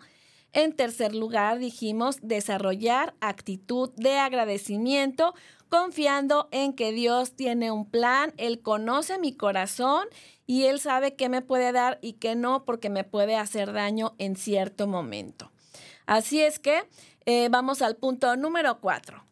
En 0.53 0.73
tercer 0.73 1.15
lugar, 1.15 1.59
dijimos 1.59 2.17
desarrollar 2.21 3.13
actitud 3.21 3.91
de 3.95 4.17
agradecimiento, 4.17 5.33
confiando 5.69 6.49
en 6.51 6.73
que 6.73 6.91
Dios 6.91 7.37
tiene 7.37 7.71
un 7.71 7.89
plan, 7.89 8.33
Él 8.35 8.61
conoce 8.61 9.17
mi 9.17 9.33
corazón 9.33 10.05
y 10.45 10.63
Él 10.63 10.81
sabe 10.81 11.15
qué 11.15 11.29
me 11.29 11.41
puede 11.41 11.71
dar 11.71 11.97
y 12.01 12.13
qué 12.13 12.35
no, 12.35 12.65
porque 12.65 12.89
me 12.89 13.05
puede 13.05 13.37
hacer 13.37 13.71
daño 13.71 14.13
en 14.17 14.35
cierto 14.35 14.87
momento. 14.87 15.49
Así 16.05 16.41
es 16.41 16.59
que 16.59 16.83
eh, 17.25 17.47
vamos 17.49 17.81
al 17.81 17.95
punto 17.95 18.35
número 18.35 18.81
cuatro. 18.81 19.23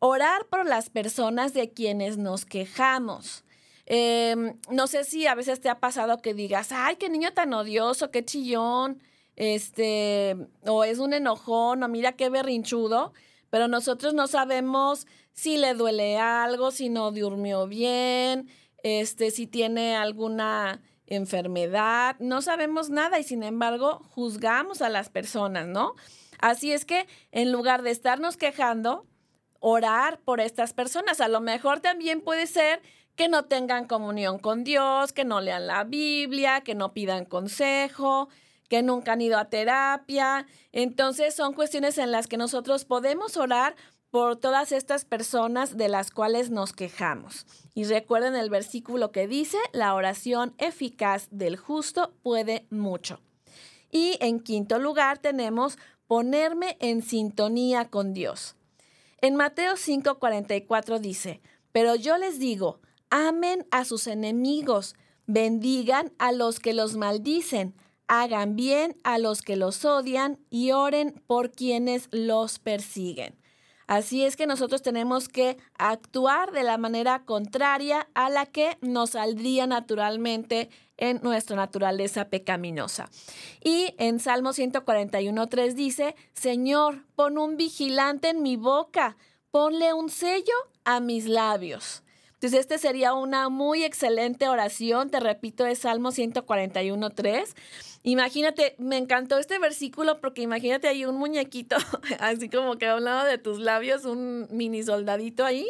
Orar 0.00 0.46
por 0.46 0.66
las 0.66 0.88
personas 0.88 1.52
de 1.52 1.72
quienes 1.72 2.16
nos 2.16 2.46
quejamos. 2.46 3.44
Eh, 3.84 4.54
no 4.70 4.86
sé 4.86 5.04
si 5.04 5.26
a 5.26 5.34
veces 5.34 5.60
te 5.60 5.68
ha 5.68 5.78
pasado 5.78 6.22
que 6.22 6.32
digas, 6.32 6.72
ay, 6.72 6.96
qué 6.96 7.10
niño 7.10 7.32
tan 7.32 7.52
odioso, 7.52 8.10
qué 8.10 8.24
chillón, 8.24 9.02
este, 9.36 10.36
o 10.66 10.84
es 10.84 11.00
un 11.00 11.12
enojón, 11.12 11.82
o 11.82 11.88
mira 11.88 12.12
qué 12.12 12.30
berrinchudo, 12.30 13.12
pero 13.50 13.68
nosotros 13.68 14.14
no 14.14 14.26
sabemos 14.26 15.06
si 15.32 15.58
le 15.58 15.74
duele 15.74 16.18
algo, 16.18 16.70
si 16.70 16.88
no 16.88 17.10
durmió 17.10 17.66
bien, 17.66 18.48
este, 18.82 19.30
si 19.30 19.46
tiene 19.46 19.96
alguna 19.96 20.80
enfermedad, 21.06 22.16
no 22.20 22.40
sabemos 22.40 22.88
nada 22.88 23.18
y 23.18 23.24
sin 23.24 23.42
embargo 23.42 24.00
juzgamos 24.14 24.80
a 24.80 24.88
las 24.88 25.10
personas, 25.10 25.66
¿no? 25.66 25.94
Así 26.38 26.72
es 26.72 26.86
que 26.86 27.06
en 27.32 27.52
lugar 27.52 27.82
de 27.82 27.90
estarnos 27.90 28.38
quejando, 28.38 29.04
orar 29.60 30.20
por 30.20 30.40
estas 30.40 30.72
personas. 30.72 31.20
A 31.20 31.28
lo 31.28 31.40
mejor 31.40 31.80
también 31.80 32.20
puede 32.20 32.46
ser 32.46 32.82
que 33.14 33.28
no 33.28 33.44
tengan 33.44 33.86
comunión 33.86 34.38
con 34.38 34.64
Dios, 34.64 35.12
que 35.12 35.24
no 35.24 35.40
lean 35.40 35.66
la 35.66 35.84
Biblia, 35.84 36.62
que 36.62 36.74
no 36.74 36.92
pidan 36.92 37.24
consejo, 37.24 38.28
que 38.68 38.82
nunca 38.82 39.12
han 39.12 39.20
ido 39.20 39.38
a 39.38 39.50
terapia. 39.50 40.46
Entonces 40.72 41.34
son 41.34 41.52
cuestiones 41.52 41.98
en 41.98 42.10
las 42.10 42.26
que 42.26 42.38
nosotros 42.38 42.84
podemos 42.84 43.36
orar 43.36 43.76
por 44.10 44.36
todas 44.36 44.72
estas 44.72 45.04
personas 45.04 45.76
de 45.76 45.88
las 45.88 46.10
cuales 46.10 46.50
nos 46.50 46.72
quejamos. 46.72 47.46
Y 47.74 47.84
recuerden 47.84 48.34
el 48.34 48.50
versículo 48.50 49.12
que 49.12 49.28
dice, 49.28 49.58
la 49.72 49.94
oración 49.94 50.54
eficaz 50.58 51.28
del 51.30 51.56
justo 51.56 52.12
puede 52.22 52.66
mucho. 52.70 53.20
Y 53.92 54.16
en 54.20 54.40
quinto 54.40 54.78
lugar 54.78 55.18
tenemos 55.18 55.78
ponerme 56.06 56.76
en 56.80 57.02
sintonía 57.02 57.88
con 57.88 58.14
Dios. 58.14 58.56
En 59.22 59.36
Mateo 59.36 59.74
5:44 59.76 60.98
dice, 60.98 61.42
pero 61.72 61.94
yo 61.94 62.16
les 62.16 62.38
digo, 62.38 62.80
amen 63.10 63.66
a 63.70 63.84
sus 63.84 64.06
enemigos, 64.06 64.94
bendigan 65.26 66.12
a 66.18 66.32
los 66.32 66.58
que 66.58 66.72
los 66.72 66.96
maldicen, 66.96 67.74
hagan 68.08 68.56
bien 68.56 68.96
a 69.04 69.18
los 69.18 69.42
que 69.42 69.56
los 69.56 69.84
odian 69.84 70.38
y 70.48 70.70
oren 70.70 71.22
por 71.26 71.52
quienes 71.52 72.08
los 72.12 72.58
persiguen. 72.58 73.38
Así 73.86 74.24
es 74.24 74.36
que 74.36 74.46
nosotros 74.46 74.82
tenemos 74.82 75.28
que 75.28 75.58
actuar 75.76 76.52
de 76.52 76.62
la 76.62 76.78
manera 76.78 77.24
contraria 77.24 78.08
a 78.14 78.30
la 78.30 78.46
que 78.46 78.78
nos 78.80 79.10
saldría 79.10 79.66
naturalmente 79.66 80.70
en 81.00 81.20
nuestra 81.22 81.56
naturaleza 81.56 82.26
pecaminosa. 82.28 83.10
Y 83.64 83.94
en 83.98 84.20
Salmo 84.20 84.50
141.3 84.50 85.74
dice, 85.74 86.14
Señor, 86.32 87.04
pon 87.16 87.38
un 87.38 87.56
vigilante 87.56 88.28
en 88.28 88.42
mi 88.42 88.56
boca, 88.56 89.16
ponle 89.50 89.92
un 89.92 90.08
sello 90.10 90.54
a 90.84 91.00
mis 91.00 91.26
labios. 91.26 92.04
Entonces, 92.34 92.60
este 92.60 92.78
sería 92.78 93.12
una 93.12 93.50
muy 93.50 93.84
excelente 93.84 94.48
oración. 94.48 95.10
Te 95.10 95.20
repito, 95.20 95.66
es 95.66 95.80
Salmo 95.80 96.10
141.3. 96.10 97.54
Imagínate, 98.02 98.76
me 98.78 98.96
encantó 98.96 99.38
este 99.38 99.58
versículo 99.58 100.22
porque 100.22 100.40
imagínate 100.40 100.88
ahí 100.88 101.04
un 101.04 101.16
muñequito, 101.18 101.76
así 102.18 102.48
como 102.48 102.76
que 102.76 102.86
a 102.86 102.96
un 102.96 103.04
lado 103.04 103.26
de 103.26 103.36
tus 103.36 103.58
labios, 103.58 104.06
un 104.06 104.48
mini 104.50 104.82
soldadito 104.82 105.44
ahí, 105.44 105.68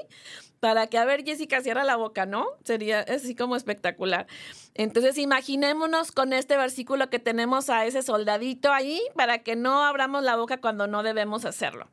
para 0.60 0.86
que, 0.86 0.98
a 0.98 1.04
ver, 1.04 1.24
Jessica, 1.24 1.62
cierra 1.62 1.84
la 1.84 1.96
boca, 1.96 2.26
¿no? 2.26 2.46
Sería 2.64 3.00
así 3.00 3.34
como 3.34 3.56
espectacular. 3.56 4.26
Entonces, 4.74 5.18
imaginémonos 5.18 6.12
con 6.12 6.32
este 6.32 6.56
versículo 6.56 7.10
que 7.10 7.18
tenemos 7.18 7.70
a 7.70 7.86
ese 7.86 8.02
soldadito 8.02 8.72
ahí 8.72 9.00
para 9.16 9.38
que 9.38 9.56
no 9.56 9.82
abramos 9.84 10.22
la 10.22 10.36
boca 10.36 10.60
cuando 10.60 10.86
no 10.86 11.02
debemos 11.02 11.46
hacerlo. 11.46 11.88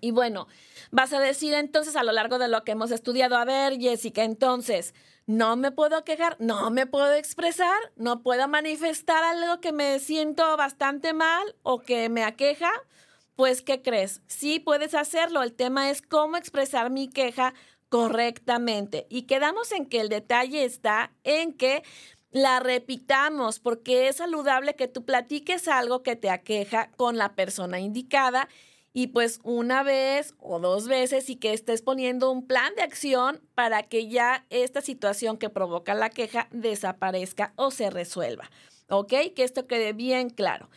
Y 0.00 0.10
bueno, 0.10 0.48
vas 0.90 1.12
a 1.12 1.20
decir 1.20 1.54
entonces 1.54 1.96
a 1.96 2.02
lo 2.04 2.12
largo 2.12 2.38
de 2.38 2.48
lo 2.48 2.64
que 2.64 2.72
hemos 2.72 2.90
estudiado, 2.90 3.36
a 3.36 3.44
ver, 3.44 3.78
Jessica, 3.78 4.22
entonces, 4.24 4.94
no 5.26 5.56
me 5.56 5.70
puedo 5.70 6.04
quejar, 6.04 6.36
no 6.40 6.70
me 6.70 6.86
puedo 6.86 7.14
expresar, 7.14 7.78
no 7.96 8.22
puedo 8.22 8.46
manifestar 8.48 9.24
algo 9.24 9.60
que 9.60 9.72
me 9.72 9.98
siento 10.00 10.56
bastante 10.56 11.14
mal 11.14 11.56
o 11.62 11.80
que 11.80 12.10
me 12.10 12.24
aqueja. 12.24 12.70
Pues, 13.34 13.62
¿qué 13.62 13.82
crees? 13.82 14.20
Sí 14.26 14.60
puedes 14.60 14.94
hacerlo. 14.94 15.42
El 15.42 15.54
tema 15.54 15.90
es 15.90 16.02
cómo 16.02 16.36
expresar 16.36 16.90
mi 16.90 17.08
queja 17.08 17.54
correctamente. 17.88 19.06
Y 19.08 19.22
quedamos 19.22 19.72
en 19.72 19.86
que 19.86 20.00
el 20.00 20.08
detalle 20.08 20.64
está 20.64 21.12
en 21.22 21.52
que 21.52 21.82
la 22.30 22.58
repitamos 22.58 23.60
porque 23.60 24.08
es 24.08 24.16
saludable 24.16 24.74
que 24.74 24.88
tú 24.88 25.04
platiques 25.04 25.68
algo 25.68 26.02
que 26.02 26.16
te 26.16 26.30
aqueja 26.30 26.90
con 26.96 27.16
la 27.16 27.34
persona 27.34 27.78
indicada 27.78 28.48
y 28.92 29.08
pues 29.08 29.40
una 29.42 29.82
vez 29.82 30.34
o 30.38 30.60
dos 30.60 30.88
veces 30.88 31.28
y 31.28 31.36
que 31.36 31.52
estés 31.52 31.82
poniendo 31.82 32.30
un 32.30 32.46
plan 32.46 32.74
de 32.76 32.82
acción 32.82 33.40
para 33.54 33.82
que 33.82 34.08
ya 34.08 34.46
esta 34.50 34.80
situación 34.80 35.36
que 35.36 35.50
provoca 35.50 35.94
la 35.94 36.10
queja 36.10 36.48
desaparezca 36.52 37.52
o 37.56 37.70
se 37.70 37.90
resuelva. 37.90 38.50
¿Ok? 38.88 39.12
Que 39.34 39.42
esto 39.42 39.66
quede 39.66 39.92
bien 39.92 40.30
claro. 40.30 40.70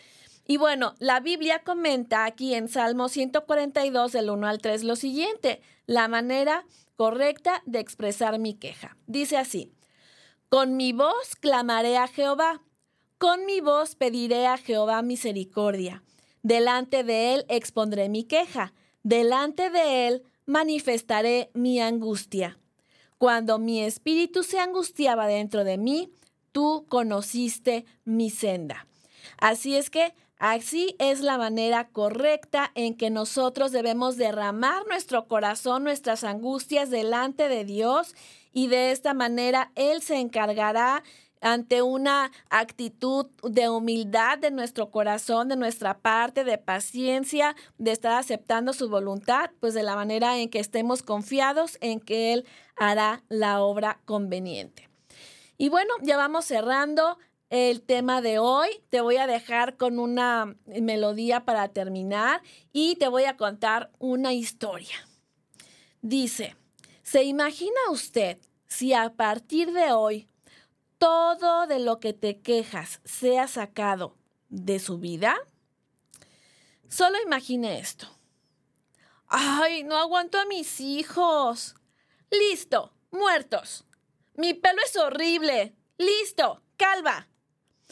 Y 0.47 0.58
bueno, 0.58 0.95
la 0.99 1.20
Biblia 1.20 1.64
comenta 1.64 2.26
aquí 2.26 2.55
en 2.55 2.70
Salmo 2.70 3.10
142 3.10 4.12
del 4.12 4.30
1 4.30 4.47
al 4.47 4.60
3 4.60 4.84
lo 4.84 4.95
siguiente, 4.95 5.62
la 5.86 6.08
manera 6.08 6.66
correcta 6.97 7.63
de 7.65 7.79
expresar 7.79 8.39
mi 8.39 8.55
queja. 8.55 8.97
Dice 9.05 9.37
así, 9.37 9.71
con 10.49 10.75
mi 10.75 10.91
voz 10.91 11.35
clamaré 11.39 11.97
a 11.97 12.07
Jehová, 12.07 12.61
con 13.17 13.45
mi 13.45 13.61
voz 13.61 13.95
pediré 13.95 14.47
a 14.47 14.57
Jehová 14.57 15.01
misericordia. 15.01 16.03
Delante 16.41 17.03
de 17.03 17.35
él 17.35 17.45
expondré 17.49 18.09
mi 18.09 18.23
queja, 18.23 18.73
delante 19.03 19.69
de 19.69 20.07
él 20.07 20.23
manifestaré 20.45 21.51
mi 21.53 21.79
angustia. 21.79 22.59
Cuando 23.17 23.59
mi 23.59 23.81
espíritu 23.81 24.43
se 24.43 24.59
angustiaba 24.59 25.27
dentro 25.27 25.63
de 25.63 25.77
mí, 25.77 26.11
tú 26.51 26.85
conociste 26.89 27.85
mi 28.05 28.29
senda. 28.29 28.87
Así 29.37 29.75
es 29.75 29.89
que 29.89 30.13
así 30.39 30.95
es 30.99 31.21
la 31.21 31.38
manera 31.38 31.88
correcta 31.89 32.71
en 32.75 32.95
que 32.95 33.09
nosotros 33.09 33.71
debemos 33.71 34.17
derramar 34.17 34.85
nuestro 34.88 35.27
corazón, 35.27 35.83
nuestras 35.83 36.23
angustias 36.23 36.89
delante 36.89 37.49
de 37.49 37.65
Dios 37.65 38.15
y 38.53 38.67
de 38.67 38.91
esta 38.91 39.13
manera 39.13 39.71
Él 39.75 40.01
se 40.01 40.17
encargará 40.17 41.03
ante 41.41 41.81
una 41.81 42.31
actitud 42.49 43.27
de 43.43 43.69
humildad 43.69 44.38
de 44.38 44.51
nuestro 44.51 44.89
corazón, 44.89 45.47
de 45.47 45.55
nuestra 45.55 45.99
parte, 45.99 46.43
de 46.43 46.57
paciencia, 46.57 47.55
de 47.77 47.91
estar 47.91 48.13
aceptando 48.13 48.73
su 48.73 48.89
voluntad, 48.89 49.51
pues 49.59 49.73
de 49.73 49.83
la 49.83 49.95
manera 49.95 50.38
en 50.39 50.49
que 50.49 50.59
estemos 50.59 51.03
confiados 51.03 51.77
en 51.81 51.99
que 51.99 52.33
Él 52.33 52.45
hará 52.75 53.23
la 53.29 53.61
obra 53.61 53.99
conveniente. 54.05 54.89
Y 55.57 55.69
bueno, 55.69 55.93
ya 56.01 56.17
vamos 56.17 56.45
cerrando 56.45 57.17
el 57.49 57.81
tema 57.81 58.21
de 58.21 58.39
hoy. 58.39 58.69
Te 58.89 59.01
voy 59.01 59.17
a 59.17 59.27
dejar 59.27 59.77
con 59.77 59.99
una 59.99 60.55
melodía 60.65 61.45
para 61.45 61.69
terminar 61.69 62.41
y 62.73 62.95
te 62.95 63.07
voy 63.07 63.23
a 63.23 63.37
contar 63.37 63.91
una 63.99 64.33
historia. 64.33 64.95
Dice, 66.01 66.55
¿se 67.03 67.23
imagina 67.23 67.79
usted 67.89 68.37
si 68.67 68.93
a 68.93 69.15
partir 69.15 69.71
de 69.71 69.91
hoy 69.91 70.27
todo 70.97 71.67
de 71.67 71.79
lo 71.79 71.99
que 71.99 72.13
te 72.13 72.39
quejas 72.41 73.01
sea 73.05 73.47
sacado 73.47 74.17
de 74.49 74.79
su 74.79 74.97
vida? 74.97 75.37
Solo 76.89 77.17
imagine 77.21 77.79
esto. 77.79 78.07
Ay, 79.27 79.83
no 79.83 79.97
aguanto 79.97 80.39
a 80.39 80.45
mis 80.45 80.79
hijos. 80.79 81.75
Listo, 82.31 82.93
muertos. 83.11 83.85
Mi 84.35 84.53
pelo 84.53 84.81
es 84.85 84.95
horrible. 84.95 85.75
Listo, 85.97 86.61
calva. 86.77 87.27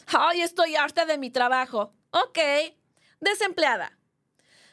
Ay, 0.06 0.42
estoy 0.42 0.76
harta 0.76 1.04
de 1.04 1.18
mi 1.18 1.30
trabajo. 1.30 1.92
Ok, 2.10 2.38
desempleada. 3.20 3.98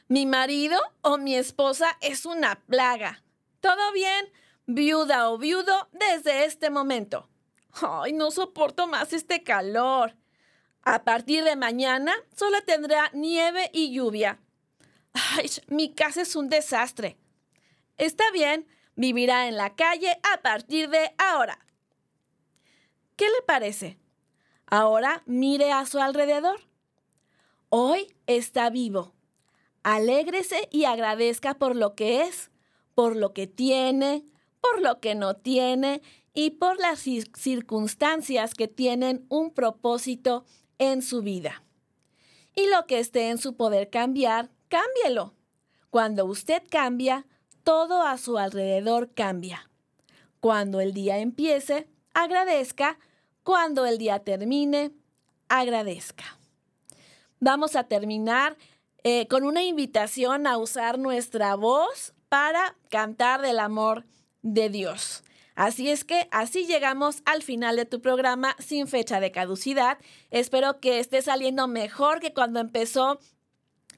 Mi 0.07 0.25
marido 0.25 0.79
o 1.01 1.17
mi 1.17 1.35
esposa 1.35 1.97
es 2.01 2.25
una 2.25 2.63
plaga. 2.65 3.23
¿Todo 3.59 3.91
bien? 3.93 4.31
Viuda 4.67 5.29
o 5.29 5.37
viudo 5.37 5.89
desde 5.91 6.45
este 6.45 6.69
momento. 6.69 7.29
Ay, 7.81 8.13
no 8.13 8.29
soporto 8.29 8.87
más 8.87 9.11
este 9.13 9.43
calor. 9.43 10.15
A 10.83 11.03
partir 11.03 11.43
de 11.43 11.55
mañana 11.55 12.13
solo 12.35 12.61
tendrá 12.63 13.09
nieve 13.13 13.71
y 13.73 13.91
lluvia. 13.91 14.39
Ay, 15.13 15.49
mi 15.67 15.93
casa 15.93 16.21
es 16.21 16.35
un 16.35 16.49
desastre. 16.49 17.17
Está 17.97 18.23
bien, 18.31 18.67
vivirá 18.95 19.47
en 19.47 19.57
la 19.57 19.75
calle 19.75 20.19
a 20.31 20.41
partir 20.41 20.89
de 20.89 21.15
ahora. 21.17 21.65
¿Qué 23.15 23.25
le 23.25 23.41
parece? 23.47 24.02
Ahora 24.75 25.21
mire 25.27 25.71
a 25.71 25.85
su 25.85 25.99
alrededor. 25.99 26.59
Hoy 27.69 28.11
está 28.25 28.71
vivo. 28.71 29.13
Alégrese 29.83 30.67
y 30.71 30.85
agradezca 30.85 31.59
por 31.59 31.75
lo 31.75 31.93
que 31.93 32.23
es, 32.23 32.49
por 32.95 33.15
lo 33.15 33.33
que 33.33 33.45
tiene, 33.45 34.25
por 34.61 34.81
lo 34.81 34.99
que 34.99 35.13
no 35.13 35.35
tiene 35.35 36.01
y 36.33 36.49
por 36.49 36.79
las 36.79 37.01
circunstancias 37.01 38.55
que 38.55 38.67
tienen 38.67 39.27
un 39.29 39.53
propósito 39.53 40.43
en 40.79 41.03
su 41.03 41.21
vida. 41.21 41.63
Y 42.55 42.65
lo 42.65 42.87
que 42.87 42.97
esté 42.97 43.29
en 43.29 43.37
su 43.37 43.55
poder 43.55 43.91
cambiar, 43.91 44.49
cámbielo. 44.69 45.35
Cuando 45.91 46.25
usted 46.25 46.63
cambia, 46.67 47.27
todo 47.63 48.01
a 48.01 48.17
su 48.17 48.39
alrededor 48.39 49.13
cambia. 49.13 49.69
Cuando 50.39 50.81
el 50.81 50.93
día 50.93 51.19
empiece, 51.19 51.87
agradezca. 52.15 52.97
Cuando 53.43 53.85
el 53.85 53.97
día 53.97 54.19
termine, 54.19 54.91
agradezca. 55.49 56.23
Vamos 57.39 57.75
a 57.75 57.83
terminar 57.83 58.57
eh, 59.03 59.27
con 59.27 59.43
una 59.43 59.63
invitación 59.63 60.47
a 60.47 60.57
usar 60.57 60.97
nuestra 60.97 61.55
voz 61.55 62.13
para 62.29 62.77
cantar 62.89 63.41
del 63.41 63.59
amor 63.59 64.05
de 64.41 64.69
Dios. 64.69 65.23
Así 65.55 65.89
es 65.89 66.03
que 66.05 66.27
así 66.31 66.65
llegamos 66.65 67.21
al 67.25 67.43
final 67.43 67.75
de 67.75 67.85
tu 67.85 68.01
programa 68.01 68.55
sin 68.59 68.87
fecha 68.87 69.19
de 69.19 69.31
caducidad. 69.31 69.97
Espero 70.31 70.79
que 70.79 70.99
esté 70.99 71.21
saliendo 71.21 71.67
mejor 71.67 72.21
que 72.21 72.33
cuando 72.33 72.59
empezó 72.59 73.19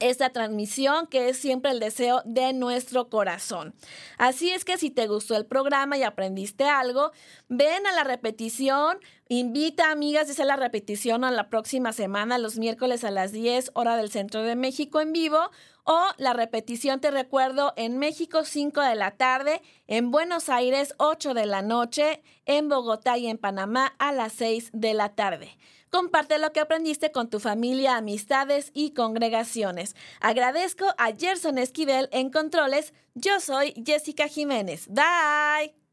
esta 0.00 0.30
transmisión 0.30 1.06
que 1.06 1.28
es 1.28 1.38
siempre 1.38 1.70
el 1.70 1.80
deseo 1.80 2.22
de 2.24 2.52
nuestro 2.52 3.08
corazón. 3.08 3.74
Así 4.18 4.50
es 4.50 4.64
que 4.64 4.76
si 4.76 4.90
te 4.90 5.06
gustó 5.06 5.36
el 5.36 5.46
programa 5.46 5.96
y 5.96 6.02
aprendiste 6.02 6.64
algo, 6.64 7.12
ven 7.48 7.86
a 7.86 7.92
la 7.92 8.04
repetición, 8.04 8.98
invita 9.28 9.90
amigas, 9.90 10.28
dice 10.28 10.44
la 10.44 10.56
repetición 10.56 11.24
a 11.24 11.30
la 11.30 11.48
próxima 11.48 11.92
semana, 11.92 12.38
los 12.38 12.58
miércoles 12.58 13.04
a 13.04 13.10
las 13.10 13.32
10 13.32 13.72
hora 13.74 13.96
del 13.96 14.10
centro 14.10 14.42
de 14.42 14.56
México 14.56 15.00
en 15.00 15.12
vivo 15.12 15.38
o 15.84 16.02
la 16.16 16.32
repetición, 16.32 17.00
te 17.00 17.12
recuerdo, 17.12 17.72
en 17.76 17.98
México 17.98 18.44
5 18.44 18.80
de 18.80 18.96
la 18.96 19.12
tarde, 19.12 19.62
en 19.86 20.10
Buenos 20.10 20.48
Aires 20.48 20.94
8 20.98 21.32
de 21.32 21.46
la 21.46 21.62
noche, 21.62 22.22
en 22.44 22.68
Bogotá 22.68 23.16
y 23.18 23.28
en 23.28 23.38
Panamá 23.38 23.94
a 23.98 24.12
las 24.12 24.32
6 24.32 24.70
de 24.72 24.94
la 24.94 25.14
tarde. 25.14 25.56
Comparte 25.90 26.38
lo 26.38 26.52
que 26.52 26.60
aprendiste 26.60 27.12
con 27.12 27.30
tu 27.30 27.38
familia, 27.38 27.96
amistades 27.96 28.72
y 28.74 28.90
congregaciones. 28.90 29.94
Agradezco 30.20 30.86
a 30.98 31.12
Gerson 31.16 31.58
Esquivel 31.58 32.08
en 32.10 32.30
Controles. 32.30 32.92
Yo 33.14 33.38
soy 33.38 33.72
Jessica 33.86 34.26
Jiménez. 34.26 34.88
Bye. 34.88 35.85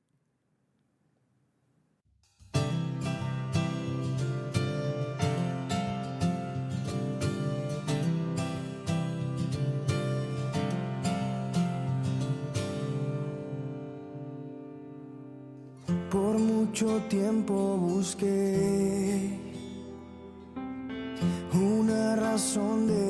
Mucho 16.84 17.02
tiempo 17.08 17.78
busqué 17.78 19.40
una 21.54 22.16
razón 22.18 22.88
de 22.88 23.03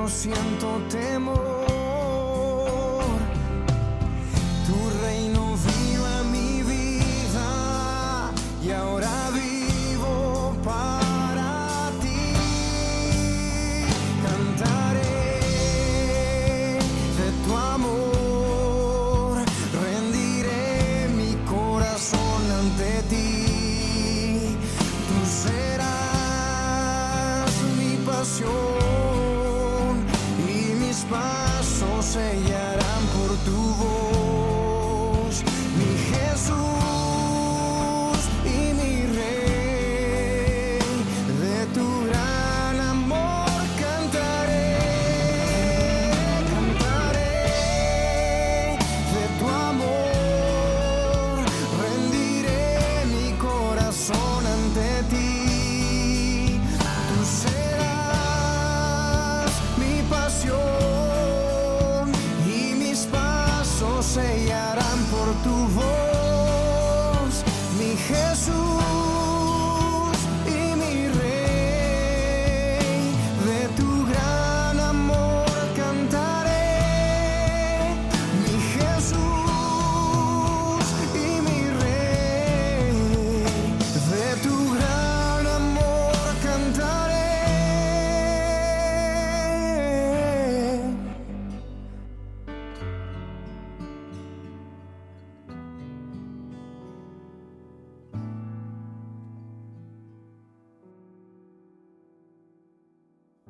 no 0.00 0.08
siento 0.08 0.80
temor. 0.88 1.79